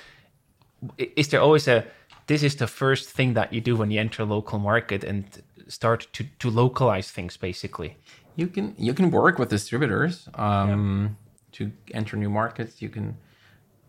is 0.97 1.28
there 1.30 1.41
always 1.41 1.67
a, 1.67 1.86
this 2.28 2.43
is 2.43 2.56
the 2.56 2.67
first 2.67 3.10
thing 3.10 3.34
that 3.34 3.52
you 3.54 3.62
do 3.62 3.76
when 3.76 3.91
you 3.91 4.00
enter 4.00 4.24
a 4.24 4.26
local 4.26 4.60
market 4.60 5.04
and 5.04 5.26
start 5.67 6.08
to, 6.13 6.26
to 6.39 6.50
localize 6.50 7.12
things 7.12 7.38
basically? 7.38 7.97
You 8.36 8.47
can 8.47 8.76
you 8.78 8.93
can 8.93 9.12
work 9.12 9.38
with 9.39 9.50
distributors 9.50 10.30
um, 10.36 11.17
to 11.52 11.71
enter 11.93 12.15
new 12.15 12.30
markets. 12.30 12.82
You 12.82 12.89
can 12.89 13.17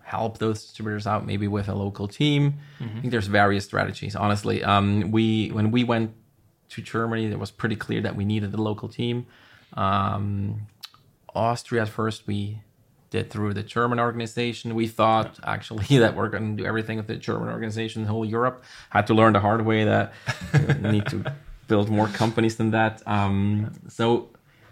help 0.03 0.39
those 0.39 0.63
distributors 0.65 1.07
out 1.07 1.25
maybe 1.25 1.47
with 1.47 1.69
a 1.69 1.75
local 1.75 2.09
team. 2.09 2.55
I 2.97 3.01
think 3.01 3.11
there's 3.13 3.29
various 3.29 3.65
strategies. 3.65 4.17
Honestly, 4.17 4.65
um, 4.65 5.13
we 5.13 5.49
when 5.51 5.71
we 5.71 5.85
went 5.85 6.13
to 6.71 6.83
Germany, 6.83 7.27
it 7.27 7.39
was 7.39 7.51
pretty 7.51 7.77
clear 7.77 8.01
that 8.01 8.17
we 8.17 8.25
needed 8.25 8.53
a 8.53 8.61
local 8.61 8.89
team. 8.89 9.27
Um, 9.75 10.67
Austria 11.35 11.83
at 11.83 11.89
first 11.89 12.27
we 12.27 12.61
did 13.13 13.31
through 13.31 13.53
the 13.55 13.63
German 13.63 14.01
organization. 14.01 14.75
We 14.75 14.89
thought 14.89 15.39
actually 15.45 15.99
that 16.03 16.17
we're 16.17 16.29
going 16.29 16.57
to 16.57 16.63
do 16.63 16.67
everything 16.67 16.97
with 16.97 17.07
the 17.07 17.17
German 17.17 17.49
organization 17.51 18.03
in 18.03 18.09
whole 18.09 18.25
Europe. 18.25 18.65
Had 18.91 19.07
to 19.09 19.15
learn 19.15 19.35
the 19.35 19.41
hard 19.41 19.65
way 19.65 19.85
that 19.85 20.13
we 20.53 20.91
need 20.91 21.07
to 21.07 21.33
build 21.69 21.89
more 21.89 22.09
companies 22.09 22.57
than 22.57 22.71
that. 22.73 23.07
Um, 23.07 23.73
so 23.89 24.31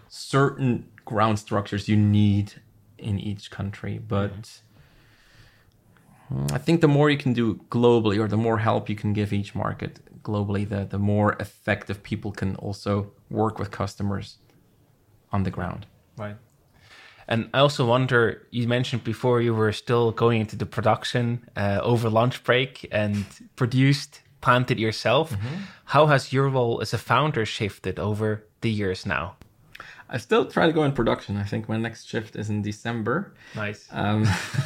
certain 0.09 0.89
ground 1.05 1.39
structures 1.39 1.87
you 1.87 1.95
need 1.95 2.53
in 2.97 3.19
each 3.19 3.51
country, 3.51 3.99
but 4.15 4.61
I 6.51 6.57
think 6.57 6.81
the 6.81 6.87
more 6.87 7.09
you 7.09 7.17
can 7.17 7.33
do 7.33 7.55
globally, 7.69 8.17
or 8.19 8.27
the 8.27 8.37
more 8.47 8.57
help 8.57 8.89
you 8.89 8.95
can 8.95 9.13
give 9.13 9.33
each 9.33 9.53
market 9.53 9.99
globally, 10.23 10.67
the 10.67 10.85
the 10.85 10.99
more 10.99 11.29
effective 11.45 11.97
people 12.03 12.31
can 12.31 12.55
also 12.55 13.11
work 13.29 13.59
with 13.59 13.69
customers 13.71 14.37
on 15.31 15.43
the 15.43 15.51
ground. 15.51 15.85
Right. 16.17 16.37
And 17.31 17.49
I 17.53 17.59
also 17.59 17.85
wonder, 17.85 18.45
you 18.51 18.67
mentioned 18.67 19.05
before 19.05 19.41
you 19.41 19.55
were 19.55 19.71
still 19.71 20.11
going 20.11 20.41
into 20.41 20.57
the 20.57 20.65
production 20.65 21.47
uh, 21.55 21.79
over 21.81 22.09
lunch 22.09 22.43
break 22.43 22.89
and 22.91 23.25
produced, 23.55 24.19
planted 24.41 24.77
yourself. 24.77 25.37
How 25.85 26.07
has 26.07 26.33
your 26.33 26.49
role 26.49 26.81
as 26.81 26.93
a 26.93 26.97
founder 26.97 27.45
shifted 27.45 27.99
over 27.99 28.43
the 28.59 28.69
years 28.69 29.05
now? 29.05 29.37
I 30.09 30.17
still 30.17 30.45
try 30.45 30.65
to 30.67 30.73
go 30.73 30.83
in 30.83 30.91
production. 30.91 31.37
I 31.37 31.43
think 31.43 31.69
my 31.69 31.77
next 31.77 32.09
shift 32.09 32.35
is 32.35 32.49
in 32.49 32.63
December. 32.63 33.33
Nice. 33.55 33.87
Um, 33.91 34.25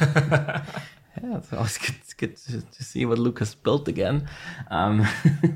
yeah, 1.22 1.38
it's 1.38 1.52
always 1.52 1.78
good, 1.78 1.94
it's 2.00 2.14
good 2.14 2.36
to, 2.36 2.62
to 2.62 2.84
see 2.84 3.06
what 3.06 3.18
Lucas 3.18 3.54
built 3.54 3.86
again, 3.86 4.28
um, 4.72 5.06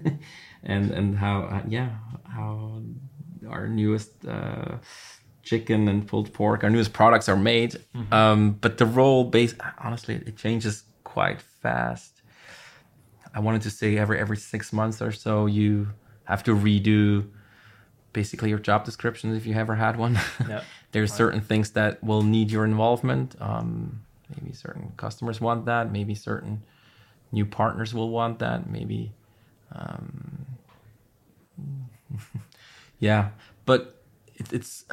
and 0.63 0.91
and 0.93 1.19
how 1.19 1.43
uh, 1.43 1.63
yeah 1.67 1.91
how 2.25 2.83
our 3.49 3.67
newest 3.67 4.13
uh, 4.27 4.77
chicken 5.43 5.89
and 5.89 6.07
pulled 6.07 6.33
pork, 6.33 6.65
our 6.65 6.71
newest 6.71 6.93
products 6.93 7.29
are 7.29 7.37
made. 7.37 7.83
Um, 8.13 8.53
but 8.61 8.79
the 8.79 8.87
role 8.87 9.25
base, 9.25 9.55
honestly, 9.79 10.15
it 10.15 10.37
changes 10.37 10.85
quite 11.05 11.41
fast. 11.41 12.23
I 13.35 13.41
wanted 13.41 13.63
to 13.63 13.71
say 13.71 13.97
every 13.97 14.19
every 14.19 14.37
six 14.37 14.73
months 14.73 15.01
or 15.01 15.13
so 15.13 15.47
you 15.47 15.91
have 16.25 16.43
to 16.45 16.55
redo 16.55 17.29
basically 18.13 18.49
your 18.49 18.59
job 18.59 18.85
description 18.85 19.35
if 19.37 19.47
you 19.47 19.55
ever 19.55 19.75
had 19.75 19.97
one. 19.97 20.19
Yeah. 20.49 20.63
There's 20.93 21.13
certain 21.13 21.41
things 21.41 21.71
that 21.73 22.03
will 22.03 22.23
need 22.23 22.51
your 22.51 22.65
involvement. 22.65 23.37
Um, 23.41 24.01
maybe 24.29 24.53
certain 24.53 24.93
customers 24.97 25.41
want 25.41 25.67
that. 25.67 25.93
Maybe 25.93 26.17
certain 26.17 26.63
new 27.31 27.47
partners 27.47 27.95
will 27.95 28.11
want 28.11 28.41
that. 28.41 28.69
Maybe, 28.69 29.13
um, 29.73 30.47
yeah. 32.99 33.29
But 33.67 34.03
it, 34.35 34.53
it's 34.53 34.85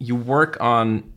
you 0.00 0.16
work 0.16 0.56
on 0.60 1.12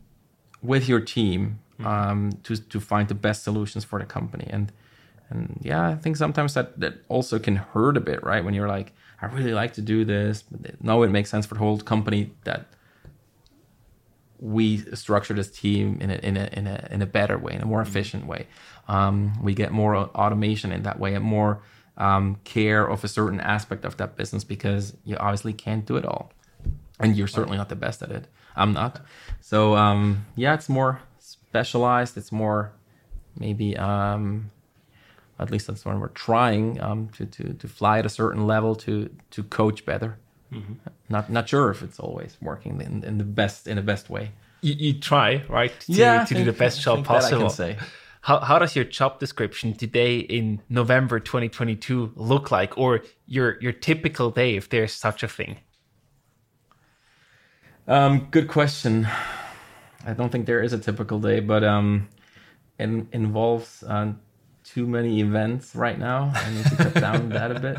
with 0.62 0.88
your 0.88 1.00
team 1.00 1.58
um, 1.84 2.30
to 2.44 2.56
to 2.56 2.80
find 2.80 3.08
the 3.08 3.14
best 3.14 3.42
solutions 3.42 3.84
for 3.84 3.98
the 3.98 4.06
company. 4.06 4.46
And 4.48 4.70
and 5.30 5.58
yeah 5.62 5.88
i 5.88 5.94
think 5.94 6.16
sometimes 6.16 6.52
that 6.52 6.78
that 6.78 6.94
also 7.08 7.38
can 7.38 7.56
hurt 7.56 7.96
a 7.96 8.00
bit 8.00 8.22
right? 8.22 8.44
When 8.44 8.54
you're 8.54 8.68
like 8.68 8.92
i 9.22 9.26
really 9.26 9.54
like 9.54 9.72
to 9.74 9.80
do 9.80 10.04
this 10.04 10.42
but 10.42 10.82
no 10.82 11.02
it 11.02 11.08
makes 11.08 11.30
sense 11.30 11.46
for 11.46 11.54
the 11.54 11.60
whole 11.60 11.78
company 11.80 12.32
that 12.44 12.66
we 14.44 14.78
structure 14.94 15.32
this 15.32 15.50
team 15.50 15.98
in 16.02 16.10
a, 16.10 16.14
in 16.16 16.36
a, 16.36 16.48
in 16.52 16.66
a, 16.66 16.88
in 16.90 17.00
a 17.00 17.06
better 17.06 17.38
way 17.38 17.54
in 17.54 17.62
a 17.62 17.64
more 17.64 17.80
efficient 17.80 18.26
way. 18.26 18.46
Um, 18.88 19.42
we 19.42 19.54
get 19.54 19.72
more 19.72 19.96
automation 19.96 20.70
in 20.70 20.82
that 20.82 20.98
way 20.98 21.14
and 21.14 21.24
more 21.24 21.62
um, 21.96 22.36
care 22.44 22.86
of 22.86 23.04
a 23.04 23.08
certain 23.08 23.40
aspect 23.40 23.86
of 23.86 23.96
that 23.96 24.16
business 24.16 24.44
because 24.44 24.96
you 25.04 25.16
obviously 25.16 25.54
can't 25.54 25.86
do 25.86 25.96
it 25.96 26.04
all. 26.04 26.30
And 27.00 27.16
you're 27.16 27.28
certainly 27.28 27.56
not 27.56 27.70
the 27.70 27.76
best 27.76 28.02
at 28.02 28.10
it 28.10 28.26
i'm 28.56 28.72
not 28.72 29.00
so 29.40 29.76
um, 29.76 30.24
yeah 30.36 30.54
it's 30.54 30.68
more 30.68 31.00
specialized 31.18 32.16
it's 32.16 32.32
more 32.32 32.72
maybe 33.38 33.76
um, 33.76 34.50
at 35.38 35.50
least 35.50 35.66
that's 35.66 35.84
when 35.84 36.00
we're 36.00 36.08
trying 36.08 36.80
um, 36.80 37.08
to, 37.10 37.26
to 37.26 37.54
to 37.54 37.68
fly 37.68 37.98
at 37.98 38.06
a 38.06 38.08
certain 38.08 38.46
level 38.46 38.74
to 38.76 39.10
to 39.30 39.42
coach 39.42 39.84
better. 39.84 40.18
Mm-hmm. 40.52 40.74
Not 41.08 41.30
not 41.30 41.48
sure 41.48 41.70
if 41.70 41.82
it's 41.82 41.98
always 41.98 42.36
working 42.40 42.80
in, 42.80 43.02
in 43.04 43.18
the 43.18 43.24
best 43.24 43.66
in 43.66 43.76
the 43.76 43.82
best 43.82 44.10
way. 44.10 44.32
You, 44.60 44.74
you 44.74 45.00
try 45.00 45.42
right 45.48 45.72
to, 45.80 45.92
yeah, 45.92 46.20
to 46.20 46.26
think, 46.26 46.38
do 46.38 46.52
the 46.52 46.56
best 46.56 46.80
job 46.80 47.04
possible. 47.04 47.50
say. 47.50 47.76
How, 48.22 48.40
how 48.40 48.58
does 48.58 48.74
your 48.74 48.86
job 48.86 49.20
description 49.20 49.74
today 49.74 50.16
in 50.20 50.62
November 50.70 51.20
2022 51.20 52.12
look 52.16 52.50
like, 52.50 52.78
or 52.78 53.02
your 53.26 53.60
your 53.60 53.72
typical 53.72 54.30
day, 54.30 54.56
if 54.56 54.70
there's 54.70 54.92
such 54.92 55.22
a 55.22 55.28
thing? 55.28 55.58
Um, 57.86 58.28
good 58.30 58.48
question. 58.48 59.06
I 60.06 60.12
don't 60.14 60.30
think 60.30 60.46
there 60.46 60.62
is 60.62 60.72
a 60.72 60.78
typical 60.78 61.18
day, 61.18 61.40
but 61.40 61.64
um, 61.64 62.08
it 62.78 62.88
involves 63.12 63.82
uh, 63.82 64.12
too 64.64 64.86
many 64.86 65.20
events 65.20 65.74
right 65.74 65.98
now. 65.98 66.32
I 66.34 66.50
need 66.50 66.64
to 66.64 66.76
cut 66.76 66.94
down 66.94 67.28
that 67.30 67.50
a 67.50 67.60
bit. 67.60 67.78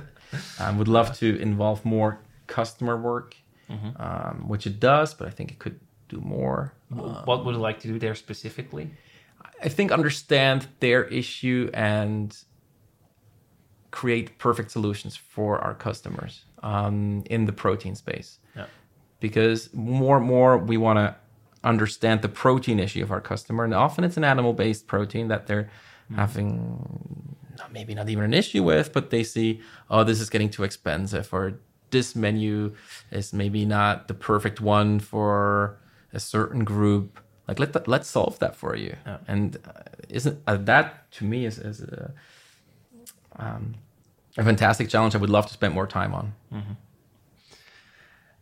I 0.59 0.65
um, 0.65 0.77
would 0.77 0.87
love 0.87 1.17
to 1.19 1.39
involve 1.39 1.83
more 1.85 2.19
customer 2.47 2.97
work, 2.97 3.35
mm-hmm. 3.69 4.01
um, 4.01 4.47
which 4.47 4.67
it 4.67 4.79
does, 4.79 5.13
but 5.13 5.27
I 5.27 5.31
think 5.31 5.51
it 5.51 5.59
could 5.59 5.79
do 6.09 6.19
more. 6.21 6.73
What 6.89 7.45
would 7.45 7.55
you 7.55 7.61
like 7.61 7.79
to 7.81 7.87
do 7.87 7.99
there 7.99 8.15
specifically? 8.15 8.91
I 9.63 9.69
think 9.69 9.91
understand 9.91 10.67
their 10.79 11.05
issue 11.05 11.69
and 11.73 12.35
create 13.91 14.37
perfect 14.37 14.71
solutions 14.71 15.15
for 15.15 15.57
our 15.59 15.73
customers 15.73 16.43
um, 16.61 17.23
in 17.29 17.45
the 17.45 17.53
protein 17.53 17.95
space. 17.95 18.39
Yeah. 18.55 18.65
Because 19.19 19.73
more 19.73 20.17
and 20.17 20.25
more 20.25 20.57
we 20.57 20.77
want 20.77 20.97
to 20.97 21.15
understand 21.63 22.21
the 22.21 22.29
protein 22.29 22.79
issue 22.79 23.01
of 23.01 23.11
our 23.11 23.21
customer, 23.21 23.63
and 23.63 23.73
often 23.73 24.03
it's 24.03 24.17
an 24.17 24.23
animal-based 24.23 24.87
protein 24.87 25.27
that 25.29 25.47
they're 25.47 25.69
mm. 26.11 26.15
having 26.15 27.35
maybe 27.71 27.95
not 27.95 28.09
even 28.09 28.23
an 28.23 28.33
issue 28.33 28.63
with, 28.63 28.91
but 28.93 29.09
they 29.09 29.23
see, 29.23 29.61
oh, 29.89 30.03
this 30.03 30.19
is 30.19 30.29
getting 30.29 30.49
too 30.49 30.63
expensive, 30.63 31.33
or 31.33 31.59
this 31.91 32.15
menu 32.15 32.75
is 33.11 33.33
maybe 33.33 33.65
not 33.65 34.07
the 34.07 34.13
perfect 34.13 34.59
one 34.61 34.99
for 34.99 35.77
a 36.13 36.19
certain 36.19 36.63
group. 36.63 37.19
Like 37.47 37.59
let 37.59 37.87
let's 37.87 38.09
solve 38.09 38.39
that 38.39 38.55
for 38.55 38.75
you. 38.75 38.95
Yeah. 39.05 39.17
And 39.27 39.57
uh, 39.65 39.71
isn't 40.09 40.41
uh, 40.47 40.57
that 40.57 41.09
to 41.11 41.23
me 41.23 41.45
is, 41.45 41.57
is 41.57 41.81
a, 41.81 42.13
um, 43.37 43.75
a 44.37 44.43
fantastic 44.43 44.89
challenge. 44.89 45.15
I 45.15 45.19
would 45.19 45.29
love 45.29 45.45
to 45.47 45.53
spend 45.53 45.73
more 45.73 45.87
time 45.87 46.13
on. 46.13 46.33
Mm-hmm. 46.53 46.73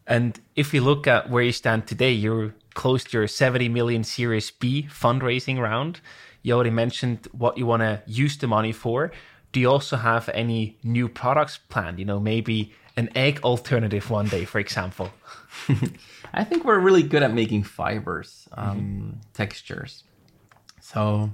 And 0.07 0.39
if 0.55 0.73
you 0.73 0.81
look 0.81 1.07
at 1.07 1.29
where 1.29 1.43
you 1.43 1.51
stand 1.51 1.87
today, 1.87 2.11
you're 2.11 2.53
close 2.73 3.03
to 3.05 3.17
your 3.17 3.27
70 3.27 3.69
million 3.69 4.03
Series 4.03 4.51
B 4.51 4.87
fundraising 4.89 5.59
round. 5.59 6.01
You 6.41 6.55
already 6.55 6.71
mentioned 6.71 7.27
what 7.31 7.57
you 7.57 7.65
want 7.65 7.81
to 7.81 8.01
use 8.05 8.37
the 8.37 8.47
money 8.47 8.71
for. 8.71 9.11
Do 9.51 9.59
you 9.59 9.69
also 9.69 9.97
have 9.97 10.29
any 10.29 10.77
new 10.83 11.07
products 11.07 11.59
planned? 11.69 11.99
You 11.99 12.05
know, 12.05 12.19
maybe 12.19 12.73
an 12.97 13.09
egg 13.15 13.39
alternative 13.43 14.09
one 14.09 14.27
day, 14.27 14.45
for 14.45 14.59
example. 14.59 15.11
I 16.33 16.43
think 16.43 16.65
we're 16.65 16.79
really 16.79 17.03
good 17.03 17.23
at 17.23 17.33
making 17.33 17.63
fibers, 17.63 18.47
um, 18.53 18.79
mm-hmm. 18.79 19.09
textures. 19.33 20.03
So 20.81 21.31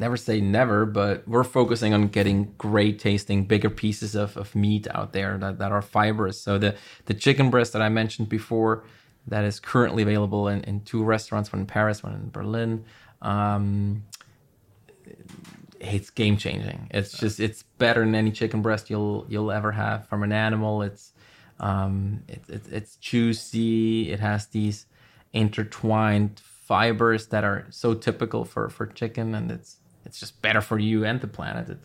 never 0.00 0.16
say 0.16 0.40
never, 0.40 0.86
but 0.86 1.28
we're 1.28 1.44
focusing 1.44 1.94
on 1.94 2.08
getting 2.08 2.54
great 2.58 2.98
tasting, 2.98 3.44
bigger 3.44 3.70
pieces 3.70 4.14
of, 4.14 4.36
of 4.36 4.54
meat 4.56 4.88
out 4.92 5.12
there 5.12 5.38
that, 5.38 5.58
that 5.58 5.70
are 5.70 5.82
fibrous. 5.82 6.40
So 6.40 6.58
the, 6.58 6.74
the 7.04 7.14
chicken 7.14 7.50
breast 7.50 7.72
that 7.74 7.82
I 7.82 7.88
mentioned 7.88 8.28
before, 8.28 8.84
that 9.28 9.44
is 9.44 9.60
currently 9.60 10.02
available 10.02 10.48
in, 10.48 10.62
in 10.64 10.80
two 10.80 11.04
restaurants, 11.04 11.52
one 11.52 11.60
in 11.60 11.66
Paris, 11.66 12.02
one 12.02 12.14
in 12.14 12.30
Berlin 12.30 12.84
um, 13.22 14.04
it's 15.78 16.10
game 16.10 16.36
changing. 16.36 16.88
It's 16.90 17.18
just 17.18 17.40
it's 17.40 17.62
better 17.78 18.00
than 18.00 18.14
any 18.14 18.32
chicken 18.32 18.62
breast 18.62 18.90
you'll 18.90 19.26
you'll 19.28 19.50
ever 19.50 19.72
have 19.72 20.06
from 20.08 20.22
an 20.22 20.32
animal. 20.32 20.82
It's 20.82 21.12
um, 21.58 22.22
it, 22.28 22.42
it, 22.48 22.62
it's 22.70 22.96
juicy. 22.96 24.10
It 24.10 24.20
has 24.20 24.46
these 24.46 24.86
intertwined 25.32 26.40
fibers 26.40 27.28
that 27.28 27.44
are 27.44 27.66
so 27.70 27.94
typical 27.94 28.44
for 28.44 28.68
for 28.68 28.86
chicken, 28.86 29.34
and 29.34 29.50
it's 29.50 29.76
it's 30.10 30.20
just 30.20 30.42
better 30.42 30.60
for 30.60 30.78
you 30.78 31.04
and 31.04 31.20
the 31.20 31.28
planet. 31.28 31.70
It, 31.70 31.78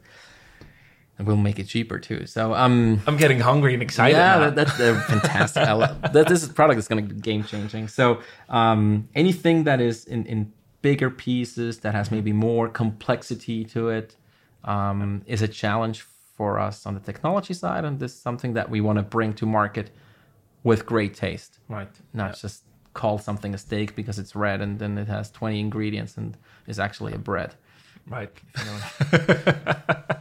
and 1.17 1.25
we'll 1.25 1.37
make 1.37 1.59
it 1.59 1.67
cheaper 1.67 1.97
too. 1.97 2.25
So 2.25 2.53
um, 2.53 3.01
I'm 3.07 3.15
getting 3.15 3.39
hungry 3.39 3.73
and 3.73 3.81
excited. 3.81 4.17
Yeah, 4.17 4.49
that, 4.49 4.55
that's 4.55 5.05
fantastic. 5.05 5.63
that, 6.13 6.27
this 6.27 6.45
product 6.49 6.77
is 6.77 6.89
going 6.89 7.07
to 7.07 7.13
be 7.13 7.21
game 7.21 7.43
changing. 7.45 7.87
So 7.87 8.19
um, 8.49 9.07
anything 9.15 9.63
that 9.63 9.79
is 9.79 10.05
in 10.05 10.25
in 10.25 10.51
bigger 10.81 11.09
pieces 11.09 11.79
that 11.79 11.95
has 11.95 12.11
maybe 12.11 12.31
more 12.31 12.67
complexity 12.69 13.65
to 13.65 13.89
it 13.89 14.15
um, 14.65 15.23
is 15.25 15.41
a 15.41 15.47
challenge 15.47 16.05
for 16.37 16.59
us 16.59 16.85
on 16.85 16.93
the 16.93 16.99
technology 16.99 17.55
side 17.55 17.83
and 17.85 17.99
this 17.99 18.13
is 18.13 18.21
something 18.21 18.53
that 18.53 18.69
we 18.69 18.81
want 18.81 18.99
to 18.99 19.01
bring 19.01 19.33
to 19.33 19.47
market 19.47 19.89
with 20.63 20.85
great 20.85 21.15
taste 21.15 21.57
right 21.69 21.89
not 22.13 22.31
yeah. 22.31 22.41
just 22.41 22.65
call 22.93 23.17
something 23.17 23.53
a 23.55 23.57
steak 23.57 23.95
because 23.95 24.19
it's 24.19 24.35
red 24.35 24.61
and 24.61 24.77
then 24.77 24.95
it 24.97 25.07
has 25.07 25.31
20 25.31 25.59
ingredients 25.59 26.17
and 26.17 26.37
is 26.67 26.79
actually 26.79 27.13
a 27.13 27.17
bread 27.17 27.55
right 28.07 28.31
you, 28.57 30.15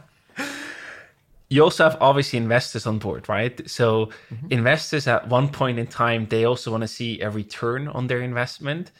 you 1.57 1.63
also 1.63 1.83
have 1.83 1.97
obviously 2.01 2.37
investors 2.37 2.85
on 2.85 2.99
board 2.99 3.27
right 3.29 3.69
so 3.69 4.07
mm-hmm. 4.29 4.47
investors 4.49 5.07
at 5.07 5.27
one 5.29 5.49
point 5.49 5.79
in 5.79 5.87
time 5.87 6.27
they 6.29 6.45
also 6.45 6.71
want 6.71 6.81
to 6.81 6.87
see 6.87 7.21
a 7.21 7.29
return 7.29 7.87
on 7.89 8.07
their 8.07 8.21
investment 8.21 8.91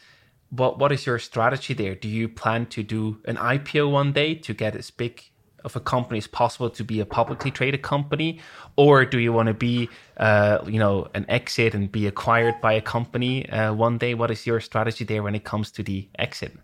what 0.49 0.79
what 0.79 0.91
is 0.91 1.05
your 1.05 1.19
strategy 1.19 1.73
there? 1.73 1.95
Do 1.95 2.07
you 2.07 2.29
plan 2.29 2.65
to 2.67 2.83
do 2.83 3.17
an 3.25 3.37
IPO 3.37 3.91
one 3.91 4.13
day 4.13 4.35
to 4.35 4.53
get 4.53 4.75
as 4.75 4.91
big 4.91 5.23
of 5.63 5.75
a 5.75 5.79
company 5.79 6.19
as 6.19 6.27
possible 6.27 6.69
to 6.69 6.83
be 6.83 6.99
a 6.99 7.05
publicly 7.05 7.49
traded 7.49 7.81
company, 7.81 8.39
or 8.75 9.03
do 9.03 9.17
you 9.19 9.33
want 9.33 9.47
to 9.47 9.53
be, 9.53 9.89
uh, 10.17 10.59
you 10.67 10.77
know, 10.77 11.07
an 11.15 11.25
exit 11.27 11.73
and 11.73 11.91
be 11.91 12.05
acquired 12.05 12.61
by 12.61 12.73
a 12.73 12.81
company 12.81 13.49
uh, 13.49 13.73
one 13.73 13.97
day? 13.97 14.13
What 14.13 14.29
is 14.29 14.45
your 14.45 14.59
strategy 14.59 15.03
there 15.03 15.23
when 15.23 15.33
it 15.33 15.43
comes 15.43 15.71
to 15.71 15.83
the 15.83 16.07
exit? 16.19 16.55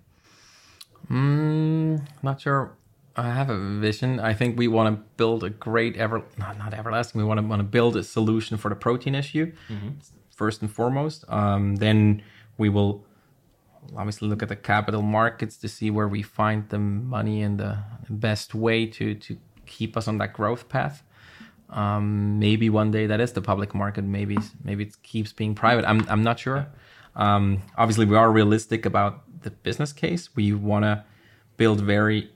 Mm, 1.11 2.07
not 2.23 2.39
sure. 2.41 2.77
I 3.15 3.29
have 3.29 3.49
a 3.49 3.57
vision. 3.57 4.19
I 4.19 4.33
think 4.33 4.57
we 4.57 4.69
want 4.69 4.95
to 4.95 5.03
build 5.17 5.43
a 5.43 5.49
great 5.49 5.97
ever 5.97 6.23
not 6.37 6.57
not 6.57 6.73
everlasting. 6.73 7.19
We 7.19 7.27
want 7.27 7.39
to 7.41 7.45
want 7.45 7.59
to 7.59 7.65
build 7.65 7.97
a 7.97 8.03
solution 8.03 8.57
for 8.57 8.69
the 8.69 8.75
protein 8.75 9.15
issue 9.15 9.51
mm-hmm. 9.69 9.89
first 10.33 10.61
and 10.61 10.71
foremost. 10.71 11.25
Um, 11.27 11.75
then 11.75 12.23
we 12.57 12.69
will 12.69 13.05
obviously 13.97 14.29
look 14.29 14.41
at 14.41 14.49
the 14.49 14.55
capital 14.55 15.01
markets 15.01 15.57
to 15.57 15.67
see 15.67 15.91
where 15.91 16.07
we 16.07 16.21
find 16.21 16.69
the 16.69 16.79
money 16.79 17.41
and 17.41 17.59
the 17.59 17.79
best 18.09 18.55
way 18.55 18.85
to 18.85 19.15
to 19.15 19.37
keep 19.65 19.97
us 19.97 20.07
on 20.07 20.17
that 20.19 20.31
growth 20.33 20.69
path. 20.69 21.03
Um, 21.69 22.39
maybe 22.39 22.69
one 22.69 22.91
day 22.91 23.07
that 23.07 23.19
is 23.19 23.33
the 23.33 23.41
public 23.41 23.75
market. 23.75 24.05
Maybe 24.05 24.37
maybe 24.63 24.85
it 24.85 25.03
keeps 25.03 25.33
being 25.33 25.53
private. 25.53 25.83
I'm 25.83 26.07
I'm 26.09 26.23
not 26.23 26.39
sure. 26.39 26.67
Um, 27.15 27.61
obviously, 27.77 28.05
we 28.05 28.15
are 28.15 28.31
realistic 28.31 28.85
about 28.85 29.23
the 29.43 29.51
business 29.51 29.93
case. 29.93 30.35
We 30.35 30.53
want 30.53 30.85
to 30.85 31.03
build 31.57 31.81
very 31.81 32.31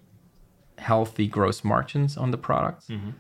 healthy 0.78 1.28
gross 1.28 1.64
margins 1.64 2.18
on 2.18 2.32
the 2.32 2.38
product 2.38 2.90
mm-hmm. 2.90 3.12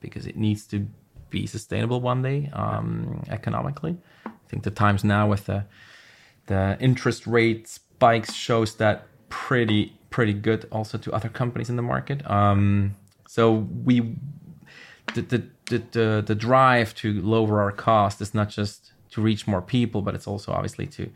because 0.00 0.26
it 0.26 0.36
needs 0.36 0.66
to 0.66 0.86
be 1.30 1.46
sustainable 1.46 2.00
one 2.00 2.22
day 2.22 2.50
um, 2.52 3.22
economically. 3.28 3.96
I 4.26 4.30
think 4.48 4.62
the 4.62 4.70
times 4.70 5.04
now 5.04 5.28
with 5.28 5.46
the 5.46 5.64
the 6.46 6.76
interest 6.80 7.26
rate 7.26 7.66
spikes 7.66 8.34
shows 8.34 8.76
that 8.76 9.06
pretty 9.28 9.96
pretty 10.10 10.32
good 10.32 10.68
also 10.70 10.98
to 10.98 11.12
other 11.12 11.28
companies 11.28 11.68
in 11.70 11.76
the 11.76 11.82
market. 11.82 12.28
Um, 12.30 12.94
so 13.26 13.66
we 13.84 14.16
the, 15.14 15.22
the 15.22 15.42
the, 15.70 15.82
the 15.92 16.24
the 16.26 16.34
drive 16.34 16.94
to 16.96 17.20
lower 17.20 17.60
our 17.60 17.72
cost 17.72 18.20
is 18.20 18.34
not 18.34 18.48
just 18.48 18.92
to 19.10 19.20
reach 19.20 19.46
more 19.46 19.62
people, 19.62 20.02
but 20.02 20.14
it's 20.14 20.26
also 20.26 20.52
obviously 20.52 20.86
to 20.86 21.10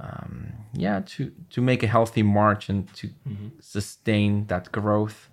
um, 0.00 0.52
yeah, 0.72 1.00
to 1.16 1.32
to 1.50 1.60
make 1.60 1.82
a 1.82 1.86
healthy 1.86 2.22
march 2.22 2.68
and 2.68 2.92
to 2.94 3.08
sustain 3.60 4.46
that 4.46 4.72
growth, 4.72 5.28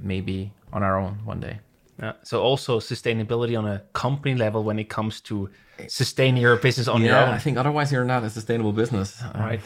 maybe 0.00 0.52
on 0.72 0.82
our 0.82 0.98
own 0.98 1.20
one 1.24 1.40
day. 1.40 1.58
Yeah. 1.98 2.12
So 2.22 2.42
also 2.42 2.80
sustainability 2.80 3.56
on 3.56 3.66
a 3.66 3.82
company 3.92 4.34
level 4.34 4.64
when 4.64 4.78
it 4.78 4.88
comes 4.88 5.20
to 5.22 5.48
sustaining 5.86 6.42
your 6.42 6.56
business 6.56 6.88
on 6.88 7.00
your 7.02 7.12
Yeah, 7.12 7.24
own. 7.24 7.34
I 7.34 7.38
think 7.38 7.56
otherwise 7.56 7.92
you're 7.92 8.04
not 8.04 8.24
a 8.24 8.30
sustainable 8.30 8.72
business. 8.72 9.22
Right. 9.34 9.60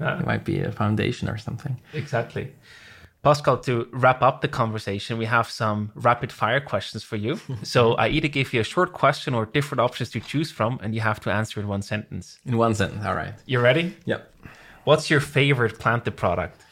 It 0.00 0.26
might 0.26 0.44
be 0.44 0.60
a 0.60 0.72
foundation 0.72 1.28
or 1.28 1.38
something. 1.38 1.78
Exactly. 1.92 2.52
Pascal, 3.22 3.58
to 3.58 3.86
wrap 3.92 4.22
up 4.22 4.40
the 4.40 4.48
conversation, 4.48 5.18
we 5.18 5.26
have 5.26 5.50
some 5.50 5.92
rapid 5.94 6.32
fire 6.32 6.60
questions 6.60 7.02
for 7.04 7.16
you. 7.16 7.38
so 7.62 7.94
I 7.94 8.08
either 8.08 8.28
give 8.28 8.54
you 8.54 8.60
a 8.60 8.64
short 8.64 8.92
question 8.92 9.34
or 9.34 9.44
different 9.44 9.80
options 9.80 10.10
to 10.10 10.20
choose 10.20 10.50
from, 10.50 10.78
and 10.82 10.94
you 10.94 11.02
have 11.02 11.20
to 11.20 11.30
answer 11.30 11.60
in 11.60 11.68
one 11.68 11.82
sentence. 11.82 12.38
In 12.46 12.56
one 12.56 12.74
sentence, 12.74 13.04
all 13.04 13.14
right. 13.14 13.34
You 13.46 13.60
ready? 13.60 13.94
Yep. 14.06 14.32
What's 14.84 15.10
your 15.10 15.20
favorite 15.20 15.78
planted 15.78 16.16
product? 16.16 16.62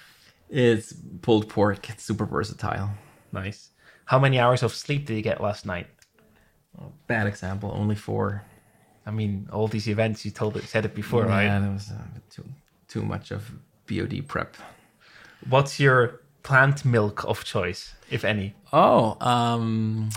It's 0.48 0.94
pulled 1.20 1.48
pork. 1.50 1.90
It's 1.90 2.02
super 2.02 2.24
versatile. 2.24 2.90
Nice. 3.32 3.70
How 4.06 4.18
many 4.18 4.38
hours 4.38 4.62
of 4.62 4.74
sleep 4.74 5.04
did 5.04 5.16
you 5.16 5.22
get 5.22 5.42
last 5.42 5.66
night? 5.66 5.88
Bad 7.06 7.26
example, 7.26 7.72
only 7.74 7.94
four. 7.96 8.42
I 9.04 9.10
mean, 9.10 9.48
all 9.52 9.68
these 9.68 9.88
events 9.88 10.24
you 10.24 10.30
told 10.30 10.56
it 10.56 10.64
said 10.64 10.84
it 10.86 10.94
before, 10.94 11.24
right? 11.24 11.44
Yeah, 11.44 11.60
that 11.60 11.72
was 11.72 11.90
uh, 11.90 12.20
too 12.30 12.44
too 12.88 13.02
much 13.02 13.30
of 13.30 13.50
BOD 13.86 14.26
prep. 14.26 14.56
What's 15.48 15.78
your 15.78 16.22
plant 16.48 16.82
milk 16.82 17.24
of 17.24 17.44
choice, 17.44 17.94
if 18.10 18.24
any? 18.24 18.54
Oh, 18.72 19.16
um, 19.20 20.08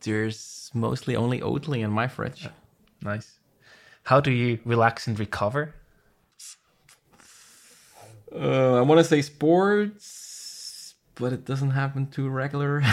there's 0.00 0.70
mostly 0.74 1.14
only 1.14 1.38
Oatly 1.40 1.84
in 1.84 1.90
my 1.92 2.08
fridge. 2.08 2.48
Nice. 3.00 3.38
How 4.02 4.18
do 4.20 4.32
you 4.32 4.58
relax 4.64 5.06
and 5.06 5.16
recover? 5.18 5.74
Uh, 8.34 8.74
I 8.74 8.80
want 8.80 8.98
to 8.98 9.04
say 9.04 9.22
sports, 9.22 10.96
but 11.14 11.32
it 11.32 11.44
doesn't 11.44 11.70
happen 11.70 12.08
too 12.08 12.28
regular. 12.28 12.82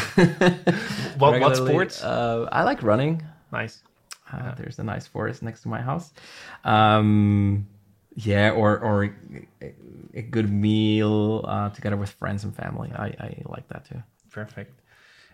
What, 1.18 1.40
what 1.40 1.56
sports? 1.56 2.04
Uh, 2.04 2.48
I 2.52 2.64
like 2.64 2.84
running. 2.84 3.24
nice. 3.52 3.82
Uh, 4.32 4.54
there's 4.56 4.78
a 4.80 4.84
nice 4.84 5.08
forest 5.08 5.42
next 5.42 5.62
to 5.62 5.70
my 5.70 5.82
house. 5.82 6.12
Um, 6.66 7.68
yeah, 8.16 8.52
or 8.52 8.80
or 8.80 9.16
a, 10.14 10.22
good 10.22 10.50
meal 10.50 11.44
uh, 11.48 11.70
together 11.70 11.98
with 11.98 12.10
friends 12.10 12.44
and 12.46 12.56
family. 12.56 12.92
I, 12.96 13.08
I 13.20 13.42
like 13.46 13.68
that 13.68 13.86
too. 13.86 14.02
Perfect. 14.32 14.82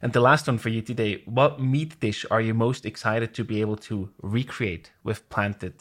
And 0.02 0.12
the 0.14 0.20
last 0.20 0.48
one 0.48 0.58
for 0.58 0.70
you 0.70 0.82
today. 0.82 1.22
What 1.26 1.62
meat 1.62 2.00
dish 2.00 2.26
are 2.32 2.42
you 2.42 2.56
most 2.56 2.86
excited 2.86 3.36
to 3.36 3.44
be 3.44 3.62
able 3.62 3.78
to 3.78 4.10
recreate 4.22 4.92
with 5.04 5.30
planted 5.30 5.76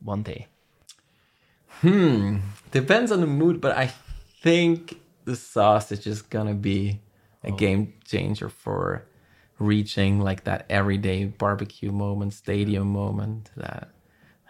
one 0.00 0.22
day? 0.22 0.46
Hmm. 1.82 2.38
Depends 2.70 3.12
on 3.12 3.20
the 3.20 3.26
mood, 3.26 3.60
but 3.60 3.76
I 3.76 3.92
think 4.42 4.98
the 5.26 5.36
sausage 5.36 6.06
is 6.06 6.22
gonna 6.22 6.54
be 6.54 7.02
a 7.44 7.50
game 7.50 7.92
changer 8.06 8.48
for 8.48 9.04
reaching 9.58 10.20
like 10.20 10.44
that 10.44 10.64
everyday 10.70 11.26
barbecue 11.26 11.92
moment, 11.92 12.32
stadium 12.32 12.88
moment. 12.88 13.50
That, 13.56 13.90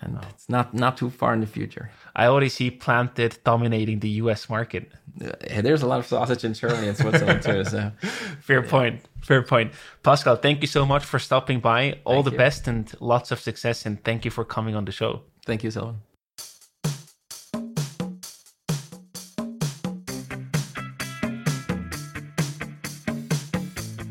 and 0.01 0.18
it's 0.30 0.49
not 0.49 0.74
not 0.74 0.97
too 0.97 1.11
far 1.11 1.32
in 1.34 1.40
the 1.40 1.47
future. 1.47 1.90
I 2.14 2.26
already 2.26 2.49
see 2.49 2.70
planted 2.70 3.38
dominating 3.44 4.01
the 4.01 4.11
US 4.22 4.49
market. 4.49 4.92
Uh, 5.20 5.62
There's 5.62 5.82
a 5.82 5.86
lot 5.86 5.99
of 6.01 6.07
sausage 6.07 6.44
in 6.44 6.55
Germany 6.55 6.88
and 6.88 6.97
Switzerland 6.97 7.42
too. 7.42 7.64
So 7.64 7.92
Fair 8.40 8.62
point. 8.62 9.01
Fair 9.22 9.42
point. 9.42 9.72
Pascal, 10.03 10.36
thank 10.36 10.61
you 10.61 10.68
so 10.68 10.84
much 10.86 11.05
for 11.05 11.18
stopping 11.18 11.61
by. 11.61 11.99
All 12.05 12.14
Thank 12.22 12.24
the 12.26 12.30
you. 12.32 12.38
best 12.38 12.68
and 12.68 12.92
lots 13.01 13.30
of 13.32 13.40
success. 13.40 13.86
And 13.86 14.03
thank 14.05 14.24
you 14.24 14.30
for 14.30 14.44
coming 14.44 14.74
on 14.76 14.84
the 14.84 14.92
show. 14.92 15.22
thank 15.47 15.62
you, 15.64 15.70
Sylvan. 15.70 16.01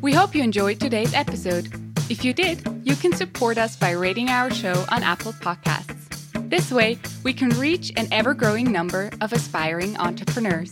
We 0.02 0.14
hope 0.14 0.36
you 0.36 0.44
enjoyed 0.44 0.80
today's 0.80 1.14
episode. 1.14 1.85
If 2.08 2.24
you 2.24 2.34
did, 2.34 2.62
you 2.84 2.96
can 2.96 3.14
support 3.14 3.58
us 3.58 3.76
by 3.76 3.90
rating 3.92 4.30
our 4.30 4.52
show 4.52 4.86
on 4.90 5.02
Apple 5.02 5.34
Podcasts. 5.34 5.96
This 6.50 6.72
way, 6.72 7.00
we 7.24 7.34
can 7.34 7.50
reach 7.50 7.92
an 7.98 8.08
ever 8.12 8.36
growing 8.36 8.72
number 8.72 9.10
of 9.22 9.34
aspiring 9.34 9.98
entrepreneurs. 9.98 10.72